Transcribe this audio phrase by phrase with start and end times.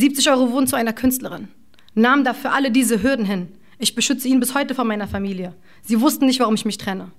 [0.00, 1.48] 70 Euro wurden zu einer Künstlerin.
[1.94, 3.48] Nahm dafür alle diese Hürden hin.
[3.78, 5.54] Ich beschütze ihn bis heute vor meiner Familie.
[5.82, 7.10] Sie wussten nicht, warum ich mich trenne.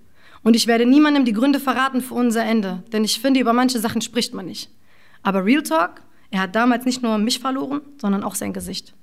[0.41, 3.77] Und ich werde niemandem die Gründe verraten für unser Ende, denn ich finde, über manche
[3.77, 4.71] Sachen spricht man nicht.
[5.21, 8.95] Aber Real Talk, er hat damals nicht nur mich verloren, sondern auch sein Gesicht.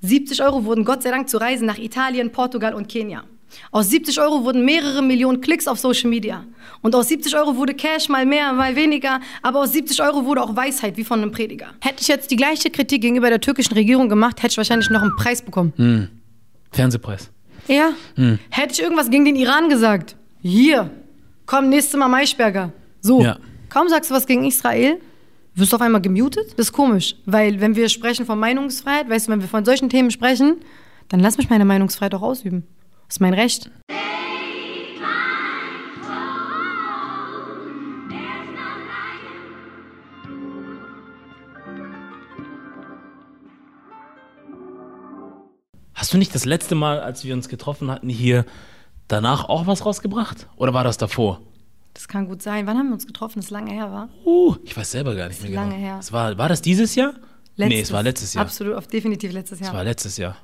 [0.00, 3.22] 70 Euro wurden Gott sei Dank zu Reisen nach Italien, Portugal und Kenia.
[3.70, 6.44] Aus 70 Euro wurden mehrere Millionen Klicks auf Social Media.
[6.82, 9.20] Und aus 70 Euro wurde Cash mal mehr, mal weniger.
[9.42, 11.68] Aber aus 70 Euro wurde auch Weisheit, wie von einem Prediger.
[11.80, 15.02] Hätte ich jetzt die gleiche Kritik gegenüber der türkischen Regierung gemacht, hätte ich wahrscheinlich noch
[15.02, 15.72] einen Preis bekommen.
[15.76, 16.08] Hm.
[16.72, 17.30] Fernsehpreis.
[17.66, 17.90] Ja.
[18.50, 20.16] Hätte ich irgendwas gegen den Iran gesagt?
[20.42, 20.90] Hier,
[21.46, 22.72] komm, nächstes Mal Maischberger.
[23.00, 23.22] So.
[23.22, 23.38] Ja.
[23.68, 25.00] Kaum sagst du was gegen Israel,
[25.54, 26.46] wirst du auf einmal gemutet.
[26.56, 29.88] Das ist komisch, weil wenn wir sprechen von Meinungsfreiheit, weißt du, wenn wir von solchen
[29.88, 30.56] Themen sprechen,
[31.08, 32.64] dann lass mich meine Meinungsfreiheit auch ausüben.
[33.10, 33.68] Das ist mein Recht.
[45.92, 48.46] Hast du nicht das letzte Mal, als wir uns getroffen hatten, hier
[49.08, 50.46] danach auch was rausgebracht?
[50.54, 51.40] Oder war das davor?
[51.94, 52.68] Das kann gut sein.
[52.68, 53.40] Wann haben wir uns getroffen?
[53.40, 54.08] Das ist lange her, war?
[54.24, 55.84] Uh, ich weiß selber gar nicht mehr lange genau.
[55.84, 55.96] her.
[55.98, 57.14] Es war, war das dieses Jahr?
[57.56, 58.44] Nee, es war letztes Jahr.
[58.44, 59.74] Absolut, definitiv letztes Es Jahr.
[59.74, 60.36] war letztes Jahr.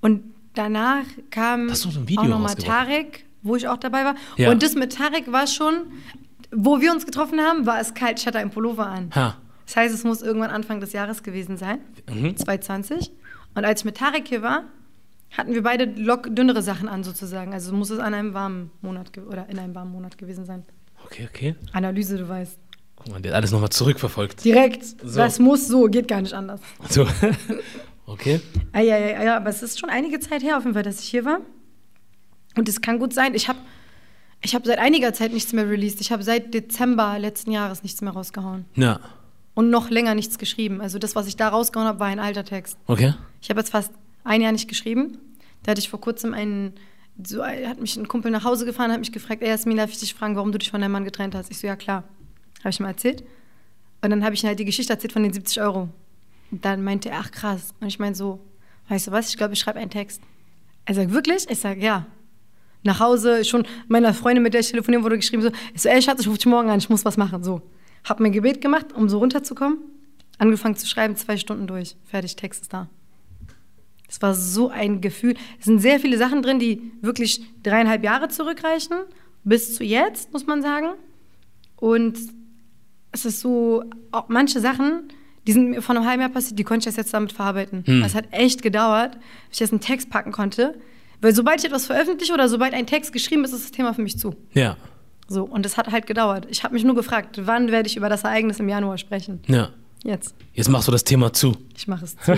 [0.00, 2.54] Und danach kam so auch nochmal?
[2.54, 4.14] Tarek, wo ich auch dabei war.
[4.36, 4.50] Ja.
[4.50, 5.74] Und das mit Tarek war schon,
[6.50, 9.10] wo wir uns getroffen haben, war es kalt, ich hatte einen Pullover an.
[9.14, 9.36] Ha.
[9.66, 11.78] Das heißt, es muss irgendwann Anfang des Jahres gewesen sein,
[12.12, 12.36] Mhm.
[12.36, 13.10] 2020.
[13.54, 14.64] Und als ich mit Tarek hier war,
[15.36, 17.52] hatten wir beide lock dünnere Sachen an sozusagen.
[17.52, 20.64] Also muss es an einem warmen Monat oder in einem warmen Monat gewesen sein.
[21.06, 21.54] Okay, okay.
[21.72, 22.58] Analyse, du weißt.
[22.96, 24.44] Guck mal, der hat alles nochmal zurückverfolgt.
[24.44, 24.84] Direkt.
[24.84, 25.18] So.
[25.18, 26.60] Das muss so, geht gar nicht anders.
[26.88, 27.06] So.
[28.06, 28.40] okay.
[28.72, 31.00] Ah, ja, ja, ja, aber es ist schon einige Zeit her auf jeden Fall, dass
[31.00, 31.40] ich hier war.
[32.56, 33.58] Und es kann gut sein, ich habe
[34.44, 36.00] ich hab seit einiger Zeit nichts mehr released.
[36.02, 38.66] Ich habe seit Dezember letzten Jahres nichts mehr rausgehauen.
[38.74, 39.00] Ja.
[39.54, 40.82] Und noch länger nichts geschrieben.
[40.82, 42.76] Also das, was ich da rausgehauen habe, war ein alter Text.
[42.86, 43.14] Okay.
[43.40, 43.90] Ich habe jetzt fast
[44.22, 45.18] ein Jahr nicht geschrieben.
[45.62, 46.74] Da hatte ich vor kurzem einen,
[47.22, 49.98] so hat mich ein Kumpel nach Hause gefahren, hat mich gefragt, ey Jasmin, darf ich
[49.98, 51.50] dich fragen, warum du dich von deinem Mann getrennt hast?
[51.50, 52.04] Ich so, ja klar.
[52.60, 53.24] Habe ich ihm erzählt.
[54.02, 55.88] Und dann habe ich ihm halt die Geschichte erzählt von den 70 Euro.
[56.54, 57.74] Und dann meinte er, ach krass.
[57.80, 58.38] Und ich meine so,
[58.88, 60.22] weißt du was, ich glaube, ich schreibe einen Text.
[60.84, 61.50] Er sagt, wirklich?
[61.50, 62.06] Ich sage, ja.
[62.84, 66.00] Nach Hause, schon meiner Freundin, mit der ich telefonieren wurde, geschrieben so, ich so, ey
[66.00, 67.42] Schatz, ich rufe dich morgen an, ich muss was machen.
[67.42, 67.60] So.
[68.04, 69.78] Hab mir ein Gebet gemacht, um so runterzukommen.
[70.38, 71.96] Angefangen zu schreiben, zwei Stunden durch.
[72.04, 72.88] Fertig, Text ist da.
[74.08, 75.34] Es war so ein Gefühl.
[75.58, 78.96] Es sind sehr viele Sachen drin, die wirklich dreieinhalb Jahre zurückreichen,
[79.42, 80.90] bis zu jetzt, muss man sagen.
[81.74, 82.16] Und
[83.10, 83.82] es ist so,
[84.28, 85.08] manche Sachen,
[85.46, 87.84] die sind mir vor einem halben Jahr passiert, die konnte ich jetzt damit verarbeiten.
[87.86, 88.02] Hm.
[88.02, 89.12] Es hat echt gedauert,
[89.48, 90.74] bis ich jetzt einen Text packen konnte.
[91.20, 94.02] Weil sobald ich etwas veröffentliche oder sobald ein Text geschrieben ist, ist das Thema für
[94.02, 94.34] mich zu.
[94.52, 94.76] Ja.
[95.28, 96.46] So, und das hat halt gedauert.
[96.50, 99.40] Ich habe mich nur gefragt, wann werde ich über das Ereignis im Januar sprechen?
[99.46, 99.70] Ja.
[100.02, 100.34] Jetzt.
[100.52, 101.56] Jetzt machst du das Thema zu.
[101.74, 102.32] Ich mache es zu.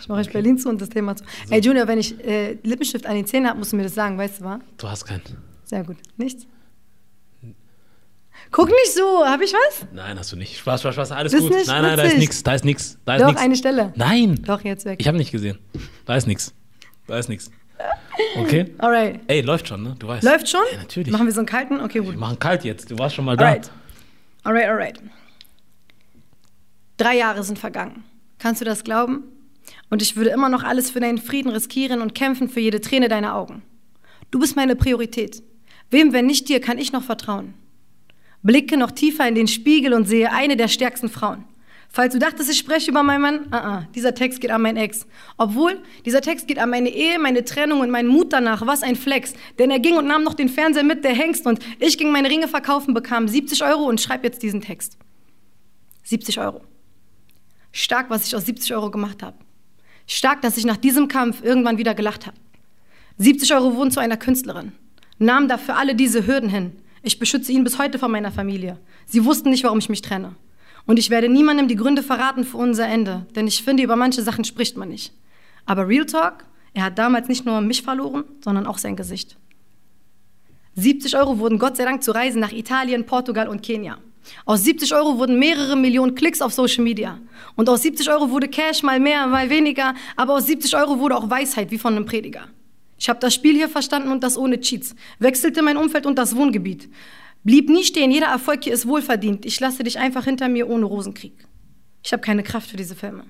[0.00, 1.24] ich mache euch Berlin zu und das Thema zu.
[1.50, 4.16] Ey, Junior, wenn ich äh, Lippenstift an den Zähnen habe, musst du mir das sagen,
[4.16, 4.60] weißt du, wa?
[4.78, 5.20] Du hast keinen.
[5.64, 5.98] Sehr gut.
[6.16, 6.46] Nichts?
[8.52, 9.86] Guck nicht so, habe ich was?
[9.92, 10.58] Nein, hast du nicht.
[10.58, 11.52] Spaß, Spaß, Spaß, alles Das gut.
[11.52, 12.18] nein, nein, da ist witzig.
[12.18, 12.42] nichts.
[12.42, 12.98] Da ist nichts.
[13.04, 13.42] Da ist Doch, nichts.
[13.42, 13.92] eine Stelle.
[13.96, 14.42] Nein.
[14.44, 14.98] Doch, jetzt weg.
[15.00, 15.58] Ich habe nicht gesehen.
[16.04, 16.52] Da ist nichts.
[17.06, 17.50] Da ist nichts.
[18.36, 18.74] Okay.
[18.78, 19.20] Alright.
[19.28, 19.94] Ey, läuft schon, ne?
[19.98, 20.24] Du weißt.
[20.24, 20.60] Läuft schon?
[20.72, 21.12] Ja, natürlich.
[21.12, 21.80] Machen wir so einen kalten?
[21.80, 22.10] Okay, gut.
[22.12, 22.90] Wir machen kalt jetzt.
[22.90, 23.46] Du warst schon mal da.
[23.46, 23.70] Alright.
[24.42, 25.00] Alright, alright.
[26.96, 28.04] Drei Jahre sind vergangen.
[28.38, 29.24] Kannst du das glauben?
[29.90, 33.08] Und ich würde immer noch alles für deinen Frieden riskieren und kämpfen für jede Träne
[33.08, 33.62] deiner Augen.
[34.30, 35.42] Du bist meine Priorität.
[35.90, 37.54] Wem, wenn nicht dir, kann ich noch vertrauen?
[38.42, 41.44] Blicke noch tiefer in den Spiegel und sehe eine der stärksten Frauen.
[41.92, 44.76] Falls du dachtest, ich spreche über meinen Mann, ah, ah, dieser Text geht an meinen
[44.76, 45.06] Ex.
[45.36, 48.64] Obwohl, dieser Text geht an meine Ehe, meine Trennung und meinen Mut danach.
[48.64, 49.34] Was ein Flex.
[49.58, 51.46] Denn er ging und nahm noch den Fernseher mit, der Hengst.
[51.46, 54.98] Und ich ging meine Ringe verkaufen, bekam 70 Euro und schreibe jetzt diesen Text.
[56.04, 56.60] 70 Euro.
[57.72, 59.36] Stark, was ich aus 70 Euro gemacht habe.
[60.06, 62.36] Stark, dass ich nach diesem Kampf irgendwann wieder gelacht habe.
[63.18, 64.72] 70 Euro wurden zu einer Künstlerin.
[65.18, 66.72] Nahm dafür alle diese Hürden hin.
[67.02, 68.78] Ich beschütze ihn bis heute vor meiner Familie.
[69.06, 70.34] Sie wussten nicht, warum ich mich trenne.
[70.86, 74.22] Und ich werde niemandem die Gründe verraten für unser Ende, denn ich finde, über manche
[74.22, 75.12] Sachen spricht man nicht.
[75.66, 76.44] Aber Real Talk,
[76.74, 79.36] er hat damals nicht nur mich verloren, sondern auch sein Gesicht.
[80.74, 83.98] 70 Euro wurden Gott sei Dank zu Reisen nach Italien, Portugal und Kenia.
[84.44, 87.18] Aus 70 Euro wurden mehrere Millionen Klicks auf Social Media.
[87.56, 91.16] Und aus 70 Euro wurde Cash mal mehr, mal weniger, aber aus 70 Euro wurde
[91.16, 92.44] auch Weisheit, wie von einem Prediger.
[93.00, 94.94] Ich habe das Spiel hier verstanden und das ohne Cheats.
[95.18, 96.90] Wechselte mein Umfeld und das Wohngebiet.
[97.42, 99.46] Blieb nie stehen, jeder Erfolg hier ist wohlverdient.
[99.46, 101.32] Ich lasse dich einfach hinter mir ohne Rosenkrieg.
[102.02, 103.24] Ich habe keine Kraft für diese Filme.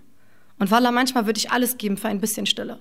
[0.58, 2.80] Und Walla, manchmal würde ich alles geben für ein bisschen Stille.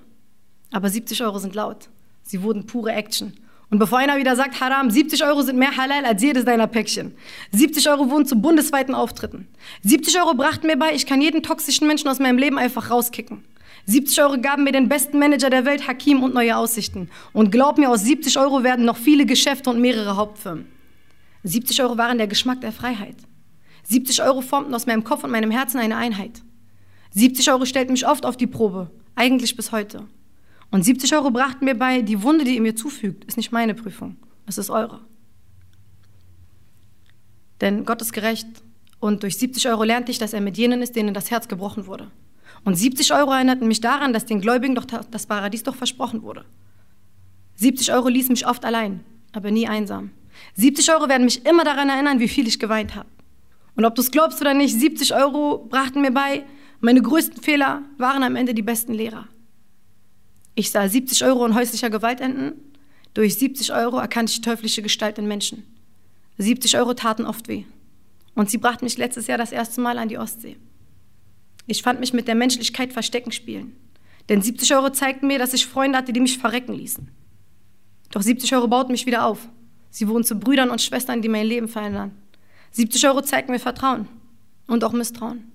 [0.71, 1.89] Aber 70 Euro sind laut.
[2.23, 3.33] Sie wurden pure Action.
[3.69, 7.13] Und bevor einer wieder sagt, Haram, 70 Euro sind mehr halal als jedes deiner Päckchen.
[7.51, 9.47] 70 Euro wurden zu bundesweiten Auftritten.
[9.83, 13.43] 70 Euro brachten mir bei, ich kann jeden toxischen Menschen aus meinem Leben einfach rauskicken.
[13.89, 17.09] 70 Euro gaben mir den besten Manager der Welt, Hakim und neue Aussichten.
[17.33, 20.67] Und glaub mir, aus 70 Euro werden noch viele Geschäfte und mehrere Hauptfirmen.
[21.43, 23.15] 70 Euro waren der Geschmack der Freiheit.
[23.85, 26.43] 70 Euro formten aus meinem Kopf und meinem Herzen eine Einheit.
[27.15, 30.05] 70 Euro stellten mich oft auf die Probe, eigentlich bis heute.
[30.69, 33.73] Und 70 Euro brachten mir bei, die Wunde, die ihr mir zufügt, ist nicht meine
[33.73, 34.99] Prüfung, es ist eure.
[37.59, 38.47] Denn Gott ist gerecht
[38.99, 41.87] und durch 70 Euro lernte ich, dass er mit jenen ist, denen das Herz gebrochen
[41.87, 42.11] wurde.
[42.63, 46.45] Und 70 Euro erinnerten mich daran, dass den Gläubigen doch das Paradies doch versprochen wurde.
[47.55, 49.03] 70 Euro ließen mich oft allein,
[49.33, 50.11] aber nie einsam.
[50.55, 53.09] 70 Euro werden mich immer daran erinnern, wie viel ich geweint habe.
[53.75, 56.43] Und ob du es glaubst oder nicht, 70 Euro brachten mir bei,
[56.81, 59.27] meine größten Fehler waren am Ende die besten Lehrer.
[60.55, 62.53] Ich sah 70 Euro in häuslicher Gewalt enden.
[63.13, 65.63] Durch 70 Euro erkannte ich teuflische Gestalt in Menschen.
[66.37, 67.65] 70 Euro taten oft weh.
[68.35, 70.57] Und sie brachten mich letztes Jahr das erste Mal an die Ostsee.
[71.69, 73.75] Ich fand mich mit der Menschlichkeit verstecken spielen.
[74.27, 77.11] Denn 70 Euro zeigten mir, dass ich Freunde hatte, die mich verrecken ließen.
[78.11, 79.47] Doch 70 Euro bauten mich wieder auf.
[79.91, 82.11] Sie wurden zu Brüdern und Schwestern, die mein Leben verändern.
[82.71, 84.07] 70 Euro zeigten mir Vertrauen
[84.65, 85.51] und auch Misstrauen.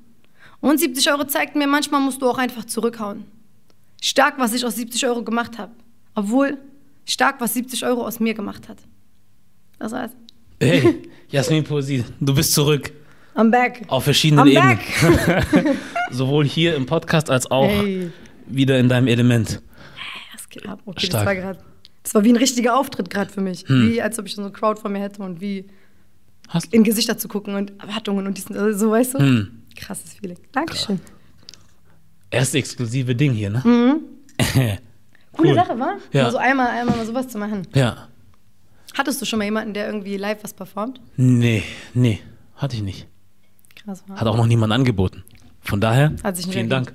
[0.61, 3.25] Und 70 Euro zeigten mir, manchmal musst du auch einfach zurückhauen.
[4.01, 5.73] Stark, was ich aus 70 Euro gemacht habe.
[6.15, 6.59] Obwohl
[7.05, 8.79] stark, was 70 Euro aus mir gemacht hat.
[9.81, 10.17] Das heißt.
[10.61, 12.93] Hey, Jasmin Poesie, du bist zurück.
[13.37, 13.83] I'm back.
[13.89, 15.77] Auf verschiedenen I'm Ebenen.
[16.11, 18.11] Sowohl hier im Podcast als auch Hey.
[18.47, 19.61] wieder in deinem Element.
[20.33, 20.81] Das geht ab.
[20.85, 21.25] Okay, Stark.
[21.25, 21.59] das war gerade.
[22.03, 23.65] Das war wie ein richtiger Auftritt gerade für mich.
[23.67, 23.91] Hm.
[23.91, 25.67] Wie als ob ich so eine Crowd vor mir hätte und wie
[26.49, 29.19] Hast in Gesichter zu gucken und Erwartungen und diesen, also so, weißt du?
[29.19, 29.63] Hm.
[29.77, 30.39] Krasses Feeling.
[30.53, 31.01] Dankeschön.
[32.31, 33.63] Erste exklusive Ding hier, ne?
[35.33, 35.55] Coole Cool.
[35.55, 35.97] Sache, war?
[36.13, 36.25] Ja.
[36.25, 37.67] Mal so einmal, einmal mal sowas zu machen.
[37.75, 38.09] Ja.
[38.97, 41.01] Hattest du schon mal jemanden, der irgendwie live was performt?
[41.17, 41.63] Nee,
[41.95, 42.21] nee,
[42.57, 43.09] hatte ich nicht.
[43.85, 44.21] Krass, war.
[44.21, 45.23] Hat auch noch niemand angeboten.
[45.61, 46.69] Von daher, Hat sich nicht vielen.
[46.69, 46.93] Dank.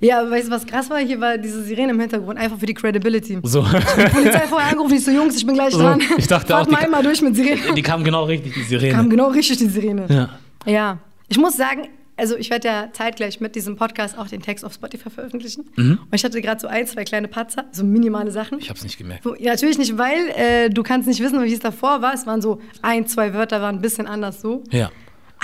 [0.00, 0.98] Ja, aber weißt du, was krass war?
[0.98, 3.38] Hier war diese Sirene im Hintergrund, einfach für die Credibility.
[3.42, 3.62] So.
[3.62, 6.00] Polizei vorher angerufen, ich so, Jungs, ich bin gleich So, dran.
[6.18, 7.74] ich dachte Fahrt auch, die mal einmal durch mit Sirene.
[7.76, 8.92] Die kam genau richtig, die Sirene.
[8.92, 10.06] Kam genau richtig, die Sirene.
[10.08, 10.28] Ja.
[10.66, 10.98] Ja,
[11.28, 14.72] ich muss sagen, also ich werde ja zeitgleich mit diesem Podcast auch den Text auf
[14.74, 15.64] Spotify veröffentlichen.
[15.76, 15.98] Mhm.
[16.02, 18.58] Und ich hatte gerade so ein, zwei kleine Patzer, so minimale Sachen.
[18.58, 19.24] Ich hab's nicht gemerkt.
[19.40, 22.14] Ja, natürlich nicht, weil äh, du kannst nicht wissen, wie es davor war.
[22.14, 24.62] Es waren so ein, zwei Wörter waren ein bisschen anders so.
[24.70, 24.90] Ja.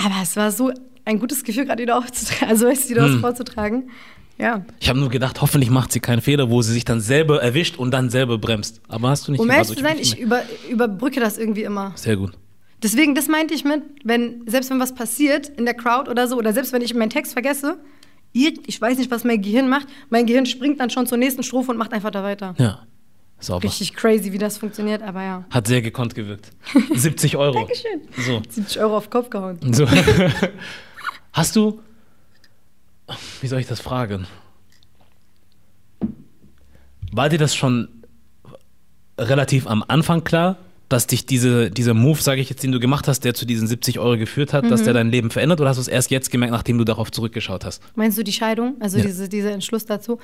[0.03, 0.71] Aber es war so
[1.05, 3.19] ein gutes Gefühl, gerade wieder aufzutragen, also weißt du, wieder was Hm.
[3.21, 3.89] vorzutragen.
[4.37, 4.63] Ja.
[4.79, 7.77] Ich habe nur gedacht, hoffentlich macht sie keinen Fehler, wo sie sich dann selber erwischt
[7.77, 8.79] und dann selber bremst.
[8.87, 11.91] Aber hast du nicht Um ehrlich zu sein, ich über, überbrücke das irgendwie immer.
[11.95, 12.31] Sehr gut.
[12.81, 16.37] Deswegen, das meinte ich mit, wenn, selbst wenn was passiert in der Crowd oder so,
[16.37, 17.77] oder selbst wenn ich meinen Text vergesse,
[18.31, 21.71] ich weiß nicht, was mein Gehirn macht, mein Gehirn springt dann schon zur nächsten Strophe
[21.71, 22.55] und macht einfach da weiter.
[22.57, 22.83] Ja.
[23.39, 23.63] Sauber.
[23.63, 25.45] Richtig crazy, wie das funktioniert, aber ja.
[25.49, 26.49] Hat sehr gekonnt gewirkt.
[26.93, 27.53] 70 Euro.
[27.59, 28.01] Dankeschön.
[28.17, 28.41] So.
[28.49, 29.57] 70 Euro auf Kopf gehauen.
[29.73, 29.87] so.
[31.33, 31.79] Hast du.
[33.41, 34.27] Wie soll ich das fragen?
[37.11, 37.87] War dir das schon
[39.17, 40.57] relativ am Anfang klar,
[40.89, 43.67] dass dich diese, dieser Move, sage ich jetzt, den du gemacht hast, der zu diesen
[43.67, 44.69] 70 Euro geführt hat, Mhm.
[44.69, 45.59] dass der dein Leben verändert?
[45.61, 47.81] Oder hast du es erst jetzt gemerkt, nachdem du darauf zurückgeschaut hast?
[47.95, 48.75] Meinst du die Scheidung?
[48.79, 49.05] Also Ja.
[49.05, 50.19] diese, dieser Entschluss dazu?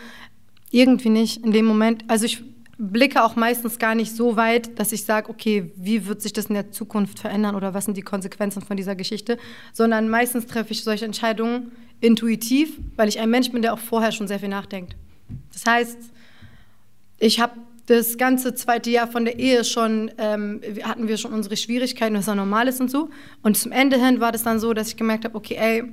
[0.72, 2.04] Irgendwie nicht in dem Moment.
[2.08, 2.44] Also ich
[2.78, 6.48] blicke auch meistens gar nicht so weit, dass ich sage, okay, wie wird sich das
[6.48, 9.38] in der Zukunft verändern oder was sind die Konsequenzen von dieser Geschichte,
[9.72, 14.12] sondern meistens treffe ich solche Entscheidungen intuitiv, weil ich ein Mensch bin, der auch vorher
[14.12, 14.96] schon sehr viel nachdenkt.
[15.54, 15.98] Das heißt,
[17.18, 17.54] ich habe
[17.86, 22.26] das ganze zweite Jahr von der Ehe schon, ähm, hatten wir schon unsere Schwierigkeiten, was
[22.26, 23.10] ja normal ist und so.
[23.42, 25.84] Und zum Ende hin war das dann so, dass ich gemerkt habe, okay, ey,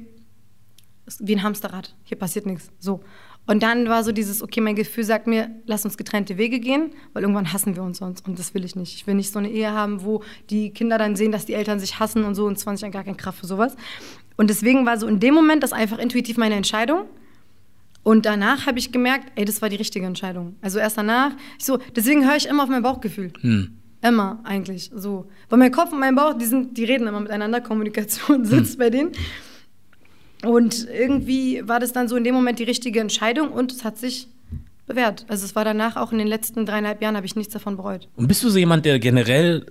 [1.18, 2.70] wie ein Hamsterrad, hier passiert nichts.
[2.78, 3.02] So.
[3.46, 6.92] Und dann war so dieses, okay, mein Gefühl sagt mir, lass uns getrennte Wege gehen,
[7.12, 8.26] weil irgendwann hassen wir uns sonst.
[8.26, 8.94] Und das will ich nicht.
[8.94, 11.80] Ich will nicht so eine Ehe haben, wo die Kinder dann sehen, dass die Eltern
[11.80, 13.76] sich hassen und so und 20 Jahren gar keine Kraft für sowas.
[14.36, 17.06] Und deswegen war so in dem Moment das einfach intuitiv meine Entscheidung.
[18.04, 20.56] Und danach habe ich gemerkt, ey, das war die richtige Entscheidung.
[20.60, 23.32] Also erst danach, ich so, deswegen höre ich immer auf mein Bauchgefühl.
[23.40, 23.76] Hm.
[24.02, 25.28] Immer eigentlich so.
[25.48, 28.90] Weil mein Kopf und mein Bauch, die, sind, die reden immer miteinander, Kommunikation sitzt bei
[28.90, 29.12] denen.
[30.44, 33.98] Und irgendwie war das dann so in dem Moment die richtige Entscheidung und es hat
[33.98, 34.28] sich
[34.86, 35.24] bewährt.
[35.28, 38.08] Also es war danach auch in den letzten dreieinhalb Jahren, habe ich nichts davon bereut.
[38.16, 39.66] Und bist du so jemand, der generell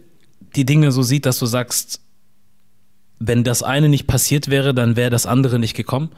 [0.55, 2.01] die Dinge so sieht, dass du sagst,
[3.19, 6.09] wenn das eine nicht passiert wäre, dann wäre das andere nicht gekommen?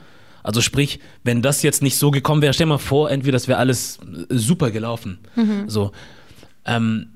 [0.43, 3.59] Also sprich, wenn das jetzt nicht so gekommen wäre, stell mal vor, entweder das wäre
[3.59, 5.19] alles super gelaufen.
[5.67, 5.91] So.
[6.65, 7.07] Ähm,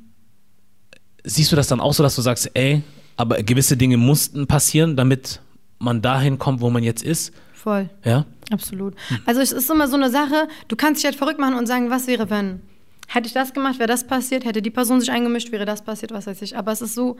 [1.24, 2.84] siehst du das dann auch so, dass du sagst, ey,
[3.18, 5.42] aber gewisse Dinge mussten passieren, damit
[5.80, 7.34] man dahin kommt, wo man jetzt ist?
[7.54, 7.90] Voll.
[8.04, 8.26] Ja?
[8.52, 8.96] Absolut.
[9.26, 11.90] Also es ist immer so eine Sache, du kannst dich halt verrückt machen und sagen,
[11.90, 12.62] was wäre wenn?
[13.08, 16.12] hätte ich das gemacht, wäre das passiert, hätte die Person sich eingemischt, wäre das passiert,
[16.12, 16.58] was weiß ich.
[16.58, 17.18] Aber es ist so,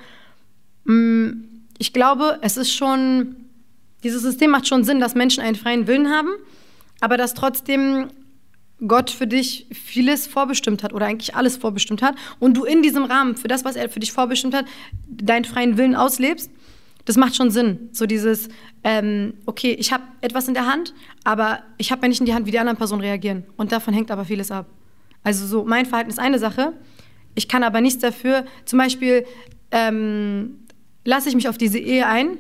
[0.84, 1.34] mh,
[1.80, 3.36] ich glaube, es ist schon,
[4.04, 6.30] dieses System macht schon Sinn, dass Menschen einen freien Willen haben,
[7.00, 8.10] aber dass trotzdem
[8.86, 13.06] Gott für dich vieles vorbestimmt hat oder eigentlich alles vorbestimmt hat und du in diesem
[13.06, 14.66] Rahmen für das, was er für dich vorbestimmt hat,
[15.08, 16.52] deinen freien Willen auslebst,
[17.08, 17.90] das macht schon Sinn.
[17.94, 18.50] So dieses,
[18.84, 22.34] ähm, okay, ich habe etwas in der Hand, aber ich habe ja nicht in die
[22.34, 23.44] Hand, wie die anderen Personen reagieren.
[23.56, 24.68] Und davon hängt aber vieles ab.
[25.24, 26.74] Also so, mein Verhalten ist eine Sache,
[27.34, 28.46] ich kann aber nichts dafür.
[28.66, 29.26] Zum Beispiel
[29.72, 30.60] ähm,
[31.06, 32.38] lasse ich mich auf diese Ehe ein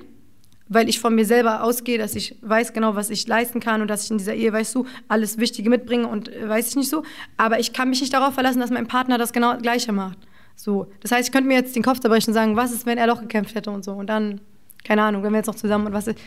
[0.69, 3.87] weil ich von mir selber ausgehe, dass ich weiß genau, was ich leisten kann und
[3.87, 6.89] dass ich in dieser Ehe, weißt du, alles Wichtige mitbringe und äh, weiß ich nicht
[6.89, 7.03] so.
[7.37, 10.17] Aber ich kann mich nicht darauf verlassen, dass mein Partner das genau Gleiche macht.
[10.55, 10.87] So.
[11.01, 13.07] Das heißt, ich könnte mir jetzt den Kopf zerbrechen und sagen, was ist, wenn er
[13.07, 13.93] doch gekämpft hätte und so.
[13.93, 14.41] Und dann,
[14.87, 16.17] keine Ahnung, wenn wir jetzt noch zusammen und was ist,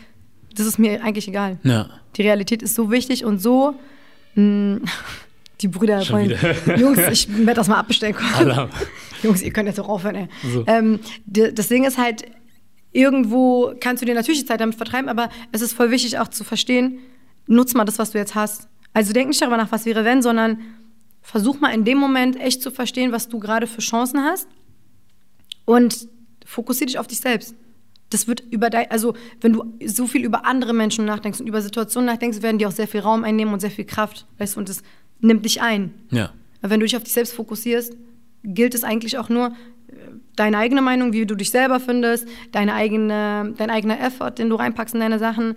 [0.55, 1.57] das ist mir eigentlich egal.
[1.63, 1.89] Ja.
[2.15, 3.73] Die Realität ist so wichtig und so.
[4.35, 4.81] Mh,
[5.61, 6.77] die Brüder Schon wollen, wieder.
[6.77, 8.15] Jungs, ich werde das mal abbestellen.
[8.37, 8.69] Alarm.
[9.23, 10.27] Jungs, ihr könnt jetzt auch aufhören, ey.
[10.53, 10.63] So.
[10.67, 12.25] Ähm, das Ding ist halt,
[12.91, 16.27] irgendwo kannst du dir natürlich die Zeit damit vertreiben, aber es ist voll wichtig auch
[16.27, 16.99] zu verstehen,
[17.47, 18.67] nutz mal das, was du jetzt hast.
[18.93, 20.59] Also denk nicht darüber nach, was wäre, wenn, sondern
[21.21, 24.47] versuch mal in dem Moment echt zu verstehen, was du gerade für Chancen hast
[25.65, 26.07] und
[26.45, 27.55] fokussier dich auf dich selbst.
[28.11, 31.61] Das wird über dein, also wenn du so viel über andere Menschen nachdenkst und über
[31.61, 34.59] Situationen nachdenkst, werden die auch sehr viel Raum einnehmen und sehr viel Kraft, weißt du,
[34.59, 34.83] und das
[35.19, 35.93] nimmt dich ein.
[36.11, 36.31] Ja.
[36.61, 37.95] Aber wenn du dich auf dich selbst fokussierst,
[38.43, 39.93] gilt es eigentlich auch nur, äh,
[40.35, 44.55] deine eigene Meinung, wie du dich selber findest, deine eigene, dein eigener Effort, den du
[44.55, 45.55] reinpackst in deine Sachen.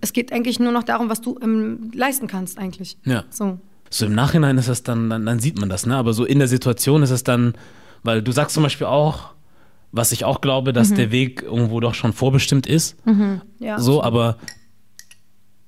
[0.00, 2.98] Es geht eigentlich nur noch darum, was du ähm, leisten kannst, eigentlich.
[3.04, 3.24] Ja.
[3.30, 3.58] So.
[3.90, 5.96] So im Nachhinein ist das dann, dann, dann sieht man das, ne?
[5.96, 7.54] Aber so in der Situation ist es dann,
[8.02, 9.33] weil du sagst zum Beispiel auch,
[9.94, 12.96] was ich auch glaube, dass der Weg irgendwo doch schon vorbestimmt ist.
[13.60, 13.78] Ja.
[13.78, 14.38] So, aber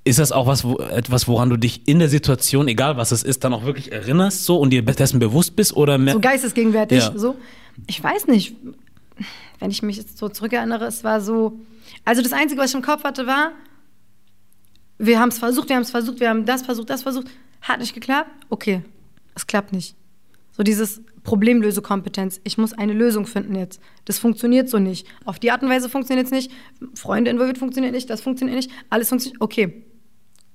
[0.05, 3.23] ist das auch was, wo, etwas, woran du dich in der Situation, egal was es
[3.23, 5.77] ist, dann auch wirklich erinnerst so und dir dessen bewusst bist?
[5.77, 6.99] Oder mehr, so geistesgegenwärtig.
[6.99, 7.13] Ja.
[7.17, 7.37] So.
[7.87, 8.55] Ich weiß nicht,
[9.59, 11.59] wenn ich mich jetzt so zurückerinnere, es war so.
[12.05, 13.53] Also das Einzige, was ich im Kopf hatte, war,
[14.99, 17.27] wir haben es versucht, wir haben es versucht, wir haben das versucht, das versucht,
[17.63, 18.31] hat nicht geklappt.
[18.49, 18.83] Okay,
[19.35, 19.95] es klappt nicht.
[20.53, 22.41] So dieses Problemlösekompetenz.
[22.45, 23.81] Ich muss eine Lösung finden jetzt.
[24.05, 25.09] Das funktioniert so nicht.
[25.25, 26.53] Auf die Art und Weise funktioniert es nicht.
[26.95, 28.09] Freunde involviert funktioniert nicht.
[28.09, 28.71] Das funktioniert nicht.
[28.91, 29.41] Alles funktioniert.
[29.43, 29.85] Okay.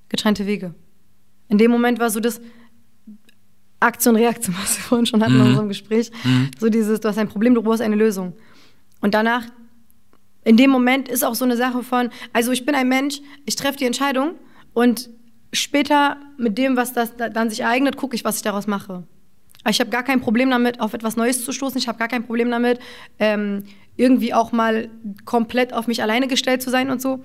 [0.08, 0.74] Getrennte Wege.
[1.48, 2.40] In dem Moment war so das
[3.80, 6.10] Aktion, Reaktion, was wir vorhin schon hatten in unserem Gespräch.
[6.58, 8.32] So dieses, du hast ein Problem, du brauchst eine Lösung.
[9.02, 9.44] Und danach,
[10.44, 13.56] in dem Moment ist auch so eine Sache von, also ich bin ein Mensch, ich
[13.56, 14.36] treffe die Entscheidung
[14.72, 15.10] und
[15.52, 19.02] später mit dem, was das da- dann sich ereignet, gucke ich, was ich daraus mache.
[19.68, 21.78] Ich habe gar kein Problem damit, auf etwas Neues zu stoßen.
[21.78, 22.80] Ich habe gar kein Problem damit,
[23.18, 23.64] ähm,
[23.96, 24.88] irgendwie auch mal
[25.24, 27.22] komplett auf mich alleine gestellt zu sein und so.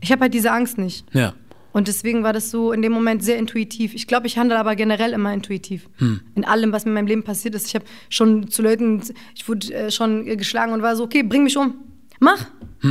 [0.00, 1.04] Ich habe halt diese Angst nicht.
[1.12, 1.34] Ja.
[1.72, 3.94] Und deswegen war das so in dem Moment sehr intuitiv.
[3.94, 5.88] Ich glaube, ich handle aber generell immer intuitiv.
[6.34, 7.66] In allem, was mir in meinem Leben passiert ist.
[7.66, 9.02] Ich habe schon zu Leuten,
[9.34, 11.74] ich wurde äh, schon äh, geschlagen und war so, okay, bring mich um.
[12.20, 12.46] Mach,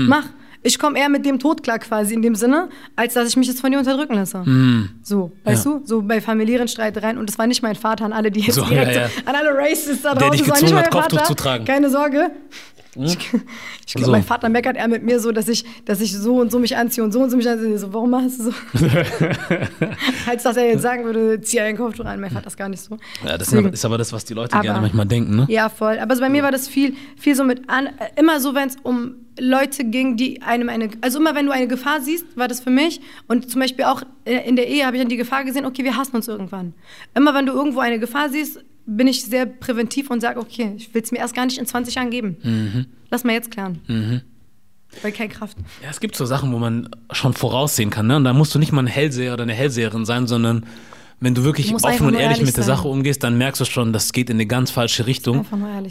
[0.08, 0.30] mach.
[0.68, 3.48] Ich komme eher mit dem Tod klar quasi in dem Sinne, als dass ich mich
[3.48, 4.44] jetzt von dir unterdrücken lasse.
[5.02, 5.72] So, weißt Ja.
[5.80, 5.82] du?
[5.86, 7.18] So bei familiären Streitereien.
[7.18, 9.10] Und das war nicht mein Vater an alle, die jetzt So, direkt ja, ja.
[9.26, 10.38] an alle Racists da draußen.
[10.40, 11.28] das war nicht hat, mein Kopftuch Vater.
[11.28, 11.64] zu tragen.
[11.66, 12.32] Keine Sorge.
[13.00, 13.16] Ich,
[13.86, 14.12] ich glaube, So.
[14.12, 16.76] mein Vater meckert eher mit mir so, dass ich, dass ich so und so mich
[16.76, 17.78] anziehe und so und so mich anziehe.
[17.78, 18.52] So, warum machst du so?
[20.28, 22.20] Als dass er jetzt sagen würde, zieh einen Kopftuch an.
[22.20, 22.98] Mein Vater ist gar nicht so.
[23.24, 25.46] Ja, das Deswegen- ist aber das, was die Leute Aber- gerne manchmal denken, ne?
[25.50, 26.00] Ja, voll.
[26.00, 28.68] Aber so bei mir war das viel, viel so mit an, äh, immer so, wenn
[28.68, 32.48] es um Leute ging, die einem eine, also immer wenn du eine Gefahr siehst, war
[32.48, 33.02] das für mich.
[33.28, 35.84] Und zum Beispiel auch äh, in der Ehe habe ich dann die Gefahr gesehen, okay,
[35.84, 36.74] wir hassen uns irgendwann.
[37.16, 40.94] Immer wenn du irgendwo eine Gefahr siehst, bin ich sehr präventiv und sage, okay, ich
[40.94, 42.38] will es mir erst gar nicht in 20 Jahren geben.
[42.42, 42.86] Mhm.
[43.10, 43.80] Lass mal jetzt klären.
[45.02, 45.58] Weil keine Kraft.
[45.84, 48.16] Ja, es gibt so Sachen, wo man schon voraussehen kann, ne?
[48.16, 50.66] Und da musst du nicht mal ein Hellseher oder eine Hellseherin sein, sondern
[51.20, 52.78] wenn du wirklich Du offen und ehrlich mit der sein.
[52.78, 55.46] Sache umgehst, dann merkst du schon, das geht in eine ganz falsche Richtung.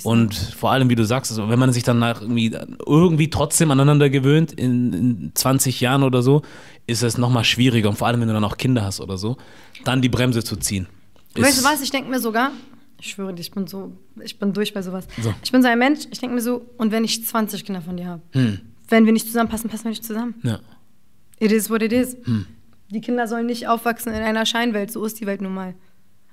[0.04, 2.56] Und vor allem, wie du sagst, also wenn man sich dann nach irgendwie,
[2.87, 6.42] irgendwie trotzdem aneinander gewöhnt, in, in 20 Jahren oder so,
[6.87, 7.88] ist es nochmal schwieriger.
[7.88, 9.37] Und vor allem, wenn du dann auch Kinder hast oder so,
[9.85, 10.87] dann die Bremse zu ziehen.
[11.35, 11.83] weißt du was?
[11.83, 12.52] Ich denke mir sogar,
[13.00, 13.92] ich schwöre dir, ich bin so,
[14.23, 15.06] ich bin durch bei sowas.
[15.21, 15.35] So.
[15.42, 17.97] Ich bin so ein Mensch, ich denke mir so, und wenn ich 20 Kinder von
[17.97, 18.61] dir habe, Hm.
[18.88, 20.35] wenn wir nicht zusammenpassen, passen wir nicht zusammen.
[20.45, 20.61] Ja.
[21.40, 22.16] It is what it is.
[22.25, 22.47] Hm.
[22.90, 25.75] Die Kinder sollen nicht aufwachsen in einer Scheinwelt, so ist die Welt nun mal.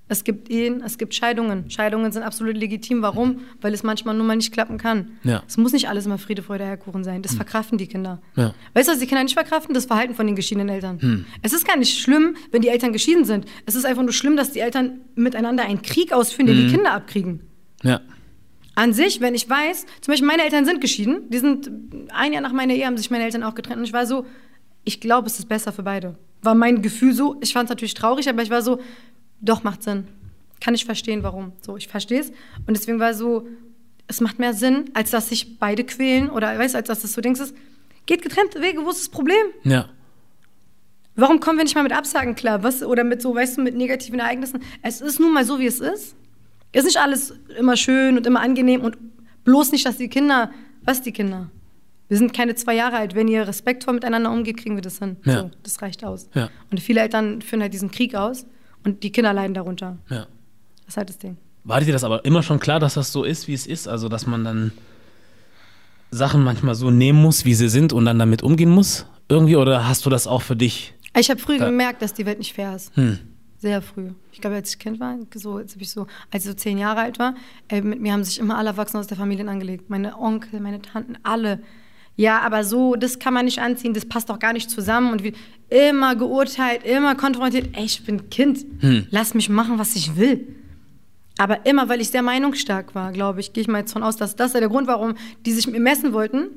[0.10, 1.70] Es gibt Ehen, es gibt Scheidungen.
[1.72, 3.02] Scheidungen sind absolut legitim.
[3.02, 3.40] Warum?
[3.62, 5.12] Weil es manchmal nun mal nicht klappen kann.
[5.24, 5.42] Ja.
[5.48, 7.22] Es muss nicht alles immer Friede, Freude, Eierkuchen sein.
[7.22, 8.22] Das verkraften die Kinder.
[8.36, 8.54] Ja.
[8.74, 9.74] Weißt du, was die Kinder nicht verkraften?
[9.74, 11.02] Das Verhalten von den geschiedenen Eltern.
[11.02, 11.26] Hm.
[11.42, 13.46] Es ist gar nicht schlimm, wenn die Eltern geschieden sind.
[13.66, 16.56] Es ist einfach nur schlimm, dass die Eltern miteinander einen Krieg ausführen, Hm.
[16.58, 17.40] den die Kinder abkriegen.
[17.82, 18.02] Ja.
[18.76, 21.72] An sich, wenn ich weiß, zum Beispiel meine Eltern sind geschieden, die sind
[22.12, 24.26] ein Jahr nach meiner Ehe haben sich meine Eltern auch getrennt und ich war so,
[24.84, 26.18] ich glaube, es ist besser für beide.
[26.44, 28.80] War mein Gefühl so, ich fand es natürlich traurig, aber ich war so,
[29.42, 30.08] doch macht Sinn.
[30.62, 31.54] Kann ich verstehen, warum.
[31.62, 32.30] So, ich verstehe es.
[32.68, 33.48] Und deswegen war so,
[34.08, 37.14] es macht mehr Sinn, als dass sich beide quälen oder weißt du, als dass das
[37.14, 37.56] so denkst, ist,
[38.06, 39.46] geht getrennte Wege, wo ist das Problem?
[39.64, 39.90] Ja.
[41.16, 42.64] Warum kommen wir nicht mal mit Absagen klar?
[42.64, 44.62] Was, oder mit so, weißt du, mit negativen Ereignissen?
[44.82, 46.16] Es ist nun mal so, wie es ist.
[46.72, 48.98] Ist nicht alles immer schön und immer angenehm und
[49.44, 50.52] bloß nicht, dass die Kinder,
[50.84, 51.52] was die Kinder?
[52.14, 53.16] Wir sind keine zwei Jahre alt.
[53.16, 55.18] Wenn ihr respektvoll miteinander umgeht, kriegen wir das hin.
[55.26, 55.42] Ja.
[55.42, 56.30] So, das reicht aus.
[56.36, 56.50] Ja.
[56.70, 58.46] Und viele Eltern führen halt diesen Krieg aus
[58.84, 59.98] und die Kinder leiden darunter.
[60.12, 60.28] Ja.
[60.86, 61.38] Das ist halt das Ding.
[61.64, 63.88] War dir das aber immer schon klar, dass das so ist, wie es ist?
[63.88, 64.74] Also, dass man dann
[66.12, 69.06] Sachen manchmal so nehmen muss, wie sie sind und dann damit umgehen muss?
[69.30, 69.56] Irgendwie?
[69.56, 70.94] Oder hast du das auch für dich?
[71.18, 72.96] Ich habe früh Da- gemerkt, dass die Welt nicht fair ist.
[72.96, 73.18] Hm.
[73.58, 74.10] Sehr früh.
[74.34, 77.00] Ich glaube, als ich Kind war, so, als ich so, als ich so zehn Jahre
[77.02, 77.34] alt war,
[77.70, 79.90] ey, mit mir haben sich immer alle Erwachsenen aus der Familie angelegt.
[79.90, 81.60] Meine Onkel, meine Tanten, alle.
[82.16, 85.12] Ja, aber so, das kann man nicht anziehen, das passt doch gar nicht zusammen.
[85.12, 85.34] Und wie,
[85.70, 87.70] immer geurteilt, immer konfrontiert.
[87.74, 88.66] Ey, ich bin Kind.
[89.10, 90.56] Lass mich machen, was ich will.
[91.40, 94.18] Aber immer, weil ich sehr meinungsstark war, glaube ich, gehe ich mal jetzt von aus,
[94.18, 95.16] dass das der Grund, warum
[95.46, 96.50] die sich mit mir messen wollten.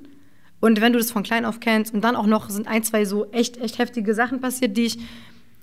[0.60, 3.04] Und wenn du das von klein auf kennst und dann auch noch sind ein, zwei
[3.04, 4.98] so echt, echt heftige Sachen passiert, die ich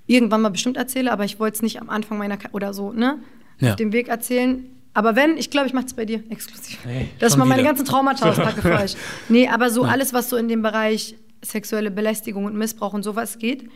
[0.07, 2.91] irgendwann mal bestimmt erzähle, aber ich wollte es nicht am Anfang meiner Ka oder so,
[2.91, 3.19] ne?
[3.59, 3.71] Ja.
[3.71, 4.65] Auf dem Weg erzählen.
[4.93, 6.77] Aber wenn, ich glaube, ich mache es bei dir exklusiv.
[6.83, 7.71] Hey, dass ich mal meine wieder.
[7.71, 8.95] ganzen Traumata auspacke für euch.
[9.29, 13.37] Nee, aber so alles, was so in dem Bereich sexuelle Belästigung und Missbrauch und sowas
[13.37, 13.69] geht,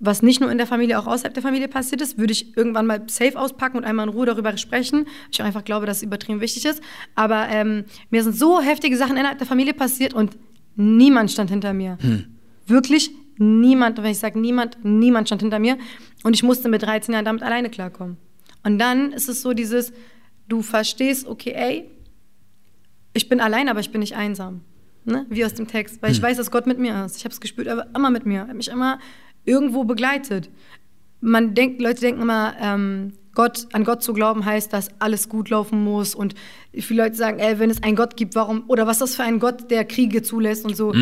[0.00, 2.86] was nicht nur in der Familie, auch außerhalb der Familie passiert ist, würde ich irgendwann
[2.86, 5.06] mal safe auspacken und einmal in Ruhe darüber sprechen.
[5.30, 6.80] Ich einfach glaube, dass es übertrieben wichtig ist.
[7.16, 10.36] Aber ähm, mir sind so heftige Sachen innerhalb der Familie passiert und
[10.76, 11.98] niemand stand hinter mir.
[12.66, 13.98] Wirklich niemand.
[13.98, 15.76] Und wenn ich sage niemand, niemand stand hinter mir.
[16.22, 18.18] Und ich musste mit 13 Jahren damit alleine klarkommen.
[18.62, 19.92] Und dann ist es so dieses,
[20.48, 21.90] du verstehst, okay, ey,
[23.12, 24.62] ich bin allein, aber ich bin nicht einsam.
[25.04, 25.26] Ne?
[25.30, 26.02] Wie aus dem Text.
[26.02, 27.16] Weil ich weiß, dass Gott mit mir ist.
[27.16, 28.40] Ich habe es gespürt, er war immer mit mir.
[28.40, 28.98] Er hat mich immer
[29.44, 30.50] irgendwo begleitet.
[31.20, 35.48] Man denkt, Leute denken immer, ähm, Gott, an Gott zu glauben heißt, dass alles gut
[35.48, 36.14] laufen muss.
[36.14, 36.34] Und
[36.72, 39.22] viele Leute sagen, ey, wenn es einen Gott gibt, warum, oder was ist das für
[39.22, 40.92] ein Gott, der Kriege zulässt und so.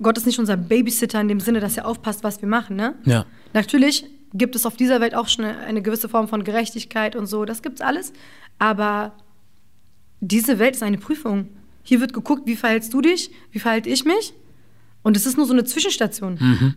[0.00, 2.94] Gott ist nicht unser Babysitter in dem Sinne, dass er aufpasst, was wir machen, ne?
[3.04, 3.26] Ja.
[3.52, 7.44] Natürlich gibt es auf dieser Welt auch schon eine, gewisse Form von Gerechtigkeit und so,
[7.44, 8.12] das gibt's alles.
[8.58, 9.12] Aber
[10.20, 11.48] diese Welt ist eine Prüfung.
[11.82, 14.34] Hier wird geguckt, wie verhältst du dich, wie verhalte ich mich.
[15.02, 16.74] Und es ist nur so eine Zwischenstation.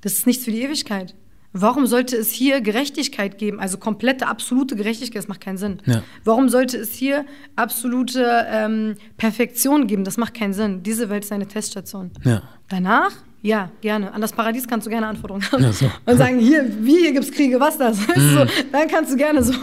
[0.00, 1.14] Das ist nichts für die Ewigkeit.
[1.52, 5.18] Warum sollte es hier Gerechtigkeit geben, also komplette, absolute Gerechtigkeit?
[5.18, 5.78] Das macht keinen Sinn.
[5.84, 6.02] Ja.
[6.24, 7.26] Warum sollte es hier
[7.56, 10.04] absolute ähm, Perfektion geben?
[10.04, 10.84] Das macht keinen Sinn.
[10.84, 12.12] Diese Welt ist eine Teststation.
[12.24, 12.42] Ja.
[12.68, 13.12] Danach?
[13.42, 14.12] Ja, gerne.
[14.12, 15.72] An das Paradies kannst du gerne Anforderungen haben.
[15.72, 15.90] So.
[16.04, 17.98] Und sagen, hier, wie, hier gibt es Kriege, was das?
[18.16, 18.34] Mhm.
[18.34, 19.54] so, dann kannst du gerne so.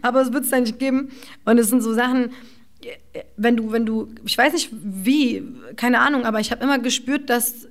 [0.00, 1.10] Aber es wird es da nicht geben.
[1.44, 2.30] Und es sind so Sachen,
[3.36, 5.42] wenn du, wenn du, ich weiß nicht wie,
[5.76, 7.68] keine Ahnung, aber ich habe immer gespürt, dass,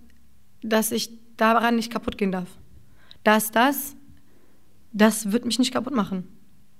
[0.61, 2.47] dass ich daran nicht kaputt gehen darf.
[3.23, 3.95] Dass das,
[4.93, 6.27] das wird mich nicht kaputt machen.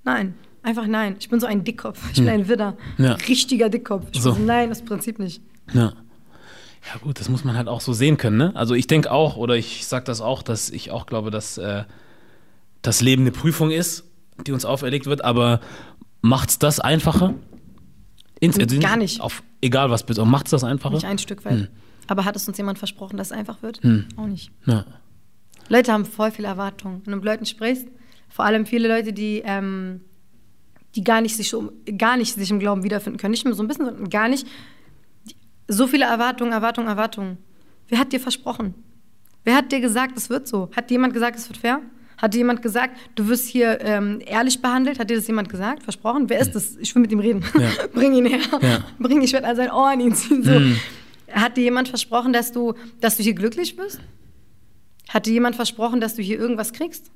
[0.04, 0.34] Nein.
[0.62, 1.16] Einfach nein.
[1.20, 2.00] Ich bin so ein Dickkopf.
[2.10, 2.76] Ich bin ein Widder.
[2.96, 3.04] Hm.
[3.04, 3.12] Ja.
[3.12, 4.08] Richtiger Dickkopf.
[4.12, 4.32] Ich So.
[4.32, 4.40] so.
[4.40, 5.40] nein, das Prinzip nicht.
[5.72, 5.92] Ja.
[6.84, 8.52] Ja, gut, das muss man halt auch so sehen können, ne?
[8.54, 11.84] Also ich denke auch, oder ich sag das auch, dass ich auch glaube, dass äh,
[12.82, 14.04] das Leben eine Prüfung ist,
[14.46, 15.60] die uns auferlegt wird, aber
[16.22, 17.34] macht's das einfacher?
[18.38, 19.20] Ins, Gar nicht.
[19.20, 20.94] Auf, egal was bitte, macht's das einfacher?
[20.94, 21.52] Nicht ein Stück weit.
[21.52, 21.68] Hm.
[22.06, 23.80] Aber hat es uns jemand versprochen, dass es einfach wird?
[24.16, 24.50] Auch nicht.
[24.66, 24.84] Ja.
[25.68, 27.02] Leute haben voll viele Erwartungen.
[27.04, 27.88] Wenn du mit Leuten sprichst,
[28.28, 30.02] vor allem viele Leute, die, ähm,
[30.94, 31.54] die gar, nicht sich
[31.98, 33.32] gar nicht sich im Glauben wiederfinden können.
[33.32, 34.46] Nicht nur so ein bisschen, sondern gar nicht.
[35.68, 37.38] So viele Erwartungen, Erwartungen, Erwartungen.
[37.88, 38.74] Wer hat dir versprochen?
[39.44, 40.70] Wer hat dir gesagt, es wird so?
[40.74, 41.80] Hat dir jemand gesagt, es wird fair?
[42.18, 44.98] Hat dir jemand gesagt, du wirst hier ähm, ehrlich behandelt?
[44.98, 45.82] Hat dir das jemand gesagt?
[45.82, 46.28] Versprochen?
[46.30, 46.76] Wer ist das?
[46.76, 47.44] Ich will mit ihm reden.
[47.58, 47.70] Ja.
[47.94, 48.40] Bring ihn her.
[48.60, 48.84] Ja.
[48.98, 50.42] Bring, ich werde an sein Ohr an ihn ziehen.
[50.42, 50.58] So.
[50.58, 50.76] Mhm.
[51.30, 54.00] Hat dir jemand versprochen, dass du, dass du hier glücklich bist?
[55.08, 57.10] Hat dir jemand versprochen, dass du hier irgendwas kriegst?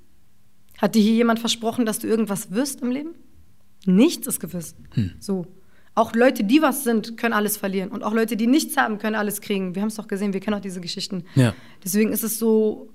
[0.79, 3.15] Hat dir hier jemand versprochen, dass du irgendwas wirst im Leben?
[3.87, 4.75] Nichts ist gewiss.
[5.19, 5.47] So.
[5.95, 7.91] Auch Leute, die was sind, können alles verlieren.
[7.91, 9.75] Und auch Leute, die nichts haben, können alles kriegen.
[9.75, 11.25] Wir haben es doch gesehen, wir kennen auch diese Geschichten.
[11.35, 11.53] Ja.
[11.85, 12.91] Deswegen ist es so,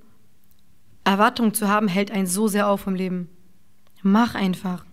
[1.03, 3.29] Erwartungen zu haben, hält einen so sehr auf im Leben.
[4.01, 4.85] Mach einfach.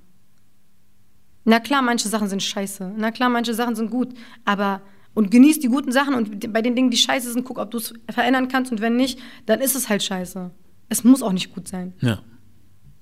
[1.45, 2.93] Na klar, manche Sachen sind scheiße.
[2.97, 4.15] Na klar, manche Sachen sind gut.
[4.45, 4.83] Aber
[5.15, 7.79] und genieß die guten Sachen und bei den Dingen, die scheiße sind, guck, ob du
[7.79, 8.73] es verändern kannst.
[8.73, 10.51] Und wenn nicht, dann ist es halt scheiße.
[10.89, 11.95] Es muss auch nicht gut sein.
[12.01, 12.21] Ja.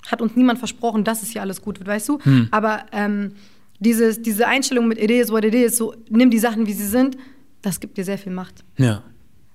[0.07, 2.19] Hat uns niemand versprochen, dass es hier alles gut wird, weißt du?
[2.23, 2.49] Hm.
[2.51, 3.35] Aber ähm,
[3.81, 6.87] dieses, diese Einstellung mit it is what it is, so nimm die Sachen, wie sie
[6.87, 7.17] sind,
[7.63, 8.65] das gibt dir sehr viel Macht.
[8.79, 9.03] Ja.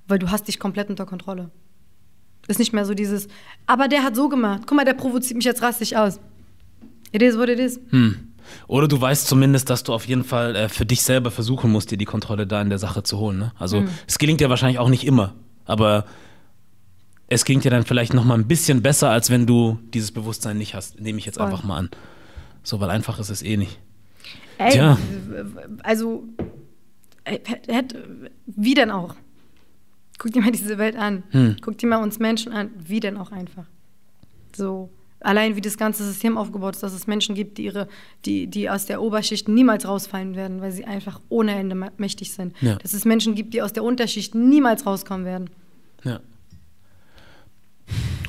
[0.08, 1.50] Weil du hast dich komplett unter Kontrolle.
[2.48, 3.28] Ist nicht mehr so dieses,
[3.66, 4.64] aber der hat so gemacht.
[4.68, 6.20] Guck mal, der provoziert mich jetzt rassig aus.
[7.12, 7.80] It is what it is.
[7.90, 8.34] Hm.
[8.68, 11.90] Oder du weißt zumindest, dass du auf jeden Fall äh, für dich selber versuchen musst,
[11.90, 13.40] dir die Kontrolle da in der Sache zu holen.
[13.40, 13.52] Ne?
[13.58, 13.90] Also Mhm.
[14.06, 15.34] es gelingt ja wahrscheinlich auch nicht immer,
[15.66, 16.06] aber
[17.28, 20.60] es klingt ja dann vielleicht noch mal ein bisschen besser, als wenn du dieses Bewusstsein
[20.60, 21.00] nicht hast.
[21.02, 21.48] Nehme ich jetzt Voll.
[21.48, 21.90] einfach mal an.
[22.62, 23.80] So, weil einfach ist es eh nicht.
[24.58, 24.98] Ey, Tja.
[25.84, 26.24] also,
[27.24, 29.16] ey, hätte, wie denn auch?
[30.18, 31.24] Guck dir mal diese Welt an.
[31.32, 31.58] Hm.
[31.62, 32.72] Guck dir mal uns Menschen an.
[32.78, 33.66] Wie denn auch einfach?
[34.56, 34.90] So,
[35.20, 37.88] allein wie das ganze System aufgebaut ist, dass es Menschen gibt, die, ihre,
[38.26, 42.56] die, die aus der Oberschicht niemals rausfallen werden, weil sie einfach ohne Ende mächtig sind.
[42.62, 42.76] Ja.
[42.76, 45.50] Dass es Menschen gibt, die aus der Unterschicht niemals rauskommen werden.
[46.04, 46.20] Ja.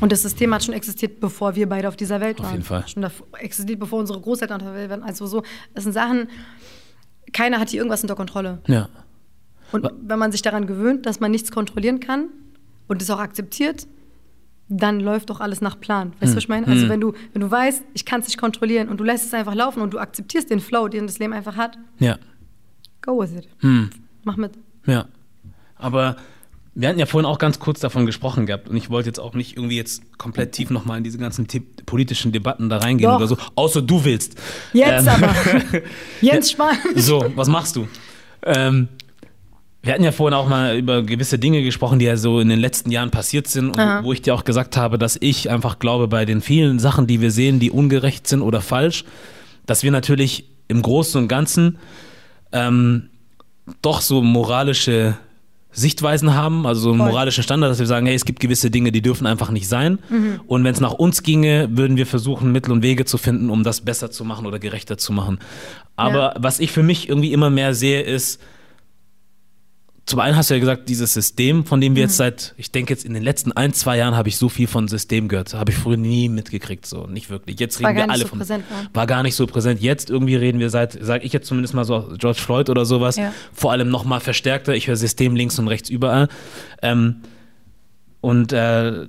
[0.00, 2.52] Und das System hat schon existiert, bevor wir beide auf dieser Welt Auf waren.
[2.52, 2.87] jeden Fall.
[2.87, 3.06] Schon
[3.38, 5.02] existiert, bevor unsere Großeltern auf der Welt waren.
[5.02, 5.42] Also so,
[5.74, 6.28] das sind Sachen,
[7.32, 8.61] keiner hat hier irgendwas unter Kontrolle.
[8.66, 8.88] Ja.
[9.72, 12.28] Und Wa- wenn man sich daran gewöhnt, dass man nichts kontrollieren kann
[12.88, 13.87] und es auch akzeptiert,
[14.68, 16.12] dann läuft doch alles nach Plan.
[16.20, 16.66] Weißt du, was ich meine?
[16.66, 16.88] Also Hm.
[16.88, 19.54] wenn du, wenn du weißt, ich kann es nicht kontrollieren und du lässt es einfach
[19.54, 22.18] laufen und du akzeptierst den Flow, den das Leben einfach hat, Ja.
[23.00, 23.48] go with it.
[23.61, 23.90] Hm.
[24.24, 24.52] Mach mit.
[24.87, 25.06] Ja.
[25.76, 26.16] Aber
[26.78, 29.34] wir hatten ja vorhin auch ganz kurz davon gesprochen gehabt und ich wollte jetzt auch
[29.34, 33.16] nicht irgendwie jetzt komplett tief nochmal in diese ganzen ti- politischen Debatten da reingehen Doch.
[33.16, 34.36] oder so, außer du willst.
[34.74, 35.34] Jetzt Ähm, aber.
[36.20, 36.76] Jetzt Spahn.
[36.94, 37.88] So, was machst du?
[38.44, 38.88] Ähm,
[39.82, 42.58] wir hatten ja vorhin auch mal über gewisse Dinge gesprochen, die ja so in den
[42.58, 44.04] letzten Jahren passiert sind, und Aha.
[44.04, 47.20] wo ich dir auch gesagt habe, dass ich einfach glaube, bei den vielen Sachen, die
[47.22, 49.04] wir sehen, die ungerecht sind oder falsch,
[49.64, 51.78] dass wir natürlich im Großen und Ganzen
[52.52, 53.08] ähm,
[53.80, 55.16] doch so moralische
[55.76, 57.08] Sichtweisen haben, also so einen Voll.
[57.10, 59.98] moralischen Standard, dass wir sagen, hey, es gibt gewisse Dinge, die dürfen einfach nicht sein.
[60.08, 60.40] Mhm.
[60.46, 63.62] Und wenn es nach uns ginge, würden wir versuchen, Mittel und Wege zu finden, um
[63.62, 65.38] das besser zu machen oder gerechter zu machen.
[65.94, 66.34] Aber Ja.
[66.38, 68.40] was ich für mich irgendwie immer mehr sehe, ist,
[70.07, 72.09] zum einen hast du ja gesagt, dieses System, von dem wir Mhm.
[72.09, 74.69] jetzt seit, ich denke jetzt in den letzten ein, zwei Jahren habe ich so viel
[74.69, 75.53] von System gehört.
[75.55, 77.59] Habe ich früher nie mitgekriegt, so nicht wirklich.
[77.59, 78.38] Jetzt War reden wir gar nicht alle so von.
[78.38, 78.88] präsent, ne?
[78.95, 79.81] War gar nicht so präsent.
[79.81, 83.16] Jetzt irgendwie reden wir seit, sage ich jetzt zumindest mal so, George Floyd oder sowas,
[83.16, 83.33] Ja.
[83.53, 84.75] vor allem noch mal verstärkter.
[84.77, 86.29] Ich höre System links und rechts überall.
[86.83, 87.16] Ähm,
[88.21, 89.07] und äh,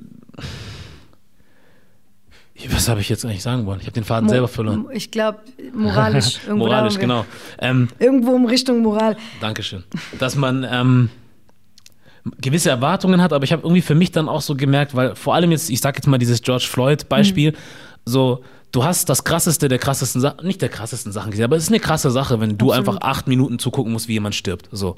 [2.69, 3.79] was habe ich jetzt eigentlich sagen wollen?
[3.79, 4.87] Ich habe den Faden Mo- selber verloren.
[4.91, 5.39] Ich glaube,
[5.73, 6.39] moralisch.
[6.47, 7.25] Irgendwo Moralisch, genau.
[7.59, 9.15] Ähm, Irgendwo in Richtung Moral.
[9.41, 9.83] Dankeschön.
[10.19, 11.09] Dass man ähm,
[12.41, 15.35] gewisse Erwartungen hat, aber ich habe irgendwie für mich dann auch so gemerkt, weil vor
[15.35, 17.53] allem jetzt, ich sag jetzt mal dieses George Floyd-Beispiel,
[18.05, 21.63] so, du hast das krasseste der krassesten Sachen, nicht der krassesten Sachen gesehen, aber es
[21.63, 22.87] ist eine krasse Sache, wenn du Absolut.
[22.95, 24.67] einfach acht Minuten zugucken musst, wie jemand stirbt.
[24.71, 24.95] So.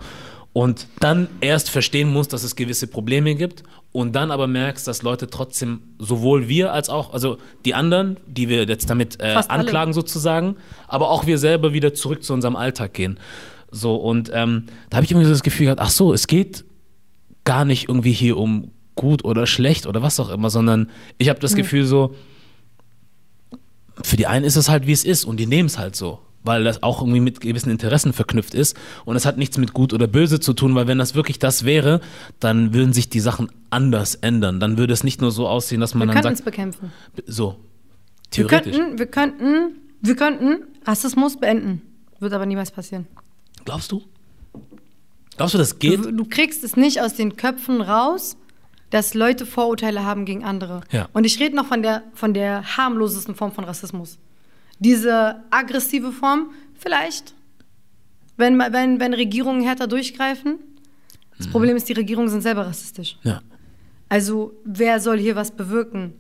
[0.52, 5.04] Und dann erst verstehen musst, dass es gewisse Probleme gibt und dann aber merkst, dass
[5.04, 9.52] Leute trotzdem, sowohl wir als auch, also die anderen, die wir jetzt damit äh, Fast
[9.52, 9.62] alle.
[9.62, 10.56] anklagen sozusagen,
[10.88, 13.20] aber auch wir selber wieder zurück zu unserem Alltag gehen.
[13.72, 16.66] So, und ähm, da habe ich irgendwie so das Gefühl gehabt, ach so, es geht
[17.44, 21.40] gar nicht irgendwie hier um gut oder schlecht oder was auch immer, sondern ich habe
[21.40, 22.16] das Gefühl so,
[24.04, 26.20] für die einen ist es halt, wie es ist und die nehmen es halt so,
[26.44, 29.94] weil das auch irgendwie mit gewissen Interessen verknüpft ist und es hat nichts mit gut
[29.94, 32.02] oder böse zu tun, weil wenn das wirklich das wäre,
[32.40, 34.60] dann würden sich die Sachen anders ändern.
[34.60, 36.92] Dann würde es nicht nur so aussehen, dass man Wir dann könnten es sagt, bekämpfen.
[37.28, 37.58] so,
[38.34, 38.76] Wir theoretisch.
[38.78, 41.82] könnten, wir könnten, wir könnten Rassismus beenden.
[42.20, 43.08] Wird aber niemals passieren.
[43.66, 44.04] Glaubst du?
[45.38, 46.04] Glaubst du, das geht?
[46.04, 48.36] Du, du kriegst es nicht aus den Köpfen raus,
[48.90, 50.82] dass Leute Vorurteile haben gegen andere.
[50.92, 51.08] Ja.
[51.14, 54.18] Und ich rede noch von der, von der harmlosesten Form von Rassismus.
[54.80, 57.34] Diese aggressive Form, vielleicht,
[58.38, 60.60] wenn, wenn, wenn Regierungen härter durchgreifen.
[61.38, 61.52] Das Mhm.
[61.52, 63.18] Problem ist, die Regierungen sind selber rassistisch.
[63.24, 63.42] Ja.
[64.08, 66.14] Also, wer soll hier was bewirken?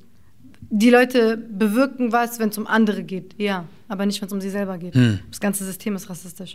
[0.69, 4.39] Die Leute bewirken was, wenn es um andere geht, ja, aber nicht, wenn es um
[4.41, 4.93] sie selber geht.
[4.93, 5.19] Hm.
[5.29, 6.53] Das ganze System ist rassistisch.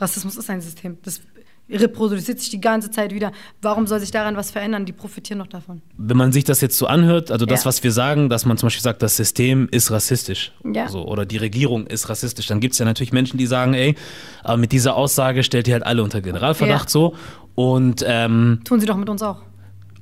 [0.00, 0.98] Rassismus ist ein System.
[1.02, 1.20] Das
[1.70, 3.32] reproduziert sich die ganze Zeit wieder.
[3.60, 4.86] Warum soll sich daran was verändern?
[4.86, 5.82] Die profitieren noch davon.
[5.96, 7.66] wenn man sich das jetzt so anhört, also das, Ja.
[7.66, 10.88] was wir sagen, dass man zum Beispiel sagt, das System ist rassistisch Ja.
[10.88, 13.94] so, oder die Regierung ist rassistisch, dann gibt es ja natürlich Menschen, die sagen, ey,
[14.42, 16.90] aber mit dieser Aussage stellt ihr halt alle unter Generalverdacht Ja.
[16.90, 17.14] so.
[17.54, 19.42] Und ähm, Tun sie doch mit uns auch.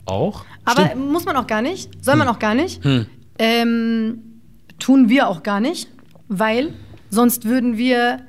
[0.04, 0.44] auch.
[0.64, 0.94] Aber Stimmt.
[1.04, 1.12] Hm.
[1.12, 2.80] muss man auch gar nicht, soll man auch gar nicht.
[3.38, 4.18] Ähm,
[4.78, 5.88] tun wir auch gar nicht,
[6.28, 6.72] weil
[7.10, 8.20] sonst würden wir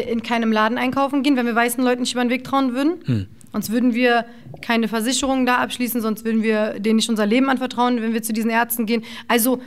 [0.00, 2.94] in keinem Laden einkaufen gehen, wenn wir weißen Leuten nicht über den Weg trauen würden.
[3.04, 3.26] Hm.
[3.52, 4.24] Sonst würden wir
[4.62, 8.32] keine Versicherungen da abschließen, sonst würden wir denen nicht unser Leben anvertrauen, wenn wir zu
[8.32, 9.04] diesen Ärzten gehen.
[9.28, 9.60] Also,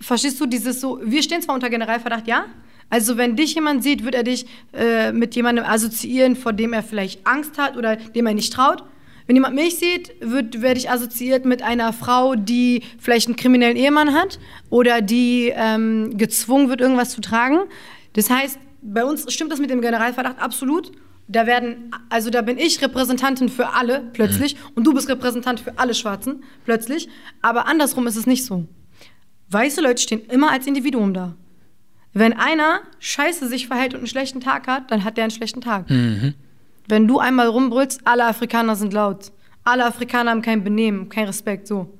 [0.00, 2.46] verstehst du dieses so, wir stehen zwar unter Generalverdacht, ja?
[2.88, 6.82] Also, wenn dich jemand sieht, wird er dich äh, mit jemandem assoziieren, vor dem er
[6.82, 8.84] vielleicht Angst hat oder dem er nicht traut.
[9.26, 13.76] Wenn jemand mich sieht, wird, werde ich assoziiert mit einer Frau, die vielleicht einen kriminellen
[13.76, 17.60] Ehemann hat oder die ähm, gezwungen wird, irgendwas zu tragen.
[18.12, 20.92] Das heißt, bei uns stimmt das mit dem Generalverdacht absolut.
[21.26, 25.78] Da werden, also da bin ich Repräsentantin für alle plötzlich und du bist Repräsentant für
[25.78, 27.08] alle Schwarzen plötzlich.
[27.40, 28.66] Aber andersrum ist es nicht so.
[29.48, 31.34] Weiße Leute stehen immer als Individuum da.
[32.12, 35.62] Wenn einer scheiße sich verhält und einen schlechten Tag hat, dann hat der einen schlechten
[35.62, 35.86] Tag.
[36.88, 39.32] Wenn du einmal rumbrüllst, alle Afrikaner sind laut.
[39.64, 41.98] Alle Afrikaner haben kein Benehmen, kein Respekt, so.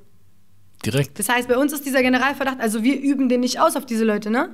[0.85, 1.19] Direkt.
[1.19, 4.05] Das heißt, bei uns ist dieser Generalverdacht, also wir üben den nicht aus auf diese
[4.05, 4.51] Leute, ne?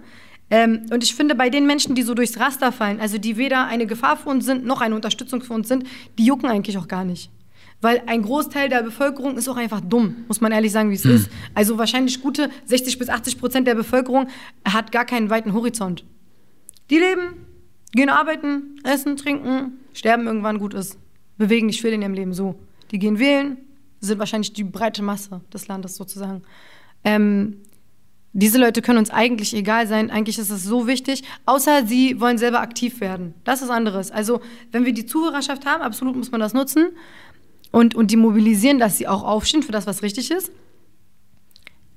[0.50, 3.66] Ähm, und ich finde, bei den Menschen, die so durchs Raster fallen, also die weder
[3.66, 5.84] eine Gefahr für uns sind, noch eine Unterstützung für uns sind,
[6.18, 7.30] die jucken eigentlich auch gar nicht.
[7.80, 11.04] Weil ein Großteil der Bevölkerung ist auch einfach dumm, muss man ehrlich sagen, wie es
[11.04, 11.14] Hm.
[11.14, 11.30] ist.
[11.54, 14.26] Also wahrscheinlich gute 60 bis 80 Prozent der Bevölkerung
[14.64, 16.04] hat gar keinen weiten Horizont.
[16.90, 17.46] Die leben,
[17.92, 20.98] gehen arbeiten, essen, trinken, sterben irgendwann, gut ist.
[21.38, 22.58] Bewegen nicht viel in ihrem Leben so.
[22.90, 23.56] Die gehen wählen,
[24.00, 26.42] sind wahrscheinlich die breite Masse des Landes sozusagen.
[27.04, 27.58] Ähm,
[28.32, 30.10] diese Leute können uns eigentlich egal sein.
[30.10, 33.34] Eigentlich ist es so wichtig, außer sie wollen selber aktiv werden.
[33.44, 34.10] Das ist anderes.
[34.10, 34.40] Also,
[34.70, 36.90] wenn wir die Zuhörerschaft haben, absolut muss man das nutzen
[37.72, 40.52] und, und die mobilisieren, dass sie auch aufstehen für das, was richtig ist.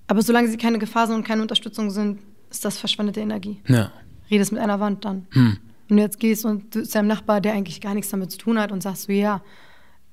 [0.08, 2.20] Aber solange sie keine Gefahr sind und keine Unterstützung sind,
[2.50, 3.62] ist das verschwendete Energie.
[3.68, 3.92] Ja.
[4.30, 5.28] Redest mit einer Wand dann.
[5.32, 5.58] Hm.
[5.88, 8.38] Wenn du jetzt gehst und du zu deinem Nachbar, der eigentlich gar nichts damit zu
[8.38, 9.42] tun hat und sagst so, ja,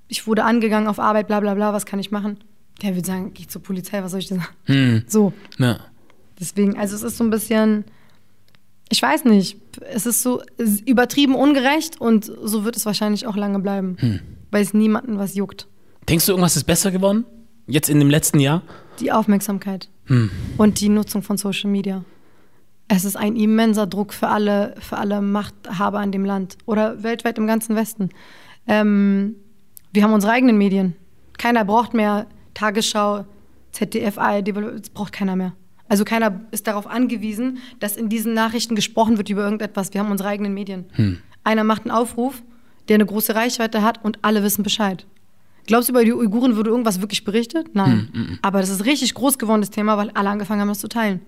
[0.09, 2.39] ich wurde angegangen auf Arbeit, bla bla bla, was kann ich machen?
[2.83, 4.49] Der wird sagen, geh zur Polizei, was soll ich dir sagen?
[4.65, 5.03] Hm.
[5.07, 5.81] So, Ja.
[6.41, 7.85] Deswegen, also es ist so ein bisschen,
[8.89, 9.59] ich weiß nicht,
[9.93, 13.97] es ist so es ist übertrieben ungerecht und so wird es wahrscheinlich auch lange bleiben,
[14.01, 14.21] Hm.
[14.51, 15.69] weil es niemanden was juckt.
[16.09, 17.25] Denkst du, irgendwas ist besser geworden?
[17.67, 18.63] Jetzt in dem letzten Jahr?
[18.99, 20.31] Die Aufmerksamkeit Hm.
[20.57, 22.05] und die Nutzung von Social Media.
[22.89, 27.39] Es ist ein immenser Druck für alle, für alle Machthaber in dem Land oder weltweit
[27.39, 28.11] im ganzen Westen.
[28.67, 29.37] Ähm,
[29.93, 30.97] wir haben unsere eigenen Medien.
[31.39, 33.25] Keiner braucht mehr Tagesschau,
[33.71, 34.49] ZDF, ARD,
[34.81, 35.53] das braucht keiner mehr.
[35.91, 39.93] Also keiner ist darauf angewiesen, dass in diesen Nachrichten gesprochen wird über irgendetwas.
[39.93, 40.87] Wir haben unsere eigenen Medien.
[41.43, 42.43] Einer macht einen Aufruf,
[42.89, 45.05] der eine große Reichweite hat und alle wissen Bescheid.
[45.67, 47.75] Glaubst du, über die Uiguren wurde irgendwas wirklich berichtet?
[47.75, 48.39] Nein.
[48.41, 51.23] Aber das ist richtig groß geworden, das Thema, weil alle angefangen haben, das zu teilen.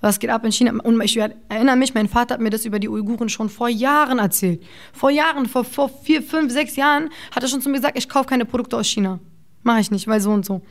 [0.00, 0.72] Was geht ab in China?
[0.84, 4.20] Und ich erinnere mich, mein Vater hat mir das über die Uiguren schon vor Jahren
[4.20, 4.62] erzählt.
[4.92, 8.08] Vor Jahren, vor, vor vier, fünf, sechs Jahren hat er schon zu mir gesagt, ich
[8.08, 9.18] kaufe keine Produkte aus China.
[9.64, 10.62] Mache ich nicht, weil so und so.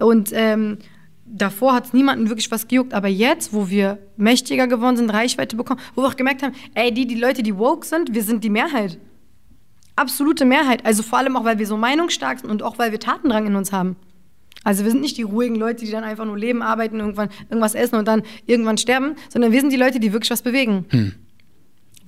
[0.00, 0.78] Und ähm,
[1.24, 2.94] davor hat es niemanden wirklich was gejuckt.
[2.94, 6.92] Aber jetzt, wo wir mächtiger geworden sind, Reichweite bekommen, wo wir auch gemerkt haben, ey,
[6.92, 8.98] die, die Leute, die woke sind, wir sind die Mehrheit.
[9.96, 10.84] Absolute Mehrheit.
[10.86, 13.56] Also vor allem auch, weil wir so meinungsstark sind und auch, weil wir Tatendrang in
[13.56, 13.96] uns haben.
[14.64, 17.74] Also wir sind nicht die ruhigen Leute, die dann einfach nur leben, arbeiten, irgendwann irgendwas
[17.74, 20.86] essen und dann irgendwann sterben, sondern wir sind die Leute, die wirklich was bewegen.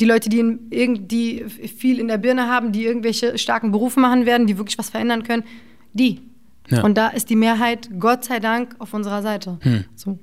[0.00, 4.27] Die Leute, die, in, die viel in der Birne haben, die irgendwelche starken Berufe machen
[4.27, 5.44] werden, die wirklich was verändern können,
[5.92, 6.20] die.
[6.68, 6.83] Ja.
[6.83, 9.59] Und da ist die Mehrheit, Gott sei Dank, auf unserer Seite.
[9.94, 10.18] So.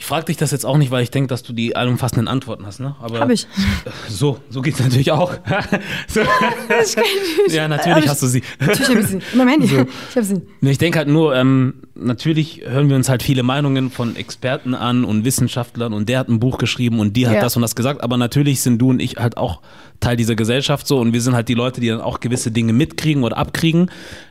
[0.00, 2.64] Ich frage dich das jetzt auch nicht, weil ich denke, dass du die allumfassenden Antworten
[2.64, 2.94] hast, ne?
[3.00, 3.48] Aber Hab ich.
[4.08, 5.32] So, so geht's natürlich auch.
[6.08, 6.20] so.
[7.48, 8.42] Ja, natürlich ich- hast du sie.
[8.60, 9.18] Natürlich habe ich sie.
[9.32, 9.66] In meinem Handy.
[9.66, 10.42] Ich habe sie.
[10.60, 15.04] Ich denke halt nur, ähm, natürlich hören wir uns halt viele Meinungen von Experten an
[15.04, 17.40] und Wissenschaftlern und der hat ein Buch geschrieben und die hat Ja.
[17.40, 19.60] das und das gesagt, aber natürlich sind du und ich halt auch
[19.98, 22.72] Teil dieser Gesellschaft so und wir sind halt die Leute, die dann auch gewisse Dinge
[22.72, 23.90] mitkriegen oder abkriegen.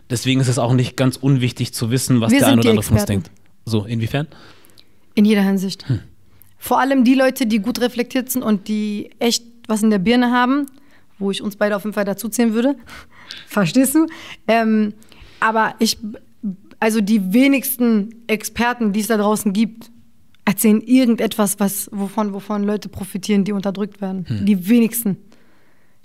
[0.09, 2.83] Deswegen ist es auch nicht ganz unwichtig zu wissen, was Wir der ein oder andere
[2.83, 3.29] von uns denkt.
[3.65, 4.27] So, inwiefern?
[5.17, 5.83] In jeder Hinsicht.
[6.59, 10.31] Vor allem die Leute, die gut reflektiert sind und die echt was in der Birne
[10.31, 10.67] haben,
[11.17, 12.75] wo ich uns beide auf jeden Fall dazu zählen würde.
[13.47, 14.05] Verstehst du?
[14.47, 14.93] Ähm,
[15.39, 15.97] aber ich,
[16.79, 19.89] also die wenigsten Experten, die es da draußen gibt,
[20.45, 24.27] erzählen irgendetwas, was, wovon, wovon Leute profitieren, die unterdrückt werden.
[24.45, 25.17] Die wenigsten.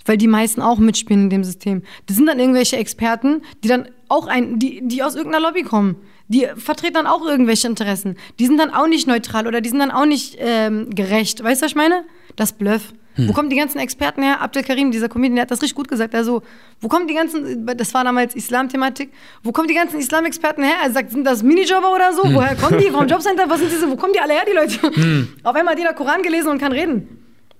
[0.05, 1.83] Weil die meisten auch mitspielen in dem System.
[2.07, 5.97] Das sind dann irgendwelche Experten, die dann auch ein, die, die aus irgendeiner Lobby kommen.
[6.33, 8.17] Die vertreten dann auch irgendwelche Interessen.
[8.39, 11.43] Die sind dann auch nicht neutral oder die sind dann auch nicht ähm, gerecht.
[11.43, 12.03] Weißt du, was ich meine?
[12.35, 12.93] Das Bluff.
[13.15, 14.41] Wo kommen die ganzen Experten her?
[14.41, 16.15] Abdel Karim, dieser Comedian, der hat das richtig gut gesagt.
[16.15, 16.41] Also,
[16.81, 19.11] wo kommen die ganzen, das war damals Islam-Thematik,
[19.43, 20.77] wo kommen die ganzen Islam-Experten her?
[20.83, 22.23] Er sagt, sind das Minijobber oder so?
[22.23, 22.89] Woher kommen die?
[22.89, 23.47] Vom Jobcenter?
[23.47, 23.87] Was sind diese?
[23.87, 25.27] Wo kommen die alle her, die Leute?
[25.43, 27.07] Auf einmal hat jeder Koran gelesen und kann reden.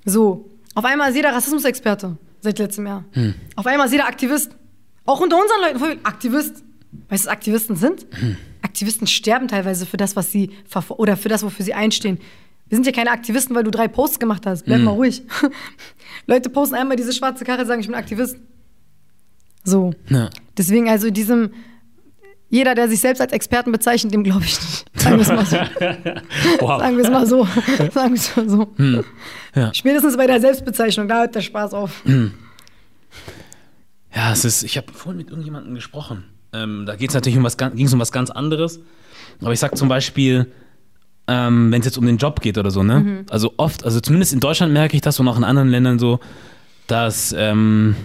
[0.05, 0.49] So.
[0.73, 3.03] Auf einmal ist jeder Rassismusexperte seit letztem Jahr.
[3.55, 4.55] Auf einmal ist jeder Aktivist.
[5.05, 5.99] Auch unter unseren Leuten.
[6.03, 6.63] Aktivist.
[7.09, 8.07] Weißt du, was Aktivisten sind?
[8.63, 10.52] Aktivisten sterben teilweise für das, was sie
[10.89, 12.17] oder für das, wofür sie einstehen.
[12.67, 14.65] Wir sind ja keine Aktivisten, weil du drei Posts gemacht hast.
[14.65, 15.21] Bleib mal ruhig.
[16.28, 18.38] Leute posten einmal diese schwarze Karre, sagen, ich bin Aktivist.
[19.63, 19.93] So.
[20.10, 20.30] Ja.
[20.58, 21.52] Deswegen also diesem,
[22.49, 24.86] jeder, der sich selbst als Experten bezeichnet, dem glaube ich nicht.
[24.95, 25.58] Sagen wir es mal so.
[26.62, 26.80] Wow.
[26.80, 27.45] Sagen wir es mal so.
[27.91, 28.73] Sagen wir es mal so.
[29.56, 29.73] Ja.
[29.73, 32.04] Spätestens bei der Selbstbezeichnung, da hört der Spaß auf.
[34.15, 36.32] Ja, es ist, ich habe vorhin mit irgendjemandem gesprochen.
[36.53, 38.79] Ähm, da geht es natürlich um was, ging es um was ganz anderes.
[39.41, 40.51] Aber ich sag zum Beispiel,
[41.27, 43.25] ähm, wenn es jetzt um den Job geht oder so, ne?
[43.29, 46.19] Also oft, also zumindest in Deutschland merke ich das und auch in anderen Ländern so,
[46.87, 47.95] dass ähm,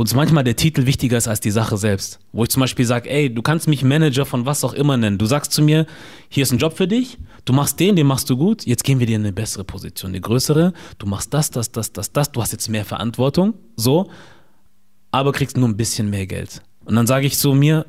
[0.00, 2.20] uns manchmal der Titel wichtiger ist als die Sache selbst.
[2.32, 5.18] Wo ich zum Beispiel sage, ey, du kannst mich Manager von was auch immer nennen.
[5.18, 5.86] Du sagst zu mir,
[6.28, 9.00] hier ist ein Job für dich, du machst den, den machst du gut, jetzt gehen
[9.00, 12.32] wir dir in eine bessere Position, eine größere, du machst das, das, das, das, das,
[12.32, 14.10] du hast jetzt mehr Verantwortung, so,
[15.10, 16.62] aber kriegst nur ein bisschen mehr Geld.
[16.90, 17.86] Und dann sage ich so mir,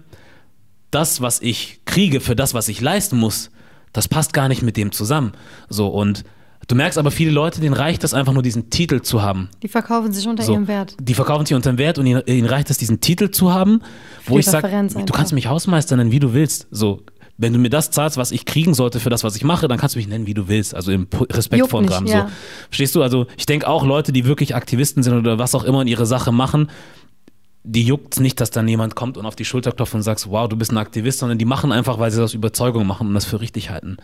[0.92, 3.50] das, was ich kriege für das, was ich leisten muss,
[3.94, 5.32] das passt gar nicht mit dem zusammen.
[5.70, 6.24] So und
[6.68, 9.50] du merkst aber viele Leute, denen reicht das einfach nur diesen Titel zu haben.
[9.64, 10.96] Die verkaufen sich unter So, ihrem Wert.
[11.02, 13.82] Die verkaufen sich unter dem Wert und ihnen, ihnen reicht es, diesen Titel zu haben,
[14.26, 16.68] wo Viel ich sage, du kannst mich Hausmeister nennen, wie du willst.
[16.70, 17.02] So,
[17.38, 19.80] wenn du mir das zahlst, was ich kriegen sollte für das, was ich mache, dann
[19.80, 20.76] kannst du mich nennen, wie du willst.
[20.76, 22.04] Also im respektvollen Rahmen.
[22.04, 22.20] nicht, So.
[22.20, 22.30] ja.
[22.70, 23.02] Verstehst du?
[23.02, 26.06] Also ich denke auch Leute, die wirklich Aktivisten sind oder was auch immer in ihre
[26.06, 26.70] Sache machen,
[27.64, 30.48] die juckt nicht, dass dann jemand kommt und auf die Schulter klopft und sagt, wow,
[30.48, 33.14] du bist ein Aktivist, sondern die machen einfach, weil sie das aus Überzeugung machen und
[33.14, 33.98] das für richtig halten.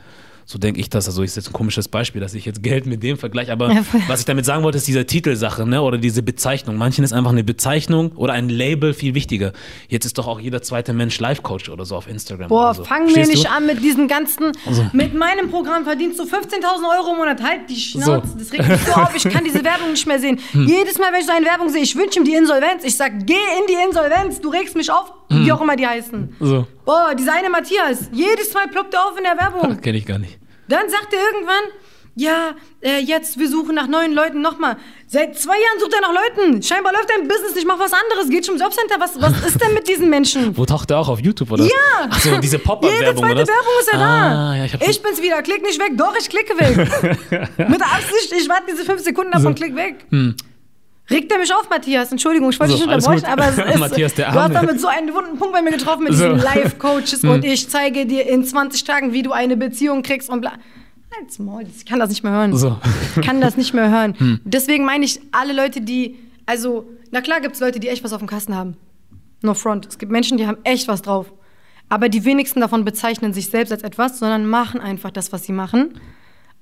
[0.50, 1.08] So denke ich das.
[1.08, 3.52] Also ist jetzt ein komisches Beispiel, dass ich jetzt Geld mit dem vergleiche.
[3.52, 5.82] Aber Ja, was ich damit sagen wollte, ist diese Titelsache, ne?
[5.82, 6.78] Oder diese Bezeichnung.
[6.78, 9.52] Manchen ist einfach eine Bezeichnung oder ein Label viel wichtiger.
[9.90, 12.48] Jetzt ist doch auch jeder zweite Mensch Life-Coach oder so auf Instagram.
[12.48, 12.86] Boah, so.
[12.86, 13.52] fang mir Verstehst nicht du?
[13.52, 14.54] an mit diesem ganzen.
[14.66, 17.44] Also- Mit meinem Programm verdienst du 15.000 Euro im Monat.
[17.44, 18.28] Halt die Schnauze.
[18.30, 18.40] So.
[18.40, 19.14] Das regt mich so auf.
[19.16, 20.40] Ich kann diese Werbung nicht mehr sehen.
[20.54, 22.86] Jedes Mal, wenn ich so eine Werbung sehe, ich wünsche ihm die Insolvenz.
[22.86, 24.40] Ich sag, geh in die Insolvenz.
[24.40, 25.12] Du regst mich auf.
[25.30, 26.36] Wie auch immer die heißen.
[26.40, 26.68] So.
[26.86, 28.10] Boah, eine Matthias.
[28.12, 29.82] Jedes Mal ploppt er auf in der Werbung.
[29.82, 30.40] Kenn ich gar nicht.
[30.70, 31.64] Dann sagt er irgendwann,
[32.16, 34.78] ja, äh, jetzt, wir suchen nach neuen Leuten nochmal.
[35.06, 36.64] Seit zwei Jahren sucht er nach Leuten.
[36.64, 38.30] Scheinbar läuft dein Business nicht, mach was anderes.
[38.30, 38.96] Geht schon im Jobcenter.
[39.00, 40.58] Was, was ist denn mit diesen Menschen?
[40.58, 41.64] Wo taucht der auch auf YouTube oder?
[41.64, 42.08] Ja!
[42.10, 43.48] Ach so, diese Jede Pop-Up-Werbung zweite oder?
[43.48, 44.56] Werbung ist ja ah, da.
[44.56, 45.42] Ja, ich ich bin's wieder.
[45.44, 45.92] Klick nicht weg.
[45.96, 46.76] Doch, ich klicke weg.
[47.70, 48.34] Mit Absicht.
[48.36, 50.06] Ich warte diese fünf Sekunden davon, klick weg.
[51.10, 52.12] Regt er mich auf, Matthias?
[52.12, 52.80] Entschuldigung, ich wollte Hm.
[52.80, 55.54] So, dich unterbrechen, aber es ist, Matthias, der du hast damit so einen wunden Punkt
[55.54, 56.26] bei mir getroffen mit So.
[56.26, 56.36] Hm.
[56.36, 60.42] diesen Life-Coaches und ich zeige dir in 20 Tagen, wie du eine Beziehung kriegst und
[60.42, 60.54] bla.
[61.16, 62.56] Halt's Maul, ich kann das nicht mehr hören.
[62.56, 62.78] So.
[63.16, 64.42] Ich kann das nicht mehr hören.
[64.44, 68.12] Deswegen meine ich, alle Leute, die, also, na klar gibt es Leute, die echt was
[68.12, 68.76] auf dem Kasten haben.
[69.42, 69.86] No front.
[69.88, 71.32] Es gibt Menschen, die haben echt was drauf.
[71.90, 75.54] Aber die wenigsten davon bezeichnen sich selbst als etwas, sondern machen einfach das, was sie
[75.54, 76.02] machen.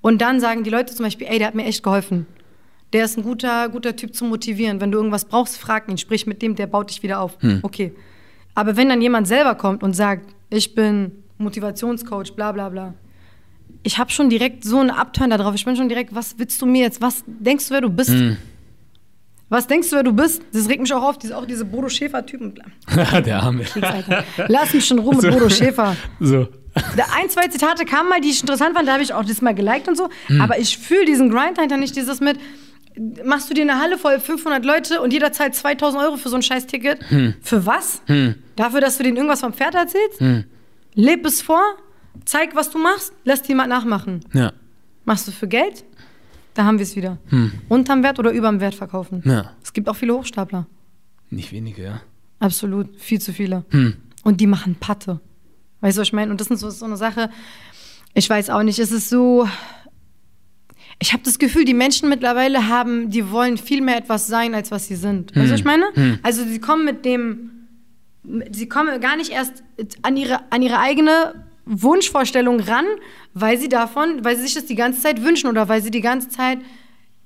[0.01, 2.27] Und dann sagen die Leute zum Beispiel, ey, der hat mir echt geholfen.
[2.95, 4.79] Der ist ein guter, guter Typ zum Motivieren.
[4.79, 7.37] Wenn du irgendwas brauchst, frag ihn, sprich mit dem, der baut dich wieder auf.
[7.61, 7.91] Okay.
[8.53, 12.93] Aber wenn dann jemand selber kommt und sagt, ich bin Motivationscoach, bla bla bla.
[13.83, 15.53] Ich habe schon direkt so einen Upturn da drauf.
[15.55, 17.01] Ich bin schon direkt, was willst du mir jetzt?
[17.01, 18.13] Was denkst du, wer du bist?
[19.49, 20.41] Was denkst du, wer du bist?
[20.53, 22.53] Das regt mich auch auf, diese, auch diese Bodo Schäfer-Typen.
[23.25, 23.65] der Arme.
[24.47, 25.97] Lass mich schon rum mit Bodo Schäfer.
[26.21, 26.47] So.
[26.73, 29.53] Ein, zwei Zitate kamen mal, die ich interessant fand, da habe ich auch das mal
[29.53, 30.07] geliked und so.
[30.39, 32.37] Aber ich fühle diesen Grind dahinter nicht, dieses mit,
[33.23, 36.35] machst du dir eine Halle voll 500 Leute und jeder zahlt 2000 Euro für so
[36.35, 37.03] ein scheiß Ticket.
[37.41, 38.01] Für was?
[38.55, 40.21] Dafür, dass du denen irgendwas vom Pferd erzählst?
[40.93, 41.61] Leb es vor,
[42.23, 44.21] zeig, was du machst, lass dir mal nachmachen.
[44.33, 44.53] Ja.
[45.03, 45.83] Machst du für Geld?
[46.53, 47.17] Da haben wir es wieder.
[47.67, 49.21] Unterm Wert oder überm Wert verkaufen.
[49.25, 49.51] Ja.
[49.61, 50.67] Es gibt auch viele Hochstapler.
[51.29, 52.01] Nicht wenige, ja.
[52.39, 53.65] Absolut, viel zu viele.
[54.23, 55.19] Und die machen Patte.
[55.81, 56.31] Weißt du, was ich meine?
[56.31, 57.29] Und das ist so, so eine Sache,
[58.13, 59.47] ich weiß auch nicht, es ist so.
[60.99, 64.71] Ich habe das Gefühl, die Menschen mittlerweile haben, die wollen viel mehr etwas sein, als
[64.71, 65.35] was sie sind.
[65.35, 65.85] Weißt du, was ich meine?
[66.23, 67.51] Also sie kommen mit dem,
[68.51, 69.63] sie kommen gar nicht erst
[70.01, 72.85] an ihre, an ihre eigene Wunschvorstellung ran,
[73.33, 76.01] weil sie davon, weil sie sich das die ganze Zeit wünschen oder weil sie die
[76.01, 76.59] ganze Zeit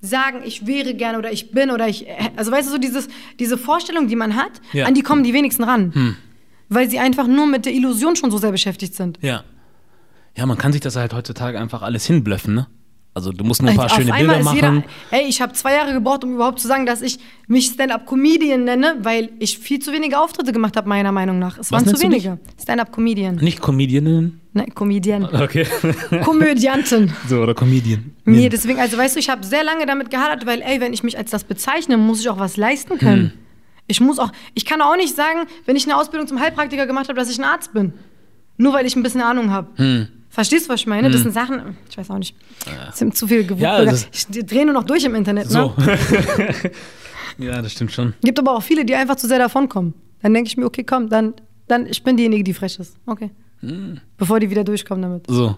[0.01, 3.57] sagen, ich wäre gerne oder ich bin oder ich, also weißt du, so dieses, diese
[3.57, 4.85] Vorstellung, die man hat, Ja.
[4.85, 6.15] an die kommen die wenigsten ran.
[6.69, 9.19] Weil sie einfach nur mit der Illusion schon so sehr beschäftigt sind.
[9.21, 9.43] Ja.
[10.37, 12.67] Ja, man kann sich das halt heutzutage einfach alles hinblöffen, ne?
[13.13, 14.55] Also du musst nur ein paar Auf schöne Bilder machen.
[14.55, 18.63] jeder, ey, ich habe zwei Jahre gebraucht, um überhaupt zu sagen, dass ich mich Stand-Up-Comedian
[18.63, 21.57] nenne, weil ich viel zu wenige Auftritte gemacht habe, meiner Meinung nach.
[21.57, 22.37] Es waren zu wenige.
[22.61, 23.35] Stand-Up-Comedian.
[23.37, 24.39] Nicht Comedianin.
[24.53, 25.25] Nein, Comedian.
[25.25, 25.65] Okay.
[26.23, 27.13] Komödianten.
[27.27, 28.13] so, oder Comedian.
[28.25, 31.03] Nee, deswegen, also weißt du, ich habe sehr lange damit gehadert, weil, ey, wenn ich
[31.03, 33.33] mich als das bezeichne, muss ich auch was leisten können.
[33.87, 37.09] Ich muss auch, ich kann auch nicht sagen, wenn ich eine Ausbildung zum Heilpraktiker gemacht
[37.09, 37.93] habe, dass ich ein Arzt bin.
[38.57, 40.07] Nur weil ich ein bisschen Ahnung habe.
[40.29, 41.09] Verstehst du, was ich meine?
[41.09, 42.35] Das sind Sachen, ich weiß auch nicht.
[42.65, 43.63] Das sind zu viel gewusst.
[43.63, 45.51] Ja, ich drehe nur noch durch im Internet, ne?
[45.51, 45.73] So.
[47.43, 48.13] ja, das stimmt schon.
[48.21, 49.93] Gibt aber auch viele, die einfach zu sehr davonkommen.
[50.21, 51.33] Dann denke ich mir, okay, komm, dann,
[51.67, 52.97] dann, ich bin diejenige, die frech ist.
[53.05, 53.31] Okay.
[54.17, 55.25] Bevor die wieder durchkommen damit.
[55.27, 55.57] So.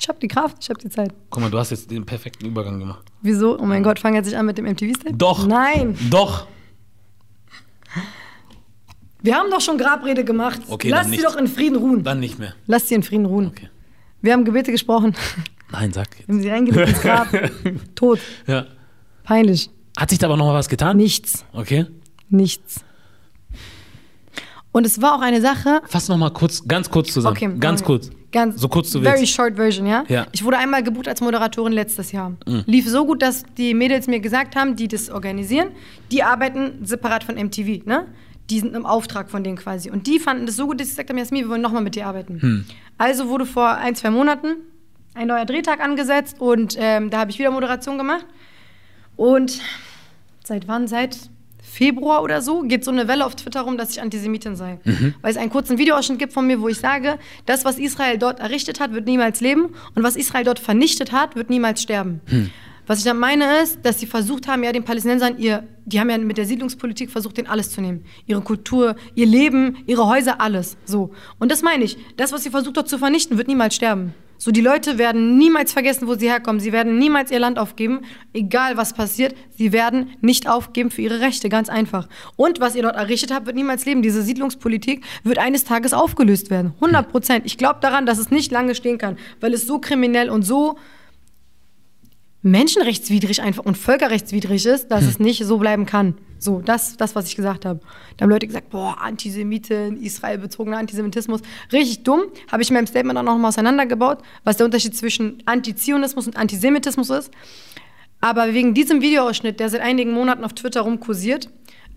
[0.00, 1.12] Ich habe die Kraft, ich habe die Zeit.
[1.30, 3.04] Guck mal, du hast jetzt den perfekten Übergang gemacht.
[3.22, 3.58] Wieso?
[3.58, 5.18] Oh mein Gott, fang jetzt nicht an mit dem MTV-Step?
[5.18, 5.46] Doch.
[5.46, 5.96] Nein.
[6.10, 6.46] Doch.
[9.22, 10.60] Wir haben doch schon Grabrede gemacht.
[10.68, 12.04] Okay, Lass sie doch in Frieden ruhen.
[12.04, 12.54] Dann nicht mehr.
[12.66, 13.48] Lass sie in Frieden ruhen.
[13.48, 13.68] Okay.
[14.22, 15.14] Wir haben Gebete gesprochen.
[15.70, 16.28] Nein, sag Wir jetzt.
[16.28, 17.28] haben sie reingelegt ins Grab.
[17.94, 18.18] Tot.
[18.46, 18.66] Ja.
[19.24, 19.70] Peinlich.
[19.96, 20.96] Hat sich da aber noch mal was getan?
[20.96, 21.44] Nichts.
[21.52, 21.86] Okay.
[22.28, 22.84] Nichts.
[24.72, 25.80] Und es war auch eine Sache.
[25.86, 27.36] Fass noch mal kurz, ganz kurz zusammen.
[27.36, 27.86] Okay, ganz okay.
[27.86, 28.10] kurz.
[28.30, 29.32] Ganz, So kurz du Very willst.
[29.32, 30.04] short version, ja?
[30.08, 30.26] Ja.
[30.32, 32.36] Ich wurde einmal gebucht als Moderatorin letztes Jahr.
[32.46, 32.62] Mhm.
[32.66, 35.68] Lief so gut, dass die Mädels mir gesagt haben, die das organisieren,
[36.12, 38.06] die arbeiten separat von MTV, ne?
[38.50, 39.90] Die sind im Auftrag von denen quasi.
[39.90, 41.94] Und die fanden das so gut, dass sie gesagt haben, Jasmin, wir wollen nochmal mit
[41.94, 42.40] dir arbeiten.
[42.40, 42.64] Hm.
[42.96, 44.56] Also wurde vor ein, zwei Monaten
[45.14, 48.26] ein neuer Drehtag angesetzt und ähm, da habe ich wieder Moderation gemacht.
[49.16, 49.60] Und
[50.44, 50.86] seit wann?
[50.86, 51.18] Seit
[51.60, 54.78] Februar oder so geht so eine Welle auf Twitter rum, dass ich Antisemitin sei.
[55.22, 58.40] Weil es einen kurzen Videoausschnitt gibt von mir, wo ich sage, das, was Israel dort
[58.40, 62.20] errichtet hat, wird niemals leben und was Israel dort vernichtet hat, wird niemals sterben.
[62.88, 66.08] Was ich dann meine ist, dass sie versucht haben, ja den Palästinensern ihr, die haben
[66.08, 68.02] ja mit der Siedlungspolitik versucht, denen alles zu nehmen.
[68.26, 70.78] Ihre Kultur, ihr Leben, ihre Häuser, alles.
[70.86, 71.10] So.
[71.38, 71.98] Und das meine ich.
[72.16, 74.14] Das, was sie versucht hat zu vernichten, wird niemals sterben.
[74.38, 76.60] So, die Leute werden niemals vergessen, wo sie herkommen.
[76.60, 78.00] Sie werden niemals ihr Land aufgeben,
[78.32, 79.34] egal was passiert.
[79.50, 82.08] Sie werden nicht aufgeben für ihre Rechte, ganz einfach.
[82.36, 84.00] Und was ihr dort errichtet habt, wird niemals leben.
[84.00, 86.72] Diese Siedlungspolitik wird eines Tages aufgelöst werden.
[86.76, 87.44] 100 Prozent.
[87.44, 90.78] Ich glaube daran, dass es nicht lange stehen kann, weil es so kriminell und so
[92.42, 96.14] menschenrechtswidrig einfach und völkerrechtswidrig ist, dass es nicht so bleiben kann.
[96.38, 97.80] So, das, das was ich gesagt habe.
[98.16, 101.40] Da haben Leute gesagt, boah, Antisemiten, Israel-bezogener Antisemitismus.
[101.72, 102.22] Richtig dumm.
[102.50, 106.36] Habe ich in meinem Statement dann noch mal auseinandergebaut, was der Unterschied zwischen Antizionismus und
[106.36, 107.32] Antisemitismus ist.
[108.20, 111.50] Aber wegen diesem Videoausschnitt, der seit einigen Monaten auf Twitter rumkursiert,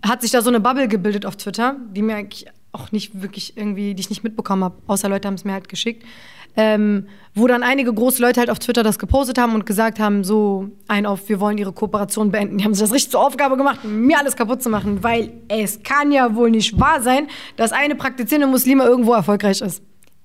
[0.04, 3.56] hat sich da so eine Bubble gebildet auf Twitter, die mir eigentlich auch nicht wirklich
[3.56, 6.04] irgendwie, die ich nicht mitbekommen habe, außer Leute haben es mir halt geschickt
[6.56, 10.22] ähm, wo dann einige große Leute halt auf Twitter das gepostet haben und gesagt haben,
[10.22, 12.58] so ein auf, wir wollen ihre Kooperation beenden.
[12.58, 15.82] Die haben sich das richtig zur Aufgabe gemacht, mir alles kaputt zu machen, weil es
[15.82, 19.82] kann ja wohl nicht wahr sein, dass eine praktizierende Muslime irgendwo erfolgreich ist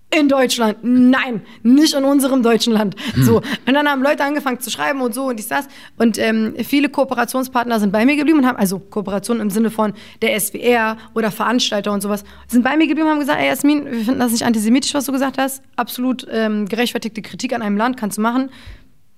[0.10, 0.78] in Deutschland.
[0.84, 2.96] Nein, nicht in unserem deutschen Land.
[3.14, 3.24] Hm.
[3.24, 3.38] So.
[3.38, 5.68] Und dann haben Leute angefangen zu schreiben und so und ich das.
[5.98, 9.94] Und ähm, viele Kooperationspartner sind bei mir geblieben und haben, also Kooperation im Sinne von
[10.22, 13.86] der SWR oder Veranstalter und sowas, sind bei mir geblieben und haben gesagt, ey Jasmin,
[13.86, 15.62] wir finden das nicht antisemitisch, was du gesagt hast.
[15.76, 18.50] Absolut ähm, gerechtfertigte Kritik an einem Land, kannst du machen.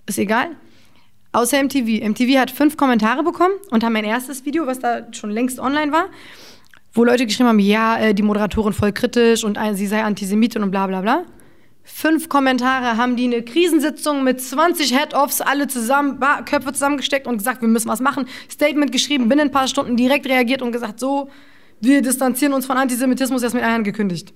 [0.07, 0.49] Ist egal.
[1.31, 2.03] Außer MTV.
[2.09, 5.91] MTV hat fünf Kommentare bekommen und haben mein erstes Video, was da schon längst online
[5.91, 6.07] war,
[6.93, 10.71] wo Leute geschrieben haben, ja, äh, die Moderatorin voll kritisch und sie sei Antisemitin und
[10.71, 11.25] bla bla bla.
[11.83, 17.61] Fünf Kommentare haben die eine Krisensitzung mit 20 Head-Offs, alle zusammen, Köpfe zusammengesteckt und gesagt,
[17.61, 18.27] wir müssen was machen.
[18.49, 21.29] Statement geschrieben, binnen ein paar Stunden direkt reagiert und gesagt, so,
[21.81, 24.33] wir distanzieren uns von Antisemitismus, erst mit Eiern gekündigt.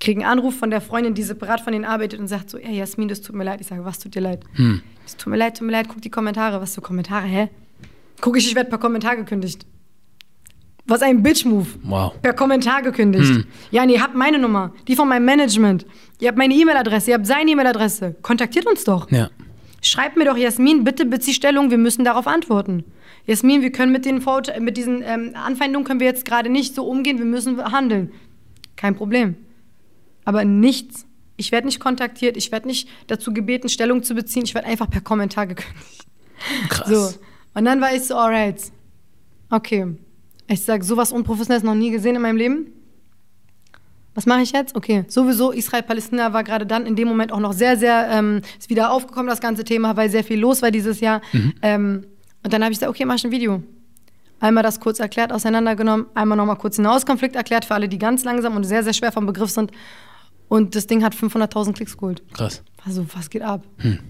[0.00, 3.08] Kriegen Anruf von der Freundin, die separat von ihnen arbeitet und sagt so, ey Jasmin,
[3.08, 3.60] das tut mir leid.
[3.60, 4.44] Ich sage, was tut dir leid?
[4.54, 4.82] Hm.
[5.06, 6.60] Es tut mir leid, tut mir leid, guck die Kommentare.
[6.60, 7.48] Was für Kommentare, hä?
[8.20, 9.66] Guck ich, ich werde per Kommentar gekündigt.
[10.90, 11.68] Was ein Bitch-Move.
[11.84, 12.20] Wow.
[12.20, 13.28] Per Kommentar gekündigt.
[13.28, 13.44] Hm.
[13.70, 15.86] Ja, nee, ihr habt meine Nummer, die von meinem Management.
[16.18, 18.16] Ihr habt meine E-Mail-Adresse, ihr habt seine E-Mail-Adresse.
[18.22, 19.08] Kontaktiert uns doch.
[19.08, 19.30] Ja.
[19.82, 22.82] Schreibt mir doch, Jasmin, bitte bezieh Stellung, wir müssen darauf antworten.
[23.24, 24.20] Jasmin, wir können mit, den
[24.58, 28.10] mit diesen ähm, Anfeindungen können wir jetzt gerade nicht so umgehen, wir müssen handeln.
[28.74, 29.36] Kein Problem.
[30.24, 31.06] Aber nichts.
[31.36, 34.90] Ich werde nicht kontaktiert, ich werde nicht dazu gebeten, Stellung zu beziehen, ich werde einfach
[34.90, 36.04] per Kommentar gekündigt.
[36.68, 36.88] Krass.
[36.88, 37.14] So.
[37.54, 38.60] Und dann war ich so, alright.
[39.50, 39.86] Okay.
[40.50, 42.72] Ich sage, sowas Unprofessionelles noch nie gesehen in meinem Leben.
[44.14, 44.74] Was mache ich jetzt?
[44.74, 48.68] Okay, sowieso Israel-Palästina war gerade dann in dem Moment auch noch sehr, sehr, ähm, ist
[48.68, 51.20] wieder aufgekommen, das ganze Thema, weil sehr viel los war dieses Jahr.
[51.32, 51.54] Mhm.
[51.62, 52.06] Ähm,
[52.42, 53.62] und dann habe ich gesagt, okay, mach ich ein Video.
[54.40, 58.24] Einmal das kurz erklärt, auseinandergenommen, einmal nochmal kurz den Hauskonflikt erklärt für alle, die ganz
[58.24, 59.70] langsam und sehr, sehr schwer vom Begriff sind.
[60.48, 62.24] Und das Ding hat 500.000 Klicks geholt.
[62.32, 62.64] Krass.
[62.84, 63.62] Also, was geht ab?
[63.78, 64.00] Hm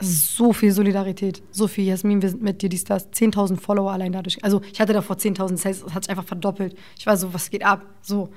[0.00, 4.12] so viel Solidarität, so viel Jasmin, wir sind mit dir, dies, das, 10.000 Follower allein
[4.12, 4.42] dadurch.
[4.44, 6.76] Also ich hatte davor 10.000, das heißt, es hat sich einfach verdoppelt.
[6.98, 7.84] Ich war so, was geht ab?
[8.02, 8.30] So.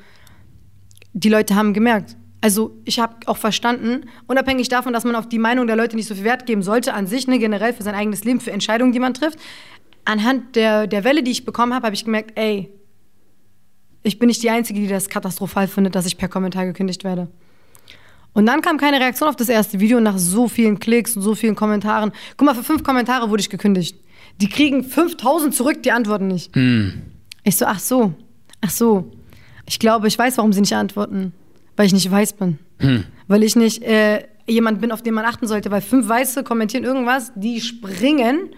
[1.14, 2.16] Die Leute haben gemerkt.
[2.42, 6.08] Also ich habe auch verstanden, unabhängig davon, dass man auf die Meinung der Leute nicht
[6.08, 8.94] so viel Wert geben sollte, an sich, ne, generell für sein eigenes Leben, für Entscheidungen,
[8.94, 9.38] die man trifft,
[10.06, 12.72] anhand der, der Welle, die ich bekommen habe, habe ich gemerkt, ey,
[14.04, 17.28] ich bin nicht die Einzige, die das katastrophal findet, dass ich per Kommentar gekündigt werde.
[18.40, 21.36] Und dann kam keine Reaktion auf das erste Video nach so vielen Klicks und so
[21.36, 22.14] vielen Kommentaren.
[22.38, 23.98] Guck mal, für fünf Kommentare wurde ich gekündigt.
[24.40, 26.56] Die kriegen 5000 zurück, die antworten nicht.
[26.56, 27.02] Hm.
[27.44, 28.14] Ich so, ach so,
[28.62, 29.12] ach so.
[29.66, 31.34] Ich glaube, ich weiß, warum sie nicht antworten.
[31.76, 32.60] Weil ich nicht weiß bin.
[32.78, 33.04] Hm.
[33.28, 35.70] Weil ich nicht äh, jemand bin, auf den man achten sollte.
[35.70, 38.52] Weil fünf Weiße kommentieren irgendwas, die springen.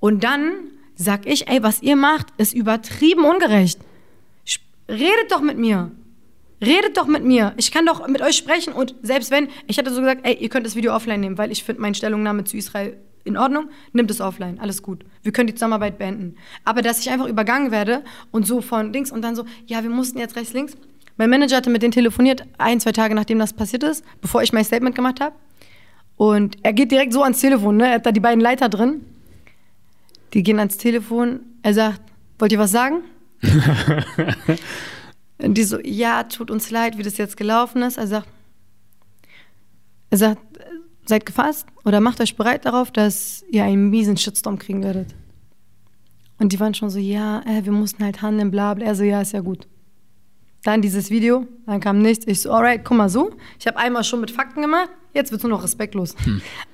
[0.00, 0.52] Und dann
[0.96, 3.80] sag ich, ey, was ihr macht, ist übertrieben ungerecht.
[4.86, 5.92] Redet doch mit mir.
[6.60, 7.54] Redet doch mit mir.
[7.56, 8.72] Ich kann doch mit euch sprechen.
[8.72, 11.52] Und selbst wenn, ich hätte so gesagt, ey, ihr könnt das Video offline nehmen, weil
[11.52, 15.04] ich finde meine Stellungnahme zu Israel in Ordnung, nimmt es offline, alles gut.
[15.22, 16.36] Wir können die Zusammenarbeit beenden.
[16.64, 19.90] Aber dass ich einfach übergangen werde und so von links und dann so, ja, wir
[19.90, 20.74] mussten jetzt rechts, links.
[21.16, 24.52] Mein Manager hatte mit denen telefoniert, ein, zwei Tage nachdem das passiert ist, bevor ich
[24.52, 25.34] mein Statement gemacht habe.
[26.16, 27.86] Und er geht direkt so ans Telefon, ne?
[27.86, 29.04] er hat da die beiden Leiter drin.
[30.34, 31.40] Die gehen ans Telefon.
[31.62, 32.00] Er sagt,
[32.38, 33.02] wollt ihr was sagen?
[35.40, 37.96] Die so, ja, tut uns leid, wie das jetzt gelaufen ist.
[37.96, 38.28] Er sagt,
[40.10, 40.40] er sagt,
[41.06, 45.14] seid gefasst oder macht euch bereit darauf, dass ihr einen miesen Shitstorm kriegen werdet.
[46.38, 48.86] Und die waren schon so, ja, äh, wir mussten halt handeln, bla bla.
[48.86, 49.66] Er so, ja, ist ja gut.
[50.62, 52.26] Dann dieses Video, dann kam nichts.
[52.26, 53.30] Ich so, alright, guck mal so.
[53.58, 54.90] Ich habe einmal schon mit Fakten gemacht.
[55.14, 56.14] Jetzt wird es nur noch respektlos.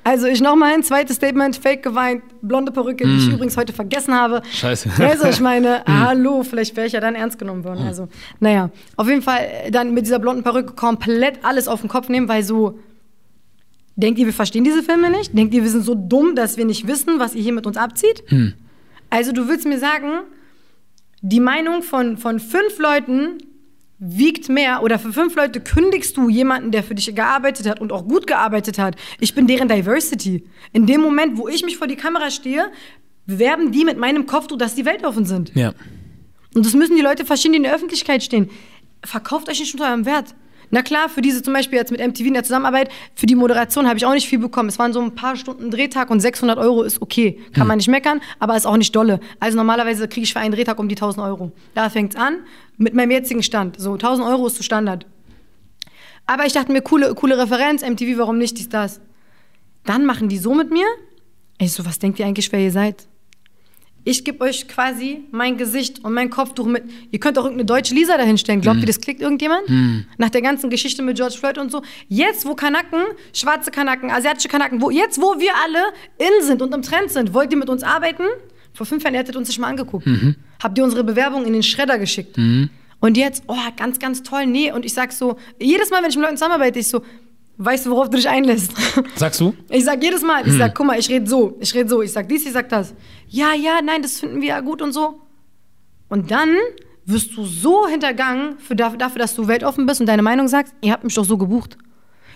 [0.03, 4.15] Also ich nochmal ein zweites Statement, fake geweint, blonde Perücke, die ich übrigens heute vergessen
[4.15, 4.43] habe.
[4.53, 4.91] Scheiße.
[4.99, 7.87] Also ich meine, hallo, vielleicht wäre ich ja dann ernst genommen worden.
[7.87, 8.09] Also,
[8.41, 12.09] naja, auf jeden Fall äh, dann mit dieser blonden Perücke komplett alles auf den Kopf
[12.09, 12.79] nehmen, weil so,
[13.97, 15.37] denkt ihr, wir verstehen diese Filme nicht?
[15.37, 17.77] Denkt ihr, wir sind so dumm, dass wir nicht wissen, was ihr hier mit uns
[17.77, 18.25] abzieht?
[19.11, 20.09] Also du willst mir sagen,
[21.23, 23.39] die Meinung von, von fünf Leuten
[23.99, 27.93] wiegt mehr oder für fünf Leute kündigst du jemanden, der für dich gearbeitet hat und
[27.93, 28.97] auch gut gearbeitet hat.
[29.21, 30.45] Ich bin deren Diversity.
[30.73, 32.71] In dem Moment, wo ich mich vor die Kamera stehe,
[33.27, 35.55] bewerben die mit meinem Kopftuch, dass die weltoffen sind.
[35.55, 35.73] Ja.
[36.55, 38.51] Und das müssen die Leute verstehen, die in der Öffentlichkeit stehen.
[39.05, 40.35] Verkauft euch nicht unter eurem Wert.
[40.75, 43.87] Na klar, für diese zum Beispiel jetzt mit MTV in der Zusammenarbeit, für die Moderation
[43.87, 44.69] habe ich auch nicht viel bekommen.
[44.69, 47.39] Es waren so ein paar Stunden Drehtag und 600 Euro ist okay.
[47.53, 49.21] Kann man nicht meckern, aber ist auch nicht dolle.
[49.39, 51.53] Also normalerweise kriege ich für einen Drehtag um die 1000 Euro.
[51.77, 52.39] Da fängt's an
[52.77, 53.79] mit meinem jetzigen Stand.
[53.79, 55.07] So 1000 Euro ist so Standard.
[56.27, 59.01] Aber ich dachte mir, coole, coole Referenz, MTV, warum nicht dies, das?
[59.85, 60.87] Dann machen die so mit mir.
[61.59, 63.07] Ich so, was denkt ihr eigentlich, wer ihr seid?
[64.05, 66.85] Ich gebe euch quasi mein Gesicht und mein Kopftuch mit.
[67.11, 68.61] Ihr könnt auch irgendeine deutsche Lisa dahinstellen.
[68.61, 69.63] Glaubt ihr, das klickt irgendjemand?
[70.19, 71.83] Nach der ganzen Geschichte mit George Floyd und so.
[72.09, 73.01] Jetzt, wo Kanaken,
[73.33, 75.79] schwarze Kanaken, asiatische Kanaken, wo, jetzt, wo wir alle
[76.19, 78.25] in sind und im Trend sind, wollt ihr mit uns arbeiten?
[78.75, 80.07] Vor fünf Jahren hättet ihr uns nicht mal angeguckt.
[80.63, 82.37] Habt ihr unsere Bewerbung in den Schredder geschickt.
[83.01, 84.73] Und jetzt, oh, ganz, ganz toll, nee.
[84.73, 87.03] Und ich sag so, jedes Mal, wenn ich mit Leuten zusammenarbeite, ich so,
[87.59, 88.73] weißt du, worauf du dich einlässt?
[89.17, 89.55] Sagst du?
[89.71, 92.13] Ich sag jedes Mal, ich sag, guck mal, ich rede so, ich rede so, ich
[92.13, 92.95] sag dies, ich sag das.
[93.29, 95.21] Ja, ja, nein, das finden wir ja gut und so.
[96.09, 96.57] Und dann
[97.07, 100.93] wirst du so hintergangen für dafür, dass du weltoffen bist und deine Meinung sagst, ihr
[100.93, 101.77] habt mich doch so gebucht.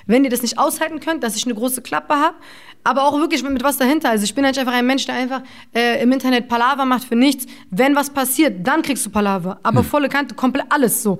[0.07, 2.35] Wenn ihr das nicht aushalten könnt, dass ich eine große Klappe habe,
[2.83, 4.09] aber auch wirklich mit was dahinter.
[4.09, 5.43] Also ich bin halt einfach ein Mensch, der einfach
[5.75, 7.47] äh, im Internet Palaver macht für nichts.
[7.71, 9.61] Wenn was passiert, dann kriegst du Palaver.
[9.63, 11.19] Aber volle Kante, komplett alles so.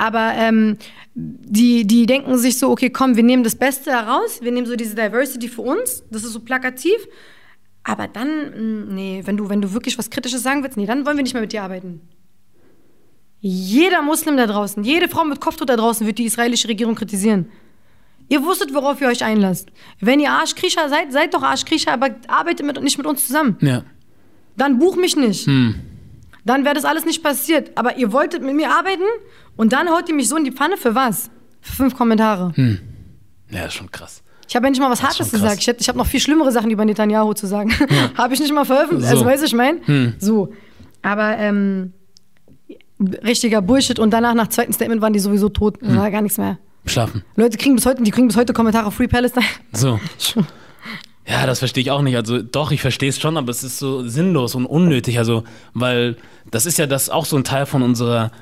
[0.00, 0.78] Aber ähm,
[1.14, 4.74] die, die denken sich so, okay, komm, wir nehmen das Beste heraus, wir nehmen so
[4.74, 6.96] diese Diversity für uns, das ist so plakativ.
[7.84, 8.28] Aber dann,
[8.88, 11.22] mh, nee, wenn du, wenn du wirklich was Kritisches sagen willst, nee, dann wollen wir
[11.22, 12.00] nicht mehr mit dir arbeiten.
[13.40, 17.50] Jeder Muslim da draußen, jede Frau mit Kopftuch da draußen wird die israelische Regierung kritisieren.
[18.30, 19.68] Ihr wusstet, worauf ihr euch einlasst.
[20.00, 23.58] Wenn ihr Arschkriecher seid, seid doch Arschkriecher, aber arbeitet mit, nicht mit uns zusammen.
[23.60, 23.84] Ja.
[24.56, 25.46] Dann buch mich nicht.
[26.44, 27.76] Dann wäre das alles nicht passiert.
[27.76, 29.02] Aber ihr wolltet mit mir arbeiten
[29.56, 31.30] und dann haut ihr mich so in die Pfanne für was?
[31.60, 32.52] Für fünf Kommentare.
[33.50, 34.22] Ja, ist schon krass.
[34.48, 35.58] Ich habe ja nicht mal was Hartes gesagt.
[35.60, 37.72] Ich, ich habe noch viel schlimmere Sachen über Netanyahu zu sagen.
[38.16, 39.08] habe ich nicht mal veröffentlicht.
[39.08, 39.16] So.
[39.16, 40.14] Also, weißt du, ich meine?
[40.18, 40.52] So.
[41.02, 41.92] Aber, ähm,
[43.22, 43.98] richtiger Bullshit.
[43.98, 45.78] Und danach, nach zweiten Statement, waren die sowieso tot.
[45.80, 46.58] Da war gar nichts mehr.
[46.86, 47.22] Schlafen.
[47.36, 49.44] Leute kriegen bis heute, die kriegen bis heute Kommentare Free Palestine.
[49.72, 50.00] So.
[51.30, 52.16] Ja, das verstehe ich auch nicht.
[52.16, 55.18] Also doch, ich verstehe es schon, aber es ist so sinnlos und unnötig.
[55.18, 56.16] Also, weil
[56.50, 58.32] das ist ja das auch so ein Teil von unserer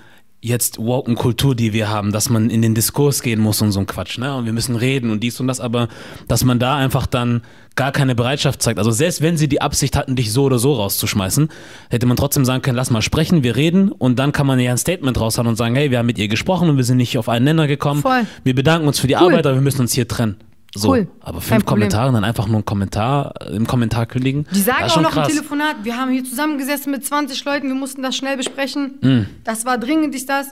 [0.41, 3.80] jetzt woken Kultur, die wir haben, dass man in den Diskurs gehen muss und so
[3.80, 4.36] ein Quatsch, ne?
[4.36, 5.89] Und wir müssen reden und dies und das, aber
[6.28, 7.43] dass man da einfach dann
[7.74, 8.78] gar keine Bereitschaft zeigt.
[8.78, 11.49] Also selbst wenn sie die Absicht hatten, dich so oder so rauszuschmeißen,
[11.91, 14.70] hätte man trotzdem sagen können, lass mal sprechen, wir reden und dann kann man ja
[14.70, 17.18] ein Statement raushauen und sagen, hey, wir haben mit ihr gesprochen und wir sind nicht
[17.18, 18.03] auf einen Nenner gekommen.
[18.03, 18.24] Voll.
[18.45, 20.36] Wir bedanken uns für die Arbeit, aber wir müssen uns hier trennen.
[20.75, 21.09] So, Cool.
[21.21, 21.64] aber fünf.
[21.64, 24.47] Kommentare dann einfach nur ein Kommentar äh, im Kommentar kündigen.
[24.55, 25.29] Die sagen auch schon noch krass.
[25.29, 28.99] im Telefonat, wir haben hier zusammengesessen mit 20 Leuten, wir mussten das schnell besprechen.
[29.01, 29.27] Mhm.
[29.45, 30.49] Das war dringend, ist das.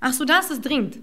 [0.00, 0.98] Ach so, das ist dringend.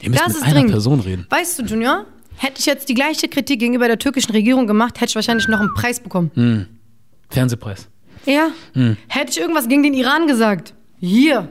[0.00, 0.70] Ihr müsst Das mit einer dringend.
[0.70, 1.26] Person reden.
[1.28, 2.04] Weißt du, Junior,
[2.36, 5.58] hätte ich jetzt die gleiche Kritik gegenüber der türkischen Regierung gemacht, hätte ich wahrscheinlich noch
[5.60, 6.30] einen Preis bekommen.
[6.36, 6.66] Mhm.
[7.30, 7.88] Fernsehpreis.
[8.26, 8.48] Ja.
[9.08, 10.72] Hätte ich irgendwas gegen den Iran gesagt.
[11.00, 11.48] Hier,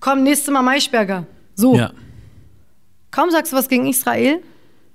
[0.00, 1.26] komm, nächstes Mal Maischberger.
[1.54, 1.76] So.
[1.76, 1.92] Ja.
[3.10, 4.40] Kaum sagst du was gegen Israel,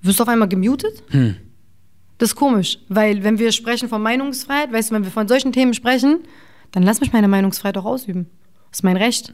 [0.02, 1.04] wirst du auf einmal gemutet.
[1.10, 1.36] Hm.
[2.18, 5.54] Das ist komisch, weil wenn wir sprechen von Meinungsfreiheit, weißt du, wenn wir von solchen
[5.54, 6.20] Themen sprechen,
[6.72, 8.28] dann lass mich meine Meinungsfreiheit auch ausüben.
[8.70, 9.34] Das ist mein Recht.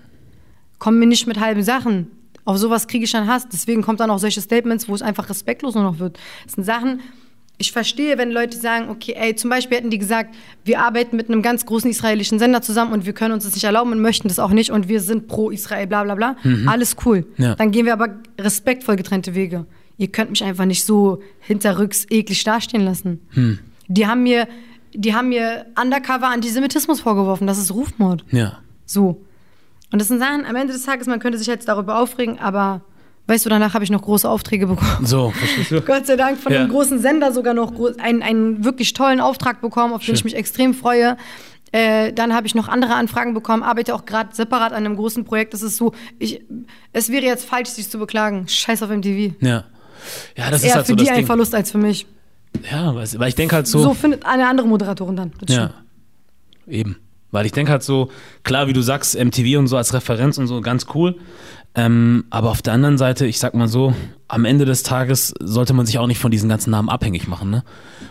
[0.78, 2.08] Komm mir nicht mit halben Sachen.
[2.46, 3.48] Auf sowas kriege ich dann Hass.
[3.50, 6.20] Deswegen kommt dann auch solche Statements, wo es einfach respektlos nur noch wird.
[6.46, 7.02] Das sind Sachen,
[7.58, 10.36] ich verstehe, wenn Leute sagen, okay, ey, zum Beispiel hätten die gesagt,
[10.66, 13.64] wir arbeiten mit einem ganz großen israelischen Sender zusammen und wir können uns das nicht
[13.64, 16.36] erlauben und möchten das auch nicht und wir sind pro Israel, bla bla bla.
[16.68, 17.26] Alles cool.
[17.38, 17.56] Ja.
[17.56, 18.10] Dann gehen wir aber
[18.40, 19.66] respektvoll getrennte Wege.
[19.98, 23.62] Ihr könnt mich einfach nicht so hinterrücks eklig dastehen lassen.
[23.88, 24.48] Die haben mir,
[24.94, 27.48] die haben mir undercover Antisemitismus vorgeworfen.
[27.48, 28.26] Das ist Rufmord.
[28.32, 28.60] Ja.
[28.86, 29.22] So.
[29.92, 32.82] Und das sind Sachen, am Ende des Tages, man könnte sich jetzt darüber aufregen, aber
[33.28, 35.06] weißt du, danach habe ich noch große Aufträge bekommen.
[35.06, 35.82] So, verstehst du?
[35.82, 36.60] Gott sei Dank von Ja.
[36.62, 40.16] einem großen Sender sogar noch einen, einen wirklich tollen Auftrag bekommen, auf den Schön.
[40.16, 41.16] ich mich extrem freue.
[41.72, 45.24] Äh, dann habe ich noch andere Anfragen bekommen, arbeite auch gerade separat an einem großen
[45.26, 45.54] Projekt.
[45.54, 46.42] Das ist so, ich,
[46.94, 48.48] es wäre jetzt falsch, sich zu beklagen.
[48.48, 49.34] Scheiß auf MTV.
[49.42, 49.64] Ja.
[50.38, 51.26] Ja, das ist Eher halt für so die ein Ding.
[51.26, 52.06] Verlust als für mich.
[52.72, 53.94] Ja, weil ich denke halt So, so.
[53.94, 55.32] findet eine andere Moderatorin dann.
[55.48, 55.72] Ja.
[56.68, 56.98] Eben.
[57.32, 58.10] Weil ich denke halt so,
[58.44, 61.18] klar, wie du sagst, MTV und so als Referenz und so, ganz cool.
[61.78, 63.94] Ähm, aber auf der anderen Seite, ich sag mal so,
[64.30, 67.50] am Ende des Tages sollte man sich auch nicht von diesen ganzen Namen abhängig machen,
[67.50, 67.66] ne?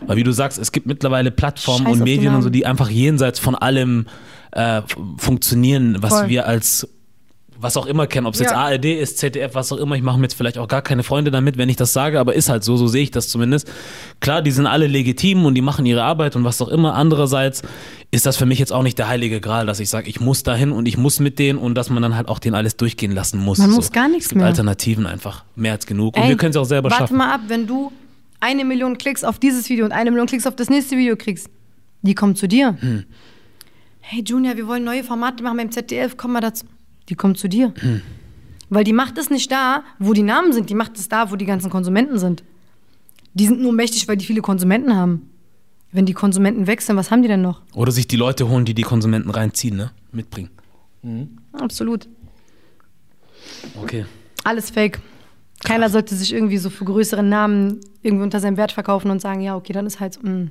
[0.06, 2.90] Weil wie du sagst, es gibt mittlerweile Plattformen Scheiß und Medien und so, die einfach
[2.90, 4.06] jenseits von allem
[4.52, 4.82] äh,
[5.16, 6.28] funktionieren, was Voll.
[6.28, 6.86] wir als
[7.64, 8.58] was auch immer kennen, ob es jetzt Ja.
[8.58, 11.32] ARD ist, ZDF, was auch immer, ich mache mir jetzt vielleicht auch gar keine Freunde
[11.32, 13.68] damit, wenn ich das sage, aber ist halt so, so sehe ich das zumindest.
[14.20, 16.94] Klar, die sind alle legitim und die machen ihre Arbeit und was auch immer.
[16.94, 17.62] Andererseits
[18.12, 20.44] ist das für mich jetzt auch nicht der heilige Gral, dass ich sage, ich muss
[20.44, 23.12] dahin und ich muss mit denen und dass man dann halt auch den alles durchgehen
[23.12, 23.58] lassen muss.
[23.58, 23.76] Man so.
[23.76, 24.46] muss gar nichts es gibt mehr.
[24.46, 26.16] Alternativen einfach, mehr als genug.
[26.16, 27.16] Und Ey, wir können es auch selber warte schaffen.
[27.16, 27.90] mal ab, wenn du
[28.40, 31.48] eine Million Klicks auf dieses Video und eine Million Klicks auf das nächste Video kriegst,
[32.02, 32.76] die kommen zu dir.
[32.78, 33.04] Hm.
[34.00, 36.66] Hey Junior, wir wollen neue Formate machen beim ZDF, komm mal dazu.
[37.08, 37.72] Die kommen zu dir.
[37.78, 38.02] Hm.
[38.70, 41.36] Weil die Macht ist nicht da, wo die Namen sind, die Macht ist da, wo
[41.36, 42.42] die ganzen Konsumenten sind.
[43.34, 45.30] Die sind nur mächtig, weil die viele Konsumenten haben.
[45.92, 47.62] Wenn die Konsumenten wechseln, was haben die denn noch?
[47.74, 49.92] Oder sich die Leute holen, die die Konsumenten reinziehen, ne?
[50.12, 50.50] Mitbringen.
[51.52, 52.08] Absolut.
[53.80, 54.06] Okay.
[54.42, 55.00] Alles fake.
[55.62, 59.40] Keiner sollte sich irgendwie so für größere Namen irgendwie unter seinem Wert verkaufen und sagen,
[59.40, 60.20] ja, okay, dann ist halt so.
[60.22, 60.50] mm.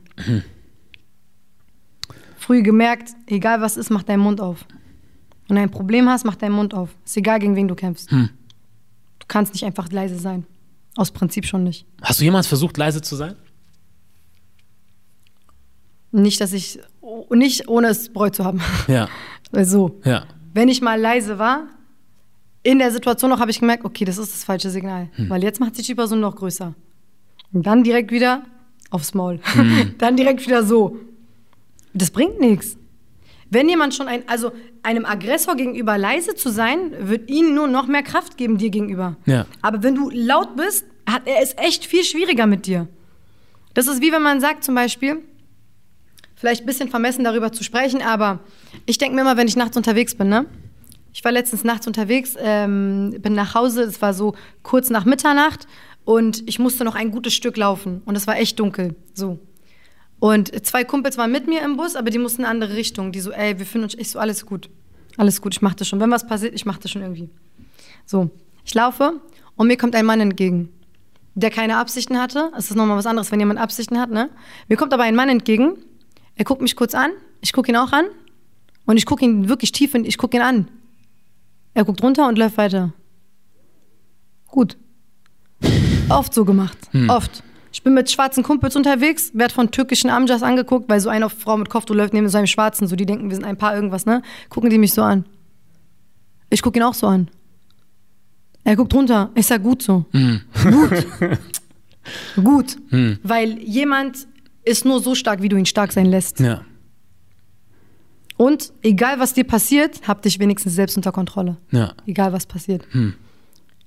[2.38, 4.66] Früh gemerkt, egal was ist, mach deinen Mund auf.
[5.48, 6.90] Wenn du ein Problem hast, mach deinen Mund auf.
[7.06, 8.12] Ist egal, gegen wen du kämpfst.
[8.12, 8.30] Hm.
[9.20, 10.46] Du kannst nicht einfach leise sein.
[10.96, 11.86] Aus Prinzip schon nicht.
[12.02, 13.36] Hast du jemals versucht, leise zu sein?
[16.12, 16.80] Nicht, dass ich,
[17.32, 18.62] nicht ohne es bereut zu haben.
[18.88, 19.10] Ja.
[19.52, 20.26] Weil so, Ja.
[20.54, 21.68] wenn ich mal leise war,
[22.62, 25.10] in der Situation noch habe ich gemerkt, okay, das ist das falsche Signal.
[25.18, 26.74] Weil jetzt macht sich die Person noch größer.
[27.52, 28.44] Und dann direkt wieder
[28.90, 29.40] aufs Maul.
[29.98, 30.98] dann direkt wieder so.
[31.94, 32.78] Das bringt nichts.
[33.50, 37.88] Wenn jemand schon ein, also einem Aggressor gegenüber leise zu sein, wird ihnen nur noch
[37.88, 39.18] mehr Kraft geben dir gegenüber.
[39.26, 39.46] Ja.
[39.62, 42.88] Aber wenn du laut bist, hat er es echt viel schwieriger mit dir.
[43.74, 45.22] Das ist wie wenn man sagt zum Beispiel,
[46.36, 48.40] vielleicht ein bisschen vermessen darüber zu sprechen, aber
[48.86, 50.46] ich denke mir immer, wenn ich nachts unterwegs bin, ne?
[51.14, 55.68] Ich war letztens nachts unterwegs, ähm, bin nach Hause, es war so kurz nach Mitternacht
[56.06, 59.40] und ich musste noch ein gutes Stück laufen und es war echt dunkel, so.
[60.24, 63.12] Und zwei Kumpels waren mit mir im Bus, aber die mussten in eine andere Richtung.
[63.12, 64.70] Die so, ey, wir finden uns, ich so, alles gut,
[65.18, 66.00] alles gut, ich mach das schon.
[66.00, 67.30] Wenn was passiert, ich mach das schon irgendwie.
[68.06, 68.30] So,
[68.64, 69.20] ich laufe
[69.58, 70.70] und mir kommt ein Mann entgegen,
[71.36, 72.54] der keine Absichten hatte.
[72.58, 74.30] Es ist nochmal was anderes, wenn jemand Absichten hat, ne?
[74.70, 75.74] Mir kommt aber ein Mann entgegen,
[76.36, 77.12] er guckt mich kurz an,
[77.42, 78.06] ich gucke ihn auch an
[78.86, 80.70] und ich gucke ihn wirklich tief in, ich gucke ihn an.
[81.74, 82.94] Er guckt runter und läuft weiter.
[84.48, 84.78] Gut.
[86.08, 86.78] Oft so gemacht.
[87.10, 87.44] Oft.
[87.74, 91.58] Ich bin mit schwarzen Kumpels unterwegs, werd von türkischen Amjas angeguckt, weil so eine Frau
[91.58, 94.06] mit Kopftuch läuft neben so einem Schwarzen, so die denken, wir sind ein Paar irgendwas,
[94.06, 94.22] ne?
[94.50, 95.26] Gucken die mich so an.
[96.52, 97.30] Ich gucke ihn auch so an.
[98.64, 99.32] Er guckt runter.
[99.34, 100.06] Ich sag gut so.
[100.64, 101.06] Gut.
[102.44, 102.78] gut.
[103.24, 104.28] Weil jemand
[104.64, 106.40] ist nur so stark, wie du ihn stark sein lässt.
[106.40, 106.62] Ja.
[108.38, 111.58] Und egal was dir passiert, hab dich wenigstens selbst unter Kontrolle.
[111.72, 111.94] Ja.
[112.06, 112.86] Egal was passiert.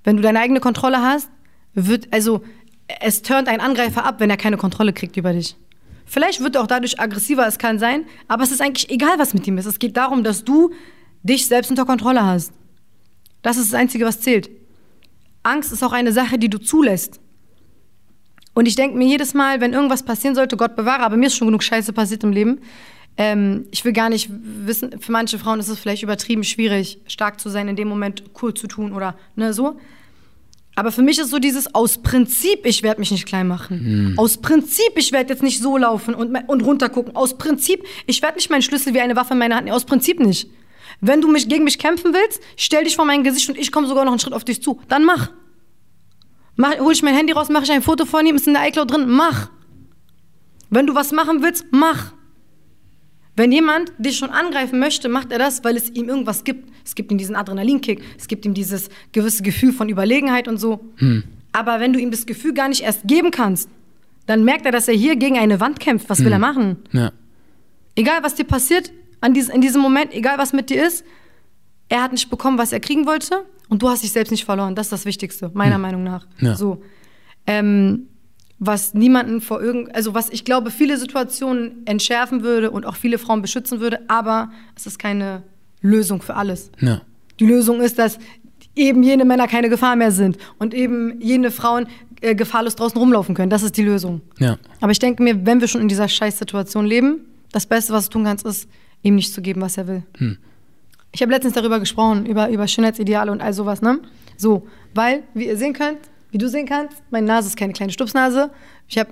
[0.05, 1.30] Wenn du deine eigene Kontrolle hast,
[1.74, 2.43] wird, also
[3.01, 5.57] es turnt ein Angreifer ab, wenn er keine Kontrolle kriegt über dich.
[6.05, 9.34] Vielleicht wird er auch dadurch aggressiver, es kann sein, aber es ist eigentlich egal, was
[9.34, 9.66] mit ihm ist.
[9.66, 10.72] Es geht darum, dass du
[11.22, 12.53] dich selbst unter Kontrolle hast.
[13.43, 14.49] Das ist das Einzige, was zählt.
[15.43, 17.20] Angst ist auch eine Sache, die du zulässt.
[18.55, 21.37] Und ich denke mir jedes Mal, wenn irgendwas passieren sollte, Gott bewahre, aber mir ist
[21.37, 22.61] schon genug Scheiße passiert im Leben.
[23.16, 27.41] Ähm, ich will gar nicht wissen, für manche Frauen ist es vielleicht übertrieben schwierig, stark
[27.41, 29.78] zu sein, in dem Moment cool zu tun oder ne, so.
[30.77, 34.14] Aber für mich ist so dieses aus Prinzip, ich werde mich nicht klein machen.
[34.18, 37.16] Aus Prinzip, ich werde jetzt nicht so laufen und, und runtergucken.
[37.16, 39.74] Aus Prinzip, ich werde nicht meinen Schlüssel wie eine Waffe in meiner Hand nehmen.
[39.74, 40.51] Aus Prinzip nicht.
[41.01, 43.87] Wenn du mich gegen mich kämpfen willst, stell dich vor mein Gesicht und ich komme
[43.87, 44.79] sogar noch einen Schritt auf dich zu.
[44.89, 45.31] Dann mach.
[46.57, 48.68] mach hol ich mein Handy raus, mache ich ein Foto von ihm, ist in der
[48.68, 49.09] iCloud drin.
[49.09, 49.51] Mach.
[50.68, 52.12] Wenn du was machen willst, mach.
[53.37, 56.72] Wenn jemand dich schon angreifen möchte, macht er das, weil es ihm irgendwas gibt.
[56.84, 60.80] Es gibt ihm diesen Adrenalinkick, es gibt ihm dieses gewisse Gefühl von Überlegenheit und so.
[61.53, 63.68] Aber wenn du ihm das Gefühl gar nicht erst geben kannst,
[64.26, 66.09] dann merkt er, dass er hier gegen eine Wand kämpft.
[66.09, 66.76] Was will er machen?
[66.93, 67.12] Ja.
[67.95, 71.05] Egal, was dir passiert an dies, in diesem Moment, egal, was mit dir ist,
[71.89, 74.74] er hat nicht bekommen, was er kriegen wollte und du hast dich selbst nicht verloren.
[74.74, 76.26] Das ist das Wichtigste, meiner Meinung nach.
[76.41, 76.55] Ja.
[76.55, 76.82] So.
[77.47, 78.09] Ähm,
[78.59, 83.19] was niemanden vor irgend, also was ich glaube, viele Situationen entschärfen würde und auch viele
[83.19, 85.43] Frauen beschützen würde, aber es ist keine
[85.83, 86.71] Lösung für alles.
[86.81, 87.03] Ja.
[87.39, 88.19] Die Lösung ist, dass
[88.75, 91.87] eben jene Männer keine Gefahr mehr sind und eben jene Frauen
[92.21, 93.51] äh, gefahrlos draußen rumlaufen können.
[93.51, 94.23] Das ist die Lösung.
[94.39, 94.59] Ja.
[94.81, 97.21] Aber ich denke mir, wenn wir schon in dieser Scheißsituation leben,
[97.53, 98.69] das Beste, was du tun kannst, ist,
[99.03, 100.03] ihm nicht zu geben, was er will.
[101.13, 104.01] Ich habe letztens darüber gesprochen, über, über Schönheitsideale und all sowas, ne?
[104.37, 105.99] So, weil, wie ihr sehen könnt,
[106.31, 108.51] wie du sehen kannst, meine Nase ist keine kleine Stupsnase.
[108.89, 109.11] Ich habe,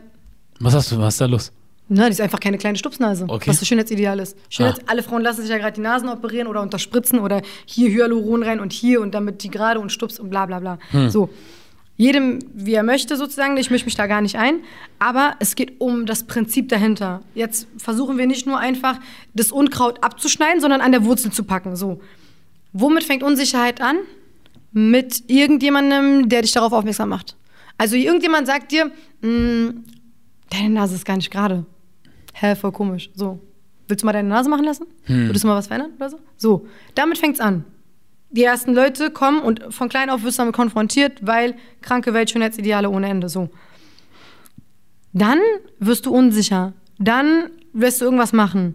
[0.60, 1.52] Was hast du, was ist da los?
[1.88, 3.50] Na, die ist einfach keine kleine Stupsnase, Okay.
[3.50, 4.36] was das Schönheitsideal ist.
[4.48, 4.84] Schönheits Ah.
[4.86, 8.60] Alle Frauen lassen sich ja gerade die Nasen operieren oder unterspritzen oder hier Hyaluron rein
[8.60, 10.78] und hier und damit die gerade und stups und bla bla bla.
[10.92, 11.10] Hm.
[11.10, 11.28] So.
[11.96, 14.60] Jedem, wie er möchte sozusagen, ich mische mich da gar nicht ein,
[14.98, 17.20] aber es geht um das Prinzip dahinter.
[17.34, 18.98] Jetzt versuchen wir nicht nur einfach
[19.34, 21.76] das Unkraut abzuschneiden, sondern an der Wurzel zu packen.
[21.76, 22.00] So.
[22.72, 23.98] Womit fängt Unsicherheit an?
[24.76, 27.36] Mit irgendjemandem, der dich darauf aufmerksam macht.
[27.78, 28.90] Also irgendjemand sagt dir,
[29.22, 29.84] "Mm,
[30.50, 31.64] deine Nase ist gar nicht gerade.
[32.34, 33.08] Hä, voll komisch.
[33.14, 33.38] So.
[33.86, 34.86] Willst du mal deine Nase machen lassen?
[35.06, 36.18] Würdest du mal was verändern oder so?
[36.36, 36.66] So.
[36.96, 37.64] Damit fängt's an.
[38.30, 42.30] Die ersten Leute kommen und von klein auf wirst du damit konfrontiert, weil kranke Welt,
[42.30, 43.28] Schönheitsideale ohne Ende.
[43.28, 43.48] So.
[45.12, 45.38] Dann
[45.78, 46.72] wirst du unsicher.
[46.98, 48.74] Dann wirst du irgendwas machen.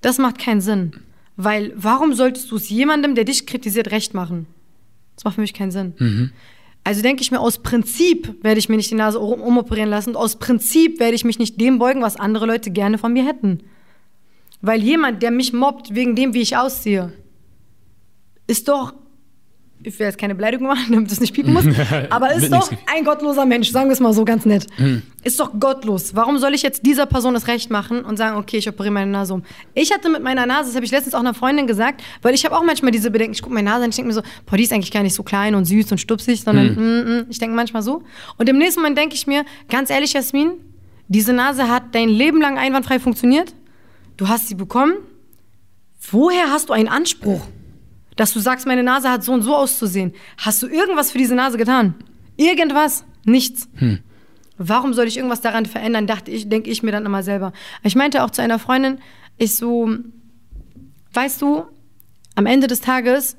[0.00, 0.92] Das macht keinen Sinn.
[1.36, 4.46] Weil warum solltest du es jemandem, der dich kritisiert, recht machen?
[5.20, 6.32] Das macht für mich keinen Sinn.
[6.82, 10.10] Also denke ich mir, aus Prinzip werde ich mir nicht die Nase um- umoperieren lassen.
[10.10, 13.26] Und aus Prinzip werde ich mich nicht dem beugen, was andere Leute gerne von mir
[13.26, 13.58] hätten.
[14.62, 17.12] Weil jemand, der mich mobbt wegen dem, wie ich aussehe,
[18.46, 18.94] ist doch,
[19.82, 21.64] ich will jetzt keine Beleidigung machen, damit es nicht piepen muss,
[22.10, 24.66] aber ist doch ein gottloser Mensch, sagen wir es mal so ganz nett.
[25.22, 26.14] Ist doch gottlos.
[26.14, 29.10] Warum soll ich jetzt dieser Person das Recht machen und sagen, okay, ich operiere meine
[29.10, 29.42] Nase um?
[29.74, 32.44] Ich hatte mit meiner Nase, das habe ich letztens auch einer Freundin gesagt, weil ich
[32.44, 34.56] habe auch manchmal diese Bedenken, ich gucke meine Nase an, ich denke mir so, boah,
[34.56, 37.38] die ist eigentlich gar nicht so klein und süß und stupsig, sondern mm, mm, ich
[37.38, 38.02] denke manchmal so.
[38.38, 40.52] Und im nächsten Moment denke ich mir, ganz ehrlich, Jasmin,
[41.08, 43.54] diese Nase hat dein Leben lang einwandfrei funktioniert.
[44.16, 44.94] Du hast sie bekommen.
[46.10, 47.42] Woher hast du einen Anspruch,
[48.20, 50.12] dass du sagst, meine Nase hat so und so auszusehen?
[50.36, 51.94] Hast du irgendwas für diese Nase getan?
[52.36, 53.06] Irgendwas?
[53.24, 53.66] Nichts.
[54.58, 56.06] Warum soll ich irgendwas daran verändern?
[56.06, 57.54] Dachte ich, denke ich mir dann immer selber.
[57.82, 58.98] Ich meinte auch zu einer Freundin,
[59.38, 59.88] ich so,
[61.14, 61.64] weißt du,
[62.34, 63.38] am Ende des Tages,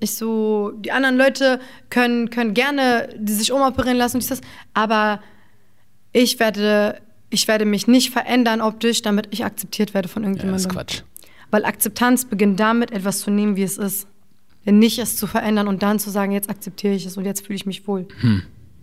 [0.00, 1.60] ich so, die anderen Leute
[1.90, 4.40] können, können gerne sich umoperieren lassen und dies, das,
[4.72, 5.20] aber
[6.14, 10.38] ich werde, ich werde mich nicht verändern optisch, damit ich akzeptiert werde von Ja, das
[10.40, 10.70] irgendjemandem.
[10.70, 11.02] ist Quatsch.
[11.50, 14.06] Weil Akzeptanz beginnt damit, etwas zu nehmen, wie es ist.
[14.64, 17.56] Nicht es zu verändern und dann zu sagen, jetzt akzeptiere ich es und jetzt fühle
[17.56, 18.06] ich mich wohl.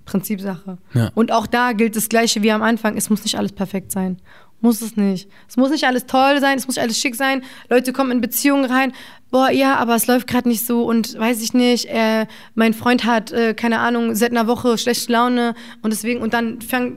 [0.06, 0.78] Prinzipsache.
[0.94, 1.12] Ja.
[1.16, 2.98] Und auch da gilt das Gleiche wie am Anfang.
[2.98, 4.18] Es muss nicht alles perfekt sein.
[4.62, 5.30] Muss es nicht.
[5.48, 7.44] Es muss nicht alles toll sein, es muss nicht alles schick sein.
[7.70, 8.92] Leute kommen in Beziehungen rein.
[9.32, 12.26] Boah, ja, aber es läuft gerade nicht so und weiß ich nicht, äh,
[12.56, 16.60] mein Freund hat, äh, keine Ahnung, seit einer Woche schlechte Laune und deswegen, und dann
[16.62, 16.96] fang,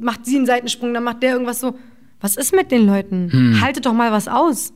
[0.00, 1.78] macht sie einen Seitensprung, dann macht der irgendwas so.
[2.20, 3.60] Was ist mit den Leuten?
[3.62, 4.74] Haltet doch mal was aus.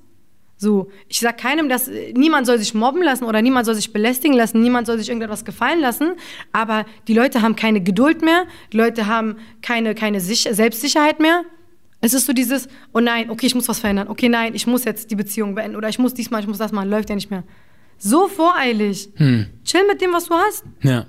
[0.56, 3.92] So, ich sag keinem, dass äh, niemand soll sich mobben lassen oder niemand soll sich
[3.92, 6.12] belästigen lassen, niemand soll sich irgendetwas gefallen lassen,
[6.52, 11.42] aber die Leute haben keine Geduld mehr, die Leute haben keine, keine Sich Selbstsicherheit mehr.
[12.00, 14.84] Es ist so dieses, oh nein, okay, ich muss was verändern, okay, nein, ich muss
[14.84, 17.30] jetzt die Beziehung beenden oder ich muss diesmal, ich muss das machen, läuft ja nicht
[17.30, 17.44] mehr.
[17.98, 19.08] So voreilig.
[19.64, 20.64] Chill mit dem, was du hast.
[20.82, 21.06] Ja.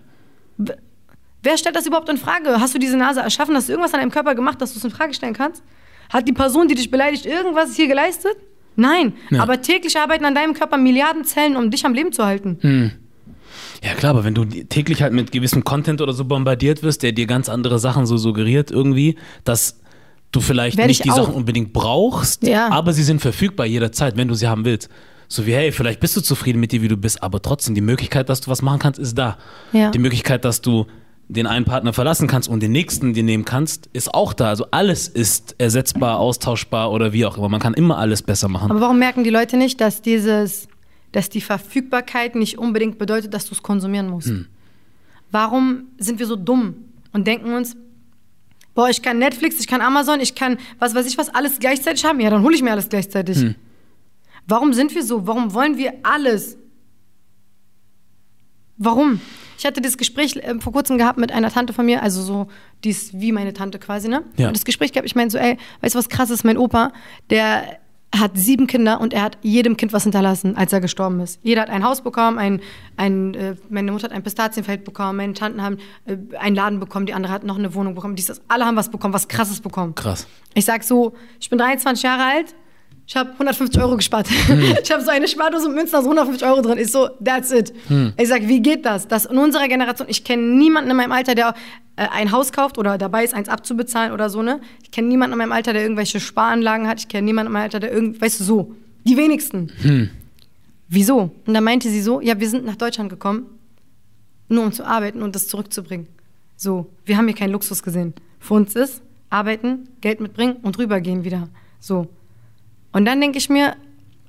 [1.44, 2.60] Wer stellt das überhaupt in Frage?
[2.60, 3.56] Hast du diese Nase erschaffen?
[3.56, 5.62] Hast du irgendwas an deinem Körper gemacht, dass du es in Frage stellen kannst?
[6.12, 8.38] Hat die Person, die dich beleidigt, irgendwas hier geleistet?
[8.76, 9.14] Nein.
[9.30, 9.42] Ja.
[9.42, 12.92] Aber täglich arbeiten an deinem Körper Milliarden Zellen, um dich am Leben zu halten.
[13.84, 17.12] Ja klar, aber wenn du täglich halt mit gewissem Content oder so bombardiert wirst, der
[17.12, 19.80] dir ganz andere Sachen so suggeriert irgendwie, dass
[20.32, 21.18] du vielleicht Werd nicht ich die auch.
[21.18, 22.70] Sachen unbedingt brauchst, Ja.
[22.70, 24.90] aber sie sind verfügbar jederzeit, wenn du sie haben willst.
[25.28, 27.82] So wie, hey, vielleicht bist du zufrieden mit dir, wie du bist, aber trotzdem, die
[27.82, 29.38] Möglichkeit, dass du was machen kannst, ist da.
[29.74, 29.92] Ja.
[29.92, 30.86] Die Möglichkeit, dass du
[31.28, 34.50] den einen Partner verlassen kannst und den nächsten dir nehmen kannst, ist auch da.
[34.50, 37.50] Also alles ist ersetzbar, austauschbar oder wie auch immer.
[37.50, 38.70] Man kann immer alles besser machen.
[38.70, 40.68] Aber warum merken die Leute nicht, dass dieses,
[41.12, 44.32] dass die Verfügbarkeit nicht unbedingt bedeutet, dass du es konsumieren musst?
[45.32, 46.76] Warum sind wir so dumm
[47.12, 47.76] und denken uns,
[48.76, 52.06] boah, ich kann Netflix, ich kann Amazon, ich kann was weiß ich was, alles gleichzeitig
[52.06, 52.20] haben?
[52.20, 53.56] Ja, dann hole ich mir alles gleichzeitig.
[54.48, 55.26] Warum sind wir so?
[55.26, 56.58] Warum wollen wir alles?
[58.78, 59.22] Warum?
[59.58, 62.48] Ich hatte das Gespräch äh, vor kurzem gehabt mit einer Tante von mir, also so,
[62.84, 64.24] die ist wie meine Tante quasi, ne?
[64.38, 64.48] Ja.
[64.48, 66.44] Und das Gespräch gehabt, ich meine so, ey, weißt du was krass ist?
[66.44, 66.92] Mein Opa,
[67.30, 67.80] der
[68.20, 71.40] hat sieben Kinder und er hat jedem Kind was hinterlassen, als er gestorben ist.
[71.44, 72.62] Jeder hat ein Haus bekommen, ein,
[72.98, 77.06] ein, äh, meine Mutter hat ein Pistazienfeld bekommen, meine Tanten haben äh, einen Laden bekommen,
[77.06, 79.60] die andere hat noch eine Wohnung bekommen, dies, das, alle haben was bekommen, was krasses
[79.60, 79.96] bekommen.
[79.96, 80.28] Krass.
[80.54, 82.56] Ich sag so, ich bin 23 Jahre alt,
[83.08, 84.28] ich habe 150 Euro gespart.
[84.84, 86.78] Ich habe so eine Spardose mit Münzen, da sind 150 Euro drin.
[86.78, 87.74] Ich so, that's it.
[88.18, 89.08] Ich sag, wie geht das?
[89.08, 91.54] Das in unserer Generation, ich kenne niemanden in meinem Alter, der
[91.96, 94.60] äh, ein Haus kauft oder dabei ist, eins abzubezahlen oder so, ne?
[94.84, 97.00] Ich kenne niemanden in meinem Alter, der irgendwelche Sparanlagen hat.
[97.00, 98.76] Ich kenne niemanden in meinem Alter, der irgend, weißt du, so.
[99.06, 100.10] Die wenigsten.
[100.88, 101.32] Wieso?
[101.46, 103.46] Und dann meinte sie so, ja, wir sind nach Deutschland gekommen,
[104.50, 106.08] nur um zu arbeiten und das zurückzubringen.
[106.58, 108.14] So, wir haben hier keinen Luxus gesehen.
[108.40, 111.50] Für uns ist arbeiten, Geld mitbringen und rübergehen wieder.
[111.80, 112.08] So.
[112.96, 113.76] Und dann denke ich mir,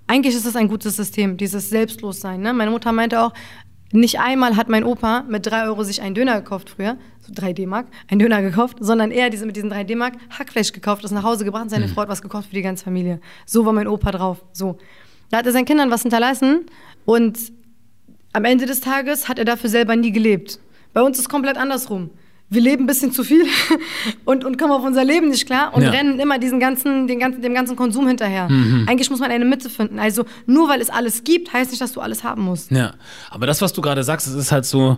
[0.08, 2.40] eigentlich ist das ein gutes System, dieses Selbstlossein.
[2.40, 2.52] Ne?
[2.52, 3.32] Meine Mutter meinte auch,
[3.92, 7.52] Nicht einmal hat mein Opa mit 3 Euro sich einen Döner gekauft früher, so 3
[7.52, 11.22] D-Mark, einen Döner gekauft, sondern er diese, mit diesen 3 D-Mark Hackfleisch gekauft, das nach
[11.22, 13.20] Hause gebracht und seine Frau hat was gekocht für die ganze Familie.
[13.46, 14.44] So war mein Opa drauf.
[14.52, 14.78] So.
[15.30, 16.66] Da hat er seinen Kindern was hinterlassen
[17.04, 17.38] und
[18.32, 20.58] am Ende des Tages hat er dafür selber nie gelebt.
[20.92, 22.10] Bei uns ist es komplett andersrum.
[22.48, 23.44] Wir leben ein bisschen zu viel
[24.24, 25.90] und, und kommen auf unser Leben nicht klar und Ja.
[25.90, 28.44] rennen immer diesen ganzen, den ganzen, dem ganzen Konsum hinterher.
[28.86, 29.98] Eigentlich muss man eine Mitte finden.
[29.98, 32.70] Also nur weil es alles gibt, heißt nicht, dass du alles haben musst.
[32.70, 32.94] Ja,
[33.30, 34.96] aber das, was du gerade sagst, das ist halt so,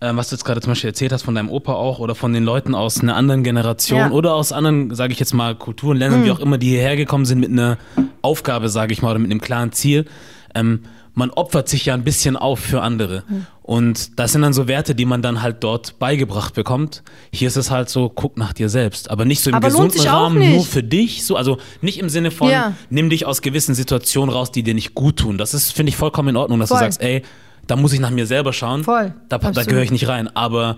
[0.00, 2.32] ähm, was du jetzt gerade zum Beispiel erzählt hast von deinem Opa auch oder von
[2.32, 4.10] den Leuten aus einer anderen Generation Ja.
[4.10, 7.26] oder aus anderen, sage ich jetzt mal, Kulturen, Ländern, wie auch immer, die hierher gekommen
[7.26, 7.76] sind mit einer
[8.22, 10.06] Aufgabe, sage ich mal, oder mit einem klaren Ziel.
[10.54, 10.80] Ähm,
[11.14, 13.24] man opfert sich ja ein bisschen auf für andere.
[13.62, 17.02] Und das sind dann so Werte, die man dann halt dort beigebracht bekommt.
[17.32, 19.10] Hier ist es halt so, guck nach dir selbst.
[19.10, 21.24] Aber nicht so im Aber gesunden Rahmen nur für dich.
[21.24, 22.74] So, also nicht im Sinne von, Ja.
[22.90, 25.38] nimm dich aus gewissen Situationen raus, die dir nicht gut tun.
[25.38, 26.78] Das ist, finde ich, vollkommen in Ordnung, dass Voll.
[26.78, 27.22] du sagst, ey,
[27.66, 28.84] da muss ich nach mir selber schauen.
[28.84, 29.14] Voll.
[29.28, 30.34] Da, da gehöre ich nicht rein.
[30.34, 30.76] Aber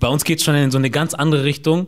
[0.00, 1.86] bei uns geht es schon in so eine ganz andere Richtung.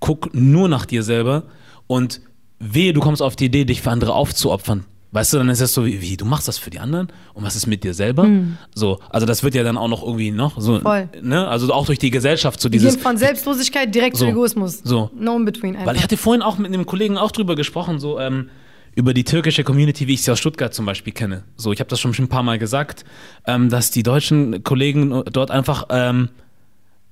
[0.00, 1.44] Guck nur nach dir selber
[1.86, 2.20] und
[2.58, 4.84] wehe, du kommst auf die Idee, dich für andere aufzuopfern.
[5.12, 7.44] Weißt du, dann ist es so, wie, wie, du machst das für die anderen und
[7.44, 8.28] was ist mit dir selber?
[8.74, 10.80] So, also das wird ja dann auch noch irgendwie noch so.
[10.80, 11.08] Voll.
[11.22, 14.24] ne, also auch durch die Gesellschaft so dieses, von Selbstlosigkeit direkt So.
[14.26, 14.80] zu Egoismus.
[14.84, 15.10] So.
[15.18, 15.86] No in between einfach.
[15.86, 18.50] weil ich hatte vorhin auch mit einem Kollegen auch drüber gesprochen, so ähm,
[18.94, 21.44] über die türkische Community, wie ich sie aus Stuttgart zum Beispiel kenne.
[21.56, 23.04] So, ich habe das schon ein paar Mal gesagt,
[23.46, 26.30] ähm, dass die deutschen Kollegen dort einfach ähm,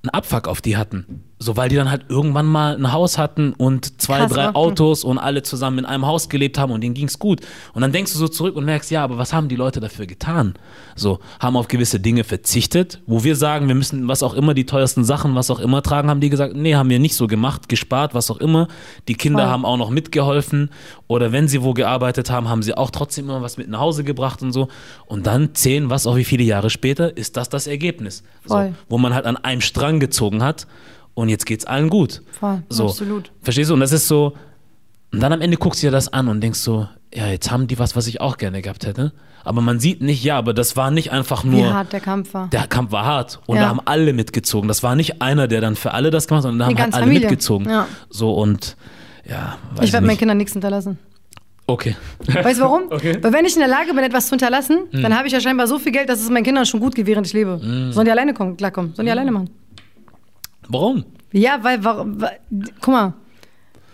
[0.03, 1.23] einen Abfuck auf die hatten.
[1.37, 4.55] So, weil die dann halt irgendwann mal ein Haus hatten und zwei, Krass, drei oder?
[4.55, 7.41] Autos und alle zusammen in einem Haus gelebt haben und denen ging's gut.
[7.73, 10.05] Und dann denkst du so zurück und merkst, ja, aber was haben die Leute dafür
[10.05, 10.53] getan?
[10.95, 14.65] So, haben auf gewisse Dinge verzichtet, wo wir sagen, wir müssen was auch immer, die
[14.65, 17.67] teuersten Sachen, was auch immer tragen, haben die gesagt, nee, haben wir nicht so gemacht,
[17.67, 18.69] gespart, was auch immer.
[19.09, 19.51] Die Kinder Voll.
[19.51, 20.69] haben auch noch mitgeholfen
[21.07, 24.05] oder wenn sie wo gearbeitet haben, haben sie auch trotzdem immer was mit nach Hause
[24.05, 24.69] gebracht und so.
[25.05, 28.23] Und dann zehn, was auch wie viele Jahre später, ist das das Ergebnis.
[28.45, 30.65] So, wo man halt an einem Strang gezogen hat
[31.15, 32.21] und jetzt geht's allen gut.
[32.39, 32.85] Voll, so.
[32.85, 33.31] absolut.
[33.41, 33.73] Verstehst du?
[33.73, 34.33] Und das ist so,
[35.11, 37.65] und dann am Ende guckst du dir das an und denkst so, ja, jetzt haben
[37.67, 39.13] die was, was ich auch gerne gehabt hätte.
[39.45, 42.33] Aber man sieht nicht, ja, aber das war nicht einfach Wie nur, hart der Kampf
[42.33, 42.49] war.
[42.49, 43.63] der Kampf war hart und Ja.
[43.63, 44.67] da haben alle mitgezogen.
[44.67, 46.93] Das war nicht einer, der dann für alle das gemacht hat, sondern da haben halt
[46.93, 47.21] alle Familie.
[47.29, 47.69] mitgezogen.
[47.69, 47.87] Ja.
[48.09, 48.75] So und
[49.29, 50.17] ja, weiß Ich werde meinen.
[50.17, 50.97] Kindern nichts hinterlassen.
[51.67, 51.95] Okay.
[52.27, 52.83] Weißt du warum?
[52.91, 53.17] Okay.
[53.21, 55.67] Weil wenn ich in der Lage bin, etwas zu hinterlassen, dann habe ich ja scheinbar
[55.67, 57.59] so viel Geld, dass es meinen Kindern schon gut geht, während ich lebe.
[57.91, 58.93] Sollen die alleine kommen, klarkommen.
[58.95, 59.49] Sollen die alleine machen.
[60.69, 61.05] Warum?
[61.31, 62.39] Ja, weil, warum, weil,
[62.81, 63.13] guck mal,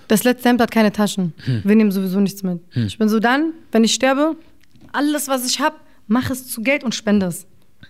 [0.08, 1.34] das letzte Hemd hat keine Taschen.
[1.64, 2.60] Wir nehmen sowieso nichts mit.
[2.76, 4.36] Ich bin so dann, wenn ich sterbe,
[4.92, 5.76] alles, was ich habe,
[6.08, 7.48] mach es zu Geld und spende es.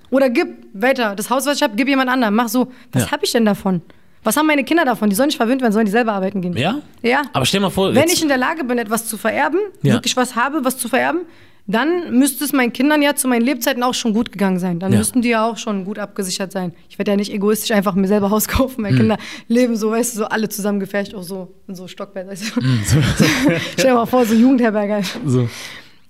[0.10, 2.36] Oder gib weiter, das Haus, was ich habe, gib jemand anderem.
[2.36, 3.12] Mach so, was Ja.
[3.12, 3.82] habe ich denn davon?
[4.24, 5.10] Was haben meine Kinder davon?
[5.10, 6.56] Die sollen nicht verwöhnt werden, sollen die selber arbeiten gehen.
[6.56, 6.80] Ja?
[7.02, 7.24] Ja.
[7.34, 9.94] Aber stell mal vor, Wenn ich in der Lage bin, etwas zu vererben, Ja.
[9.94, 11.22] wirklich was habe, was zu vererben,
[11.68, 14.80] dann müsste es meinen Kindern ja zu meinen Lebzeiten auch schon gut gegangen sein.
[14.80, 14.98] Dann Ja.
[14.98, 16.74] müssten die ja auch schon gut abgesichert sein.
[16.90, 18.82] Ich werde ja nicht egoistisch einfach mir selber Haus kaufen.
[18.82, 22.28] Meine Kinder leben so, weißt du, so alle zusammengefärcht, auch so in so Stockbett.
[22.28, 22.62] Weißt du?
[23.74, 25.02] Stell dir mal vor, so Jugendherberge.
[25.26, 25.48] so.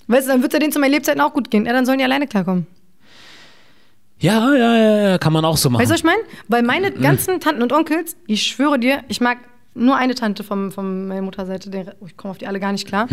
[0.08, 1.66] Weißt du, dann wird ja denen zu meinen Lebzeiten auch gut gehen.
[1.66, 2.66] Ja, dann sollen die alleine klarkommen.
[4.20, 5.82] Ja, ja, ja, ja, kann man auch so machen.
[5.82, 6.20] Weißt du, was ich meine?
[6.48, 9.40] Weil meine ganzen Tanten und Onkels, ich schwöre dir, ich mag
[9.74, 12.88] nur eine Tante vom, von meiner Mutterseite, oh, ich komme auf die alle gar nicht
[12.88, 13.08] klar.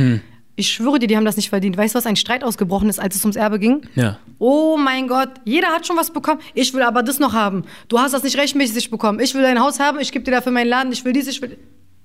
[0.59, 1.77] Ich schwöre dir, die haben das nicht verdient.
[1.77, 3.83] Weißt du, was ein Streit ausgebrochen ist, als es ums Erbe ging?
[3.95, 4.19] Ja.
[4.41, 6.41] Oh mein Gott, jeder hat schon was bekommen.
[6.53, 7.63] Ich will aber das noch haben.
[7.87, 9.21] Du hast das nicht rechtmäßig bekommen.
[9.21, 11.41] Ich will dein Haus haben, ich gebe dir dafür meinen Laden, ich will dies, ich
[11.41, 11.57] will.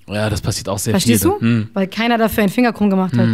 [0.08, 1.32] Ja, das passiert auch sehr Verstehst viel.
[1.32, 1.39] du?
[1.39, 1.70] Hm.
[1.74, 3.28] Weil keiner dafür einen Finger krumm gemacht hat.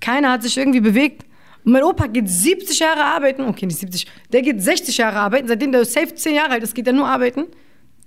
[0.00, 1.24] Keiner hat sich irgendwie bewegt.
[1.64, 3.44] Und mein Opa geht 70 Jahre arbeiten.
[3.44, 4.06] Okay, nicht 70.
[4.30, 5.48] Der geht 60 Jahre arbeiten.
[5.48, 7.44] Seitdem der safe 10 Jahre alt ist, geht er nur arbeiten.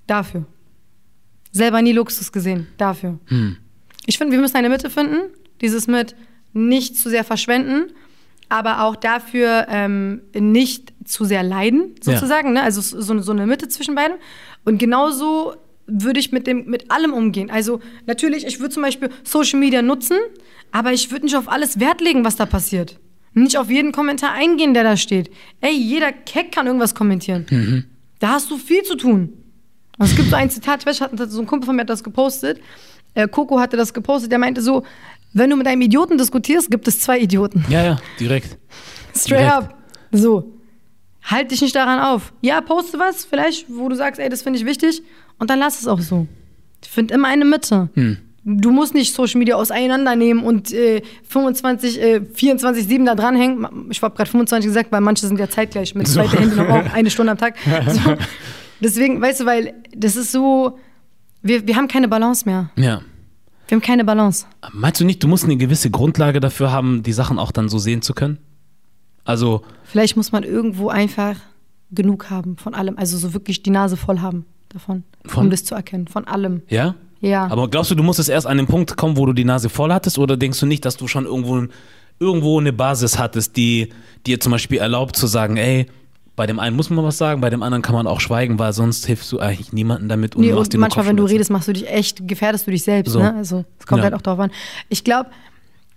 [0.06, 0.46] Dafür.
[1.52, 2.68] Selber nie Luxus gesehen.
[2.78, 3.18] Dafür.
[4.06, 5.32] Ich finde, wir müssen eine Mitte finden.
[5.62, 6.16] Dieses mit
[6.54, 7.92] nicht zu sehr verschwenden,
[8.50, 12.14] aber auch dafür ähm, nicht zu sehr leiden, Ja.
[12.14, 12.54] sozusagen.
[12.54, 12.64] Ne?
[12.64, 14.18] Also so, so eine Mitte zwischen beiden.
[14.66, 17.50] Und genauso würde ich mit, dem, mit allem umgehen.
[17.50, 20.18] Also natürlich, ich würde zum Beispiel Social Media nutzen,
[20.72, 23.00] aber ich würde nicht auf alles Wert legen, was da passiert.
[23.34, 25.30] Nicht auf jeden Kommentar eingehen, der da steht.
[25.62, 27.86] Ey, jeder Keck kann irgendwas kommentieren.
[28.20, 29.34] Da hast du viel zu tun.
[29.98, 32.04] Und es gibt so ein Zitat, ich weiß, so ein Kumpel von mir hat das
[32.04, 32.60] gepostet.
[33.16, 34.84] Äh, Coco hatte das gepostet, der meinte so,
[35.34, 37.66] wenn du mit einem Idioten diskutierst, gibt es zwei Idioten.
[37.70, 38.58] Ja, ja, direkt.
[39.16, 39.54] Straight Direkt.
[39.54, 39.76] up.
[40.12, 40.54] So.
[41.24, 42.34] Halt dich nicht daran auf.
[42.42, 45.02] Ja, poste was, vielleicht, wo du sagst, ey, das finde ich wichtig.
[45.38, 46.28] Und dann lass es auch so.
[46.88, 47.90] Find immer eine Mitte.
[48.46, 53.68] Du musst nicht Social Media auseinandernehmen und äh, 25, äh, 24, 7 da dranhängen.
[53.92, 56.22] Ich habe gerade 25 gesagt, weil manche sind ja zeitgleich mit So.
[56.22, 57.56] zweiter Handy noch auch eine Stunde am Tag.
[57.90, 58.16] So.
[58.82, 60.80] Deswegen, weißt du, weil das ist so,
[61.42, 62.70] wir, wir haben keine Balance mehr.
[62.78, 63.02] Ja.
[63.70, 64.48] Wir haben keine Balance.
[64.74, 67.78] Meinst du nicht, du musst eine gewisse Grundlage dafür haben, die Sachen auch dann so
[67.78, 68.40] sehen zu können?
[69.26, 71.36] Also, Vielleicht muss man irgendwo einfach
[71.92, 72.98] genug haben von allem.
[72.98, 75.46] Also so wirklich die Nase voll haben davon, Von?
[75.46, 76.08] um das zu erkennen.
[76.08, 76.64] Von allem.
[76.68, 76.96] Ja?
[77.22, 77.46] Ja.
[77.46, 79.94] Aber glaubst du, du musstest erst an den Punkt kommen, wo du die Nase voll
[79.94, 80.18] hattest?
[80.18, 81.68] Oder denkst du nicht, dass du schon irgendwo,
[82.20, 83.90] irgendwo eine Basis hattest, die
[84.26, 85.86] dir zum Beispiel erlaubt zu sagen, ey,
[86.40, 88.72] bei dem einen muss man was sagen, bei dem anderen kann man auch schweigen, weil
[88.72, 91.74] sonst hilfst du eigentlich niemandem damit und Nee, und manchmal, wenn du redest, machst du
[91.74, 93.12] dich echt, gefährdest du dich selbst.
[93.12, 93.20] So.
[93.20, 93.36] Ne?
[93.36, 94.04] Also es kommt Ja.
[94.06, 94.50] halt auch darauf an.
[94.88, 95.32] Ich glaube,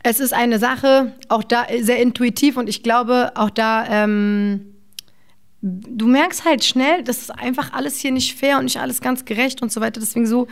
[0.02, 4.62] es ist eine Sache, auch da sehr intuitiv und ich glaube, auch da, ähm,
[5.60, 9.24] du merkst halt schnell, das ist einfach alles hier nicht fair und nicht alles ganz
[9.24, 10.00] gerecht und so weiter.
[10.00, 10.48] Deswegen so,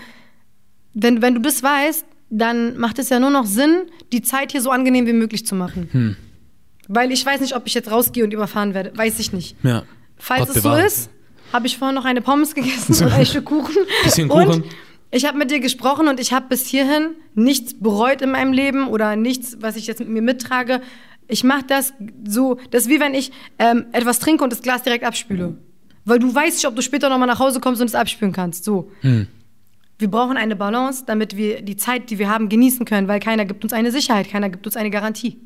[0.94, 4.62] wenn, wenn du das weißt, dann macht es ja nur noch Sinn, die Zeit hier
[4.62, 5.88] so angenehm wie möglich zu machen.
[5.90, 6.16] Hm.
[6.92, 8.90] Weil ich weiß nicht, ob ich jetzt rausgehe und überfahren werde.
[8.96, 9.54] Weiß ich nicht.
[9.62, 9.84] Ja.
[10.18, 10.86] Falls Gott es so bewahre.
[10.86, 11.08] ist,
[11.52, 13.76] habe ich vorhin noch eine Pommes gegessen und ein Stück Kuchen.
[14.02, 14.62] Bisschen Kuchen.
[14.62, 14.64] Und
[15.12, 18.88] ich habe mit dir gesprochen und ich habe bis hierhin nichts bereut in meinem Leben
[18.88, 20.80] oder nichts, was ich jetzt mit mir mittrage.
[21.28, 21.92] Ich mache das
[22.26, 23.30] so, das ist wie wenn ich
[23.60, 25.58] ähm, etwas trinke und das Glas direkt abspüle.
[26.04, 28.64] Weil du weißt nicht, ob du später nochmal nach Hause kommst und es abspülen kannst.
[28.64, 28.90] So.
[29.02, 29.28] Hm.
[29.96, 33.44] Wir brauchen eine Balance, damit wir die Zeit, die wir haben, genießen können, weil keiner
[33.44, 35.38] gibt uns eine Sicherheit, keiner gibt uns eine Garantie.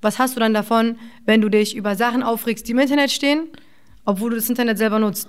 [0.00, 0.96] Was hast du dann davon,
[1.26, 3.48] wenn du dich über Sachen aufregst, die im Internet stehen,
[4.04, 5.28] obwohl du das Internet selber nutzt?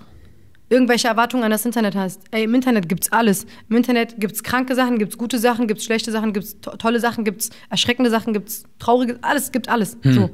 [0.69, 2.21] Irgendwelche Erwartungen an das Internet hast.
[2.31, 3.45] Ey, im Internet gibt's alles.
[3.69, 7.25] Im Internet gibt's kranke Sachen, gibt's gute Sachen, gibt's schlechte Sachen, gibt's to tolle Sachen,
[7.25, 9.97] gibt's erschreckende Sachen, gibt's traurige, alles, gibt alles.
[10.03, 10.29] So.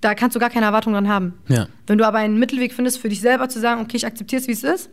[0.00, 1.34] Da kannst du gar keine Erwartungen dran haben.
[1.48, 1.68] Ja.
[1.86, 4.48] Wenn du aber einen Mittelweg findest, für dich selber zu sagen, okay, ich akzeptiere es,
[4.48, 4.90] wie es ist,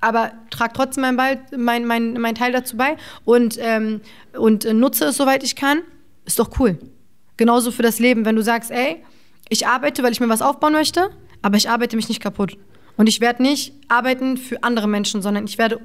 [0.00, 4.00] aber trag trotzdem mein, Ball, mein, mein, mein Teil dazu bei und, ähm,
[4.36, 5.78] und äh, nutze es, soweit ich kann,
[6.24, 6.78] ist doch cool.
[7.38, 9.02] Genauso für das Leben, wenn du sagst, ey,
[9.48, 11.08] ich arbeite, weil ich mir was aufbauen möchte,
[11.40, 12.58] aber ich arbeite mich nicht kaputt.
[12.98, 15.80] Und ich werde nicht arbeiten für andere Menschen, sondern ich werde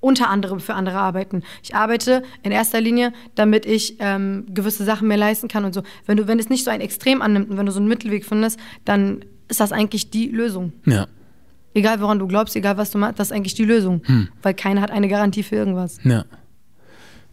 [0.00, 1.42] unter anderem für andere arbeiten.
[1.62, 5.82] Ich arbeite in erster Linie, damit ich ähm, gewisse Sachen mir leisten kann und so.
[6.06, 8.24] Wenn du, wenn es nicht so ein Extrem annimmt und wenn du so einen Mittelweg
[8.24, 10.72] findest, dann ist das eigentlich die Lösung.
[10.86, 11.06] Ja.
[11.74, 14.02] Egal woran du glaubst, egal was du machst, das ist eigentlich die Lösung.
[14.42, 15.98] Weil keiner hat eine Garantie für irgendwas.
[16.04, 16.24] Ja.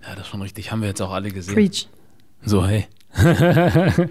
[0.01, 0.71] Ja, das ist schon richtig.
[0.71, 1.53] Haben wir jetzt auch alle gesehen.
[1.53, 1.87] Preach.
[2.45, 2.87] So, hey.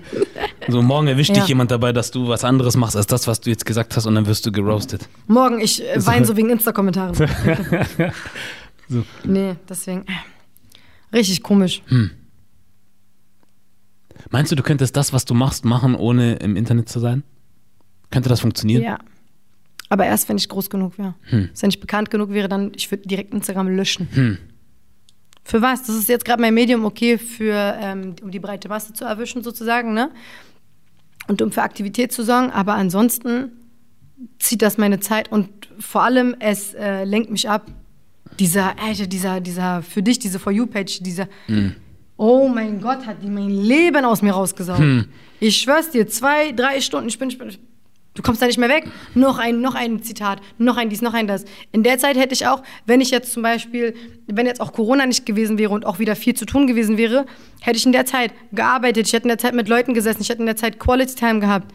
[0.68, 1.36] so, morgen erwischt Ja.
[1.40, 4.07] dich jemand dabei, dass du was anderes machst als das, was du jetzt gesagt hast
[4.07, 5.09] und dann wirst du geroastet.
[5.26, 7.14] Morgen, ich äh, weine so wegen Insta-Kommentaren.
[8.90, 9.05] So.
[9.22, 10.07] Nee, deswegen.
[10.07, 11.82] äh, Richtig komisch.
[14.30, 17.22] Meinst du, du könntest das, was du machst, machen, ohne im Internet zu sein?
[18.11, 18.82] Könnte das funktionieren?
[18.82, 18.99] Ja.
[19.90, 21.14] Aber erst, wenn ich groß genug wäre.
[21.30, 24.38] Wenn ich bekannt genug wäre, dann ich würde direkt Instagram löschen.
[25.49, 25.82] Für was?
[25.82, 29.42] Das ist jetzt gerade mein Medium okay für, ähm, um die breite Masse zu erwischen
[29.42, 30.11] sozusagen, ne?
[31.26, 32.51] Und um für Aktivität zu sorgen.
[32.51, 33.53] Aber ansonsten
[34.38, 37.66] zieht das meine Zeit und vor allem es äh, lenkt mich ab.
[38.38, 41.28] Dieser, Alter, dieser, dieser, für dich, diese For You-Page, dieser,
[42.18, 44.82] oh mein Gott, hat die mein Leben aus mir rausgesaugt.
[45.40, 47.57] Ich schwör's dir, zwei, drei Stunden, ich bin, ich bin,
[48.19, 48.85] du kommst da nicht mehr weg.
[49.14, 51.45] Noch ein, noch ein Zitat, noch ein dies, noch ein das.
[51.71, 53.95] In der Zeit hätte ich auch, wenn ich jetzt zum Beispiel,
[54.27, 57.27] wenn jetzt auch Corona nicht gewesen wäre und auch wieder viel zu tun gewesen wäre,
[57.61, 60.29] hätte ich in der Zeit gearbeitet, ich hätte in der Zeit mit Leuten gesessen, ich
[60.29, 61.73] hätte in der Zeit Quality Time gehabt.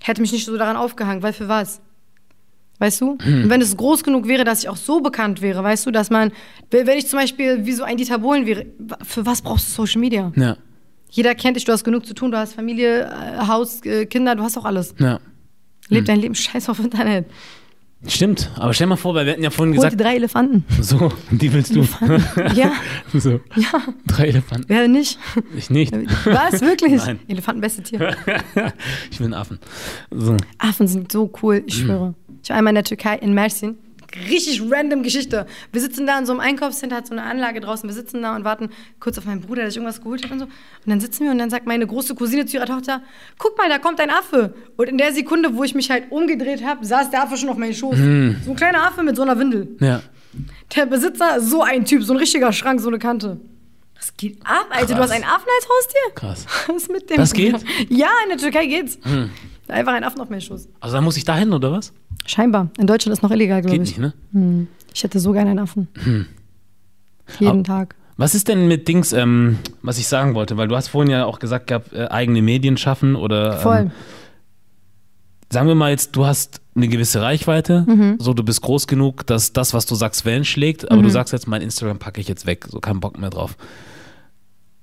[0.00, 1.80] Hätte mich nicht so daran aufgehangen, weil für was?
[2.78, 3.10] Weißt du?
[3.12, 6.10] Und wenn es groß genug wäre, dass ich auch so bekannt wäre, weißt du, dass
[6.10, 6.32] man,
[6.70, 8.66] wenn ich zum Beispiel wie so ein Dieter Bohlen wäre,
[9.02, 10.32] für was brauchst du Social Media?
[10.36, 10.56] Ja.
[11.12, 14.34] Jeder kennt dich, du hast genug zu tun, du hast Familie, äh, Haus, äh, Kinder,
[14.34, 14.94] du hast auch alles.
[14.98, 15.20] Ja.
[15.88, 17.26] Leb dein Leben scheiß auf Internet.
[18.08, 20.64] Stimmt, aber stell mal vor, weil wir hatten ja vorhin Hol dir gesagt, drei Elefanten.
[20.80, 21.86] so, die willst du.
[22.54, 22.72] ja,
[23.14, 24.68] so, ja, drei Elefanten.
[24.68, 25.20] wer denn nicht?
[25.56, 25.92] Ich nicht.
[26.24, 26.96] Was, wirklich?
[26.96, 27.20] Nein.
[27.28, 28.16] Elefanten, beste Tier.
[29.08, 29.60] ich will einen Affen.
[30.10, 30.36] So.
[30.58, 31.86] Affen sind so cool, ich Mhm.
[31.86, 32.14] schwöre.
[32.42, 33.76] Ich war einmal in der Türkei, in Mersin.
[34.16, 35.46] Richtig random Geschichte.
[35.72, 37.88] Wir sitzen da in so einem Einkaufscenter, hat so eine Anlage draußen.
[37.88, 40.38] Wir sitzen da und warten kurz auf meinen Bruder, der sich irgendwas geholt hat und
[40.38, 40.44] so.
[40.44, 40.52] Und
[40.86, 43.02] dann sitzen wir und dann sagt meine große Cousine zu ihrer Tochter:
[43.38, 44.54] Guck mal, da kommt ein Affe.
[44.76, 47.56] Und in der Sekunde, wo ich mich halt umgedreht habe, saß der Affe schon auf
[47.56, 47.96] meinem Schoß.
[47.96, 48.36] Mhm.
[48.44, 49.76] So ein kleiner Affe mit so einer Windel.
[49.80, 50.02] Ja.
[50.76, 53.40] Der Besitzer, so ein Typ, so ein richtiger Schrank, so eine Kante.
[53.96, 54.86] Was geht ab, Alter?
[54.86, 55.02] Du Krass.
[55.02, 56.14] hast einen Affen als Haustier?
[56.14, 56.46] Krass.
[56.66, 57.18] Was ist mit dem?
[57.18, 57.54] Das geht?
[57.88, 58.98] Ja, in der Türkei geht's.
[59.68, 60.68] Einfach ein Affen auf meinen Schoß.
[60.80, 61.92] Also dann muss ich dahin, oder was?
[62.26, 62.68] Scheinbar.
[62.78, 63.98] In Deutschland ist noch illegal, glaube Geht ich.
[63.98, 64.66] nicht, ne?
[64.92, 65.88] Ich hätte so gerne einen Affen.
[67.38, 67.94] Jeden Aber- Tag.
[68.18, 70.56] Was ist denn mit Dings, ähm, was ich sagen wollte?
[70.58, 73.78] Weil du hast vorhin ja auch gesagt gehabt, äh, eigene Medien schaffen oder Voll.
[73.78, 73.90] Ähm,
[75.50, 78.16] sagen wir mal jetzt, du hast eine gewisse Reichweite, Mhm.
[78.18, 81.32] so du bist groß genug, dass das, was du sagst, Wellen schlägt, aber du sagst
[81.32, 83.56] jetzt, mein Instagram packe ich jetzt weg, so keinen Bock mehr drauf.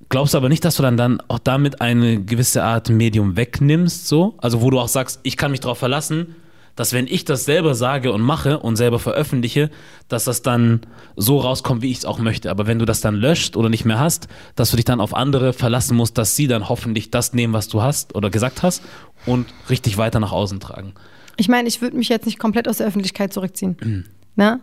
[0.09, 4.07] Glaubst du aber nicht, dass du dann, dann auch damit eine gewisse Art Medium wegnimmst,
[4.07, 4.35] so?
[4.39, 6.35] Also wo du auch sagst, ich kann mich darauf verlassen,
[6.75, 9.69] dass wenn ich das selber sage und mache und selber veröffentliche,
[10.07, 10.81] dass das dann
[11.15, 12.49] so rauskommt, wie ich es auch möchte.
[12.49, 15.13] Aber wenn du das dann löscht oder nicht mehr hast, dass du dich dann auf
[15.13, 18.81] andere verlassen musst, dass sie dann hoffentlich das nehmen, was du hast oder gesagt hast
[19.25, 20.93] und richtig weiter nach außen tragen.
[21.35, 23.77] Ich meine, ich würde mich jetzt nicht komplett aus der Öffentlichkeit zurückziehen.
[23.83, 24.05] Mhm.
[24.37, 24.59] Ne?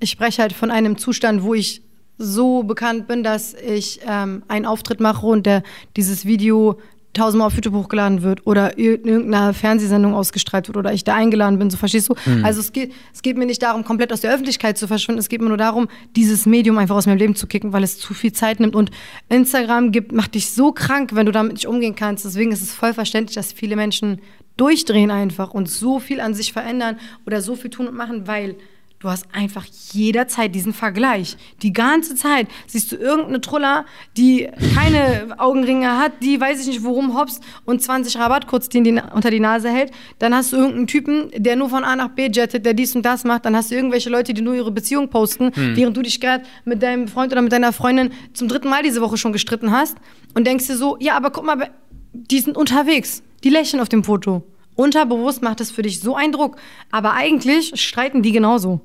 [0.00, 1.82] Ich spreche halt von einem Zustand, wo ich
[2.22, 5.62] so bekannt bin, dass ich ähm, einen Auftritt mache und der,
[5.96, 6.78] dieses Video
[7.12, 11.58] tausendmal auf YouTube hochgeladen wird oder in irgendeiner Fernsehsendung ausgestrahlt wird oder ich da eingeladen
[11.58, 12.14] bin, so verstehst du?
[12.42, 15.28] Also es geht, es geht mir nicht darum, komplett aus der Öffentlichkeit zu verschwinden, es
[15.28, 18.14] geht mir nur darum, dieses Medium einfach aus meinem Leben zu kicken, weil es zu
[18.14, 18.90] viel Zeit nimmt und
[19.28, 22.24] Instagram gibt, macht dich so krank, wenn du damit nicht umgehen kannst.
[22.24, 24.20] Deswegen ist es voll verständlich, dass viele Menschen
[24.56, 26.96] durchdrehen einfach und so viel an sich verändern
[27.26, 28.56] oder so viel tun und machen, weil
[29.02, 31.36] Du hast einfach jederzeit diesen Vergleich.
[31.62, 33.84] Die ganze Zeit siehst du irgendeine Truller,
[34.16, 38.80] die keine Augenringe hat, die weiß ich nicht worum hopst und 20 Rabatt kurz die,
[38.80, 39.90] die unter die Nase hält.
[40.20, 43.02] Dann hast du irgendeinen Typen, der nur von A nach B jettet, der dies und
[43.02, 43.44] das macht.
[43.44, 46.80] Dann hast du irgendwelche Leute, die nur ihre Beziehung posten, während du dich gerade mit
[46.80, 49.96] deinem Freund oder mit deiner Freundin zum dritten Mal diese Woche schon gestritten hast
[50.34, 51.70] und denkst dir so, ja, aber guck mal,
[52.12, 53.24] die sind unterwegs.
[53.42, 54.44] Die lächeln auf dem Foto.
[54.76, 56.56] Unterbewusst macht es für dich so einen Druck.
[56.92, 58.80] Aber eigentlich streiten die genauso.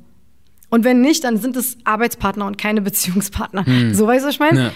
[0.69, 3.65] Und wenn nicht, dann sind es Arbeitspartner und keine Beziehungspartner.
[3.93, 4.59] So weißt du, was ich meine?
[4.59, 4.71] Ja.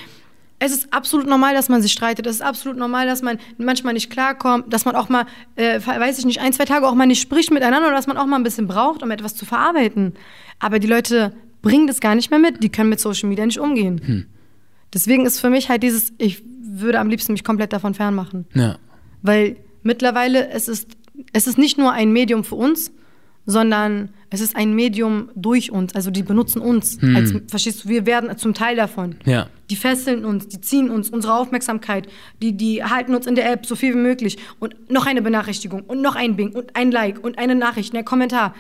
[0.64, 2.28] Es ist absolut normal, dass man sich streitet.
[2.28, 5.26] Es ist absolut normal, dass man manchmal nicht klarkommt, dass man auch mal,
[5.56, 8.16] äh, weiß ich nicht, ein, zwei Tage auch mal nicht spricht miteinander oder dass man
[8.16, 10.14] auch mal ein bisschen braucht, um etwas zu verarbeiten.
[10.60, 11.34] Aber die Leute
[11.64, 12.62] bringen das gar nicht mehr mit.
[12.62, 14.28] Die können mit Social Media nicht umgehen.
[14.94, 18.46] Deswegen ist für mich halt dieses, ich würde am liebsten mich komplett davon fernmachen.
[18.54, 18.78] Ja.
[19.24, 20.96] Weil mittlerweile es ist
[21.34, 22.92] es ist nicht nur ein Medium für uns,
[23.52, 25.94] sondern es ist ein Medium durch uns.
[25.94, 26.98] Also die benutzen uns.
[27.16, 27.90] Als, verstehst du?
[27.90, 29.16] Wir werden zum Teil davon.
[29.26, 29.48] Ja.
[29.70, 32.08] Die fesseln uns, die ziehen uns unsere Aufmerksamkeit,
[32.42, 34.38] die, die halten uns in der App so viel wie möglich.
[34.60, 38.06] Und noch eine Benachrichtigung und noch ein Bing und ein Like und eine Nachricht, ein
[38.06, 38.56] Kommentar.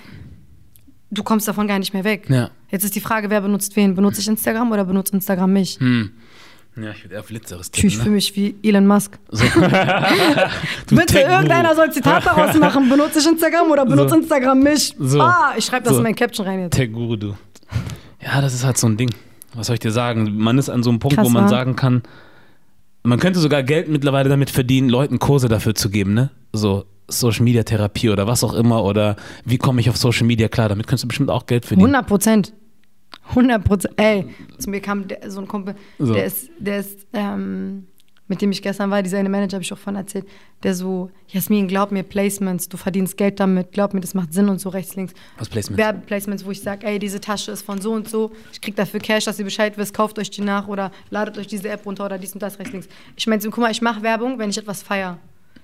[1.10, 2.30] Du kommst davon gar nicht mehr weg.
[2.30, 2.52] Ja.
[2.70, 3.96] Jetzt ist die Frage, wer benutzt wen?
[3.96, 5.80] Benutze ich Instagram oder benutzt Instagram mich?
[6.78, 8.12] Ja, ich würde eher auf Letzteres Ich fühle tippen, ne?
[8.12, 9.20] mich wie Elon Musk.
[10.88, 12.90] Du Bitte, irgendeiner soll Zitat daraus machen.
[12.90, 14.16] Benutze ich Instagram oder benutze So.
[14.16, 14.96] Instagram mich?
[15.00, 15.20] So.
[15.22, 15.98] Ah, ich schreibe das So.
[16.00, 16.74] in mein Caption rein jetzt.
[16.76, 17.38] Tech-Guru, du.
[18.22, 19.10] Ja, das ist halt so ein Ding.
[19.54, 20.38] Was soll ich dir sagen?
[20.38, 21.50] Man ist an so einem Punkt, Krass, wo man wa?
[21.50, 22.04] sagen kann,
[23.04, 26.30] man könnte sogar Geld mittlerweile damit verdienen, Leuten Kurse dafür zu geben, ne?
[26.54, 30.48] So Social Media Therapie oder was auch immer oder wie komme ich auf Social Media
[30.48, 30.70] klar?
[30.70, 31.88] Damit könntest du bestimmt auch Geld verdienen.
[31.88, 32.54] 100 Prozent.
[33.30, 33.94] 100 Prozent.
[33.98, 34.26] Ey,
[34.58, 36.14] zu mir kam der, so ein Kumpel, So.
[36.14, 37.88] der ist, der ist ähm,
[38.32, 40.26] mit dem ich gestern war, dieser eine Manager, habe ich auch von erzählt,
[40.64, 44.48] der so, Jasmin, glaub mir, Placements, du verdienst Geld damit, glaub mir, das macht Sinn
[44.48, 45.14] und so rechts, links.
[45.38, 45.78] Was Placements?
[45.78, 49.02] Werbeplacements, wo ich sage, ey, diese Tasche ist von so und so, ich krieg dafür
[49.02, 52.06] Cash, dass ihr Bescheid wisst, kauft euch die nach oder ladet euch diese App runter
[52.06, 52.88] oder dies und das rechts, links.
[53.18, 55.18] Ich meine, guck mal, ich mache Werbung, wenn ich etwas feiere.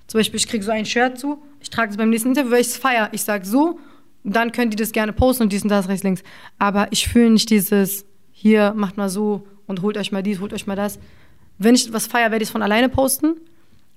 [0.06, 2.60] Zum Beispiel, ich krieg so ein Shirt zu, ich trage es beim nächsten Interview, weil
[2.60, 3.08] ich es feiere.
[3.12, 3.78] Ich sage so,
[4.34, 6.22] dann könnt ihr das gerne posten und dies und das rechts, links.
[6.58, 10.52] Aber ich fühle nicht dieses, hier, macht mal so und holt euch mal dies, holt
[10.52, 10.98] euch mal das.
[11.58, 13.34] Wenn ich was feiere, werde ich es von alleine posten.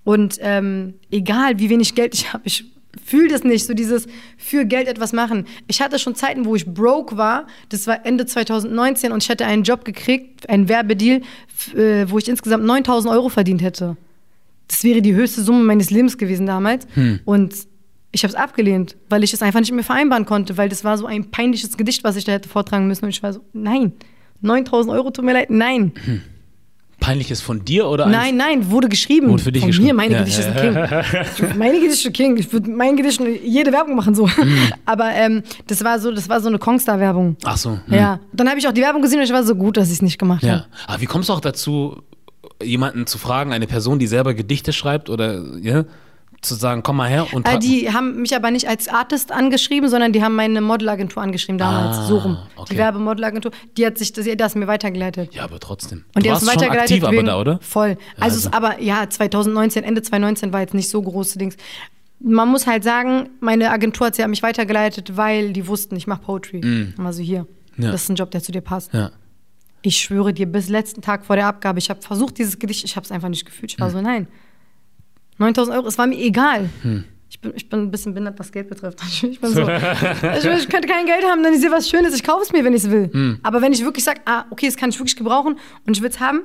[0.03, 2.65] Und ähm, egal, wie wenig Geld ich habe, ich
[3.05, 4.07] fühle das nicht, so dieses
[4.38, 5.45] für Geld etwas machen.
[5.67, 7.47] Ich hatte schon Zeiten, wo ich broke war.
[7.69, 11.21] Das war Ende 2019 und ich hatte einen Job gekriegt, einen Werbedeal,
[11.75, 13.95] äh, wo ich insgesamt 9000 Euro verdient hätte.
[14.67, 16.88] Das wäre die höchste Summe meines Lebens gewesen damals.
[17.25, 17.53] Und
[18.12, 20.97] ich habe es abgelehnt, weil ich es einfach nicht mehr vereinbaren konnte, weil das war
[20.97, 23.05] so ein peinliches Gedicht, was ich da hätte vortragen müssen.
[23.05, 23.93] Und ich war so, nein,
[24.41, 25.93] 9000 Euro, tut mir leid, nein.
[26.99, 29.30] Peinliches von dir oder Nein, nein, wurde geschrieben.
[29.30, 29.88] Wurde für dich Von geschrieben.
[29.88, 31.49] mir, meine Ja, Gedichte ja, sind King.
[31.57, 32.38] Meine Gedichte King.
[32.38, 34.28] Ich würde meinen Gedichten jede Werbung machen so.
[34.28, 34.72] Mhm.
[34.86, 37.38] Aber ähm, das war so, das war so eine Kongstar-Werbung.
[37.43, 37.72] Ach so.
[37.72, 37.80] hm.
[37.93, 38.20] Ja.
[38.34, 40.01] Dann habe ich auch die Werbung gesehen und ich war so gut, dass ich es
[40.03, 40.51] nicht gemacht Ja.
[40.51, 40.66] habe.
[40.86, 42.03] Aber wie kommst du auch dazu,
[42.62, 45.86] jemanden zu fragen, eine Person, die selber Gedichte schreibt oder ja,
[46.41, 49.89] zu sagen, komm mal her und Äh, die haben mich aber nicht als Artist angeschrieben,
[49.89, 51.97] sondern die haben meine Modelagentur angeschrieben damals.
[51.97, 52.37] Ah, so rum.
[52.55, 52.73] okay.
[52.73, 55.33] Die Werbemodelagentur, die hat sich das, das mir weitergeleitet.
[55.35, 55.99] Ja, aber trotzdem.
[55.99, 56.91] Und du die haben warst es schon weitergeleitet.
[56.91, 57.59] aktiv aber wegen- da, oder?
[57.61, 57.97] Voll.
[58.19, 61.55] Also, es, aber ja, 2019, Ende 2019 war jetzt nicht so große Dings.
[62.19, 66.07] Man muss halt sagen, meine Agentur hat sie an mich weitergeleitet, weil die wussten, ich
[66.07, 66.93] mache Poetry.
[66.97, 67.45] Also hier,
[67.77, 67.83] Mm.
[67.83, 67.91] Ja.
[67.91, 68.93] das ist ein Job, der zu dir passt.
[68.93, 69.11] Ja.
[69.81, 72.95] Ich schwöre dir, bis letzten Tag vor der Abgabe, ich habe versucht, dieses Gedicht, ich
[72.95, 73.71] habe es einfach nicht gefühlt.
[73.71, 73.93] Ich war Hm.
[73.93, 74.28] so, nein.
[75.42, 76.70] 9000 Euro, es war mir egal.
[77.30, 79.00] Ich, bin, ich bin ein bisschen behindert, was Geld betrifft.
[79.24, 82.24] Ich bin so, ich, ich könnte kein Geld haben, dann ich sehe was Schönes, ich
[82.24, 83.09] kaufe es mir, wenn ich es will.
[83.12, 83.39] Hm.
[83.43, 86.09] Aber wenn ich wirklich sage, ah, okay, das kann ich wirklich gebrauchen und ich will
[86.09, 86.42] es haben,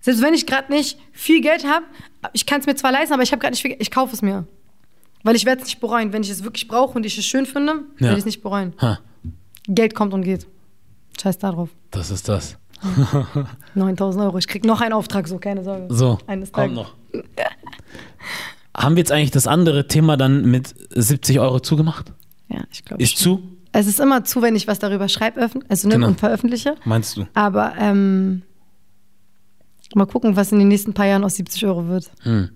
[0.00, 1.84] selbst wenn ich gerade nicht viel Geld habe,
[2.32, 4.14] ich kann es mir zwar leisten, aber ich habe gerade nicht viel Geld, ich kaufe
[4.14, 4.46] es mir.
[5.24, 6.12] Weil ich werde es nicht bereuen.
[6.12, 8.00] Wenn ich es wirklich brauche und ich es schön finde, Ja.
[8.00, 8.74] werde ich es nicht bereuen.
[8.80, 9.00] Ha,
[9.66, 10.46] Geld kommt und geht.
[11.20, 11.70] Scheiß da drauf.
[11.90, 12.56] das ist das.
[13.74, 14.38] 9000 Euro.
[14.38, 15.86] Ich krieg noch einen Auftrag, so keine Sorge.
[15.94, 16.74] So, Eines Tages.
[16.76, 16.94] noch.
[18.76, 22.12] Haben wir jetzt eigentlich das andere Thema dann mit 70 Euro zugemacht?
[22.48, 23.02] Ja, ich glaube.
[23.02, 23.42] Ist zu?
[23.72, 26.08] Es ist immer zu, wenn ich was darüber schreibe, also ne, Genau.
[26.08, 26.76] und veröffentliche.
[26.84, 27.26] Meinst du?
[27.34, 28.42] Aber ähm,
[29.94, 32.10] mal gucken, was in den nächsten paar Jahren aus 70 Euro wird.
[32.22, 32.50] Hm.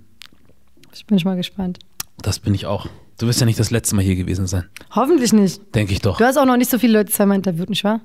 [0.92, 1.78] Ich bin schon mal gespannt.
[2.22, 2.86] Das bin ich auch.
[3.18, 4.64] Du wirst ja nicht das letzte Mal hier gewesen sein.
[4.92, 5.74] Hoffentlich nicht.
[5.74, 6.16] Denke ich doch.
[6.18, 8.00] Du hast auch noch nicht so viele Leute zweimal interviewt, nicht wahr?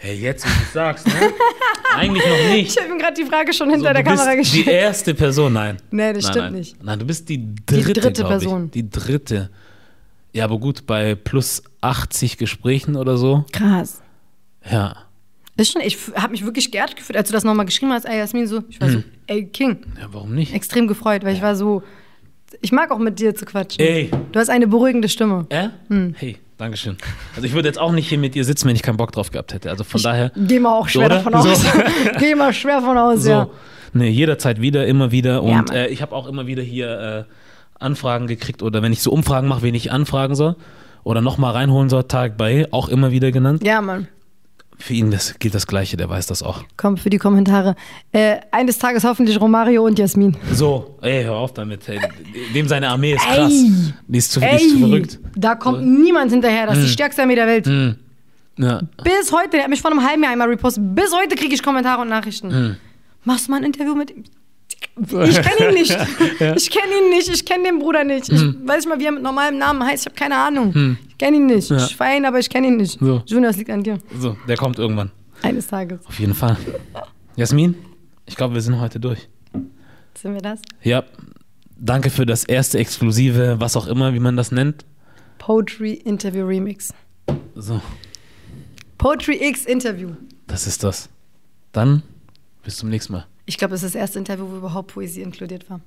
[0.00, 1.12] Hey, jetzt, wie du sagst, ne?
[1.96, 2.70] Eigentlich noch nicht.
[2.76, 4.66] Ich habe ihm gerade die Frage schon hinter So, der Kamera die gestellt.
[4.68, 5.78] erste Person, nein.
[5.90, 6.52] Nee, das nein, stimmt nein.
[6.54, 6.84] nicht.
[6.84, 8.70] Nein, du bist die dritte, dritte glaub Person.
[8.70, 9.50] Die dritte.
[10.32, 13.44] Ja, aber gut, bei plus 80 Gesprächen oder so.
[13.52, 14.00] Krass.
[14.70, 14.94] Ja.
[15.56, 18.18] Ist schon, ich habe mich wirklich geehrt gefühlt, als du das nochmal geschrieben hast, ey
[18.18, 18.94] Jasmin, so, ich war Hm.
[18.98, 20.54] so, ey King, Ja, warum nicht?
[20.54, 21.82] extrem gefreut, weil ich war so,
[22.60, 23.80] ich mag auch mit dir zu quatschen.
[23.84, 24.10] Ey.
[24.30, 25.46] Du hast eine beruhigende Stimme.
[25.48, 25.70] Äh?
[25.88, 26.14] Hm.
[26.16, 26.96] Hey, Dankeschön.
[27.36, 29.30] Also ich würde jetzt auch nicht hier mit dir sitzen, wenn ich keinen Bock drauf
[29.30, 29.70] gehabt hätte.
[29.70, 30.32] Also von daher.
[30.36, 31.16] Geh mal auch schwer oder?
[31.16, 31.62] davon aus.
[31.62, 31.68] So.
[32.18, 33.30] Geh mal schwer von aus, So.
[33.30, 33.48] ja.
[33.92, 35.42] Nee, jederzeit wieder, immer wieder.
[35.42, 35.70] Und Mann.
[35.70, 39.48] äh, ich habe auch immer wieder hier äh, Anfragen gekriegt oder wenn ich so Umfragen
[39.48, 40.56] mache, wen ich anfragen soll
[41.04, 43.64] oder nochmal reinholen soll, Tag bei, auch immer wieder genannt.
[43.64, 44.08] Ja, Mann.
[44.80, 46.62] Für ihn das, gilt das Gleiche, der weiß das auch.
[46.76, 47.74] Komm, für die Kommentare.
[48.12, 50.36] Äh, eines Tages hoffentlich Romario und Jasmin.
[50.52, 51.88] So, ey, hör auf damit.
[51.88, 51.98] Ey.
[52.54, 53.52] Dem seine Armee ist krass.
[53.52, 53.92] Ey.
[54.06, 55.18] Die ist zu, die ist zu verrückt.
[55.34, 56.66] da kommt niemand hinterher.
[56.66, 56.86] Das ist Hm.
[56.86, 57.66] die stärkste Armee der Welt.
[58.56, 58.80] Ja.
[59.02, 60.94] Bis heute, der hat mich vor einem halben Jahr einmal repostet.
[60.94, 62.50] Bis heute kriege ich Kommentare und Nachrichten.
[62.50, 62.76] Hm.
[63.24, 64.24] Machst du mal ein Interview mit ihm?
[64.70, 65.90] Ich kenne ihn nicht.
[66.56, 67.28] Ich kenne ihn nicht.
[67.28, 68.28] Ich kenne den Bruder nicht.
[68.28, 68.66] Ich Hm.
[68.66, 70.02] weiß nicht mal, wie er mit normalem Namen heißt.
[70.02, 70.96] Ich habe keine Ahnung.
[71.08, 71.70] Ich kenne ihn nicht.
[71.70, 71.76] Ja.
[71.76, 72.98] Ich feiere ihn, aber ich kenne ihn nicht.
[72.98, 73.22] So.
[73.26, 73.98] Junior, es liegt an dir.
[74.18, 75.10] So, der kommt irgendwann.
[75.42, 76.04] Eines Tages.
[76.06, 76.56] Auf jeden Fall.
[77.36, 77.76] Jasmin,
[78.26, 79.28] ich glaube, wir sind heute durch.
[80.20, 80.60] Sind wir das?
[80.82, 81.04] Ja,
[81.76, 84.84] danke für das erste exklusive, was auch immer, wie man das nennt.
[85.38, 86.92] Poetry Interview Remix.
[87.54, 87.80] So,
[88.98, 90.10] Poetry X Interview.
[90.48, 91.08] das ist das.
[91.70, 92.02] Dann
[92.64, 93.26] bis zum nächsten Mal.
[93.48, 95.80] Ich glaube, das ist das erste Interview, wo überhaupt Poesie inkludiert war.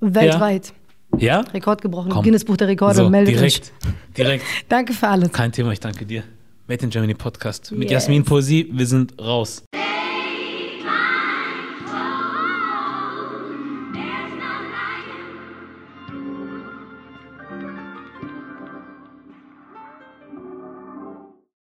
[0.00, 0.74] Weltweit.
[1.16, 1.40] Ja?
[1.40, 2.10] Rekord gebrochen.
[2.10, 2.22] Komm.
[2.22, 2.96] Guinness Buch der Rekorde.
[2.96, 3.72] So, meldet direkt,
[4.18, 4.44] direkt.
[4.44, 4.64] euch.
[4.68, 5.32] Danke für alles.
[5.32, 6.24] Kein Thema, ich danke dir.
[6.68, 8.02] Made in Germany Podcast mit Yes.
[8.04, 8.68] Jasmin Poesie.
[8.70, 9.64] Wir sind raus.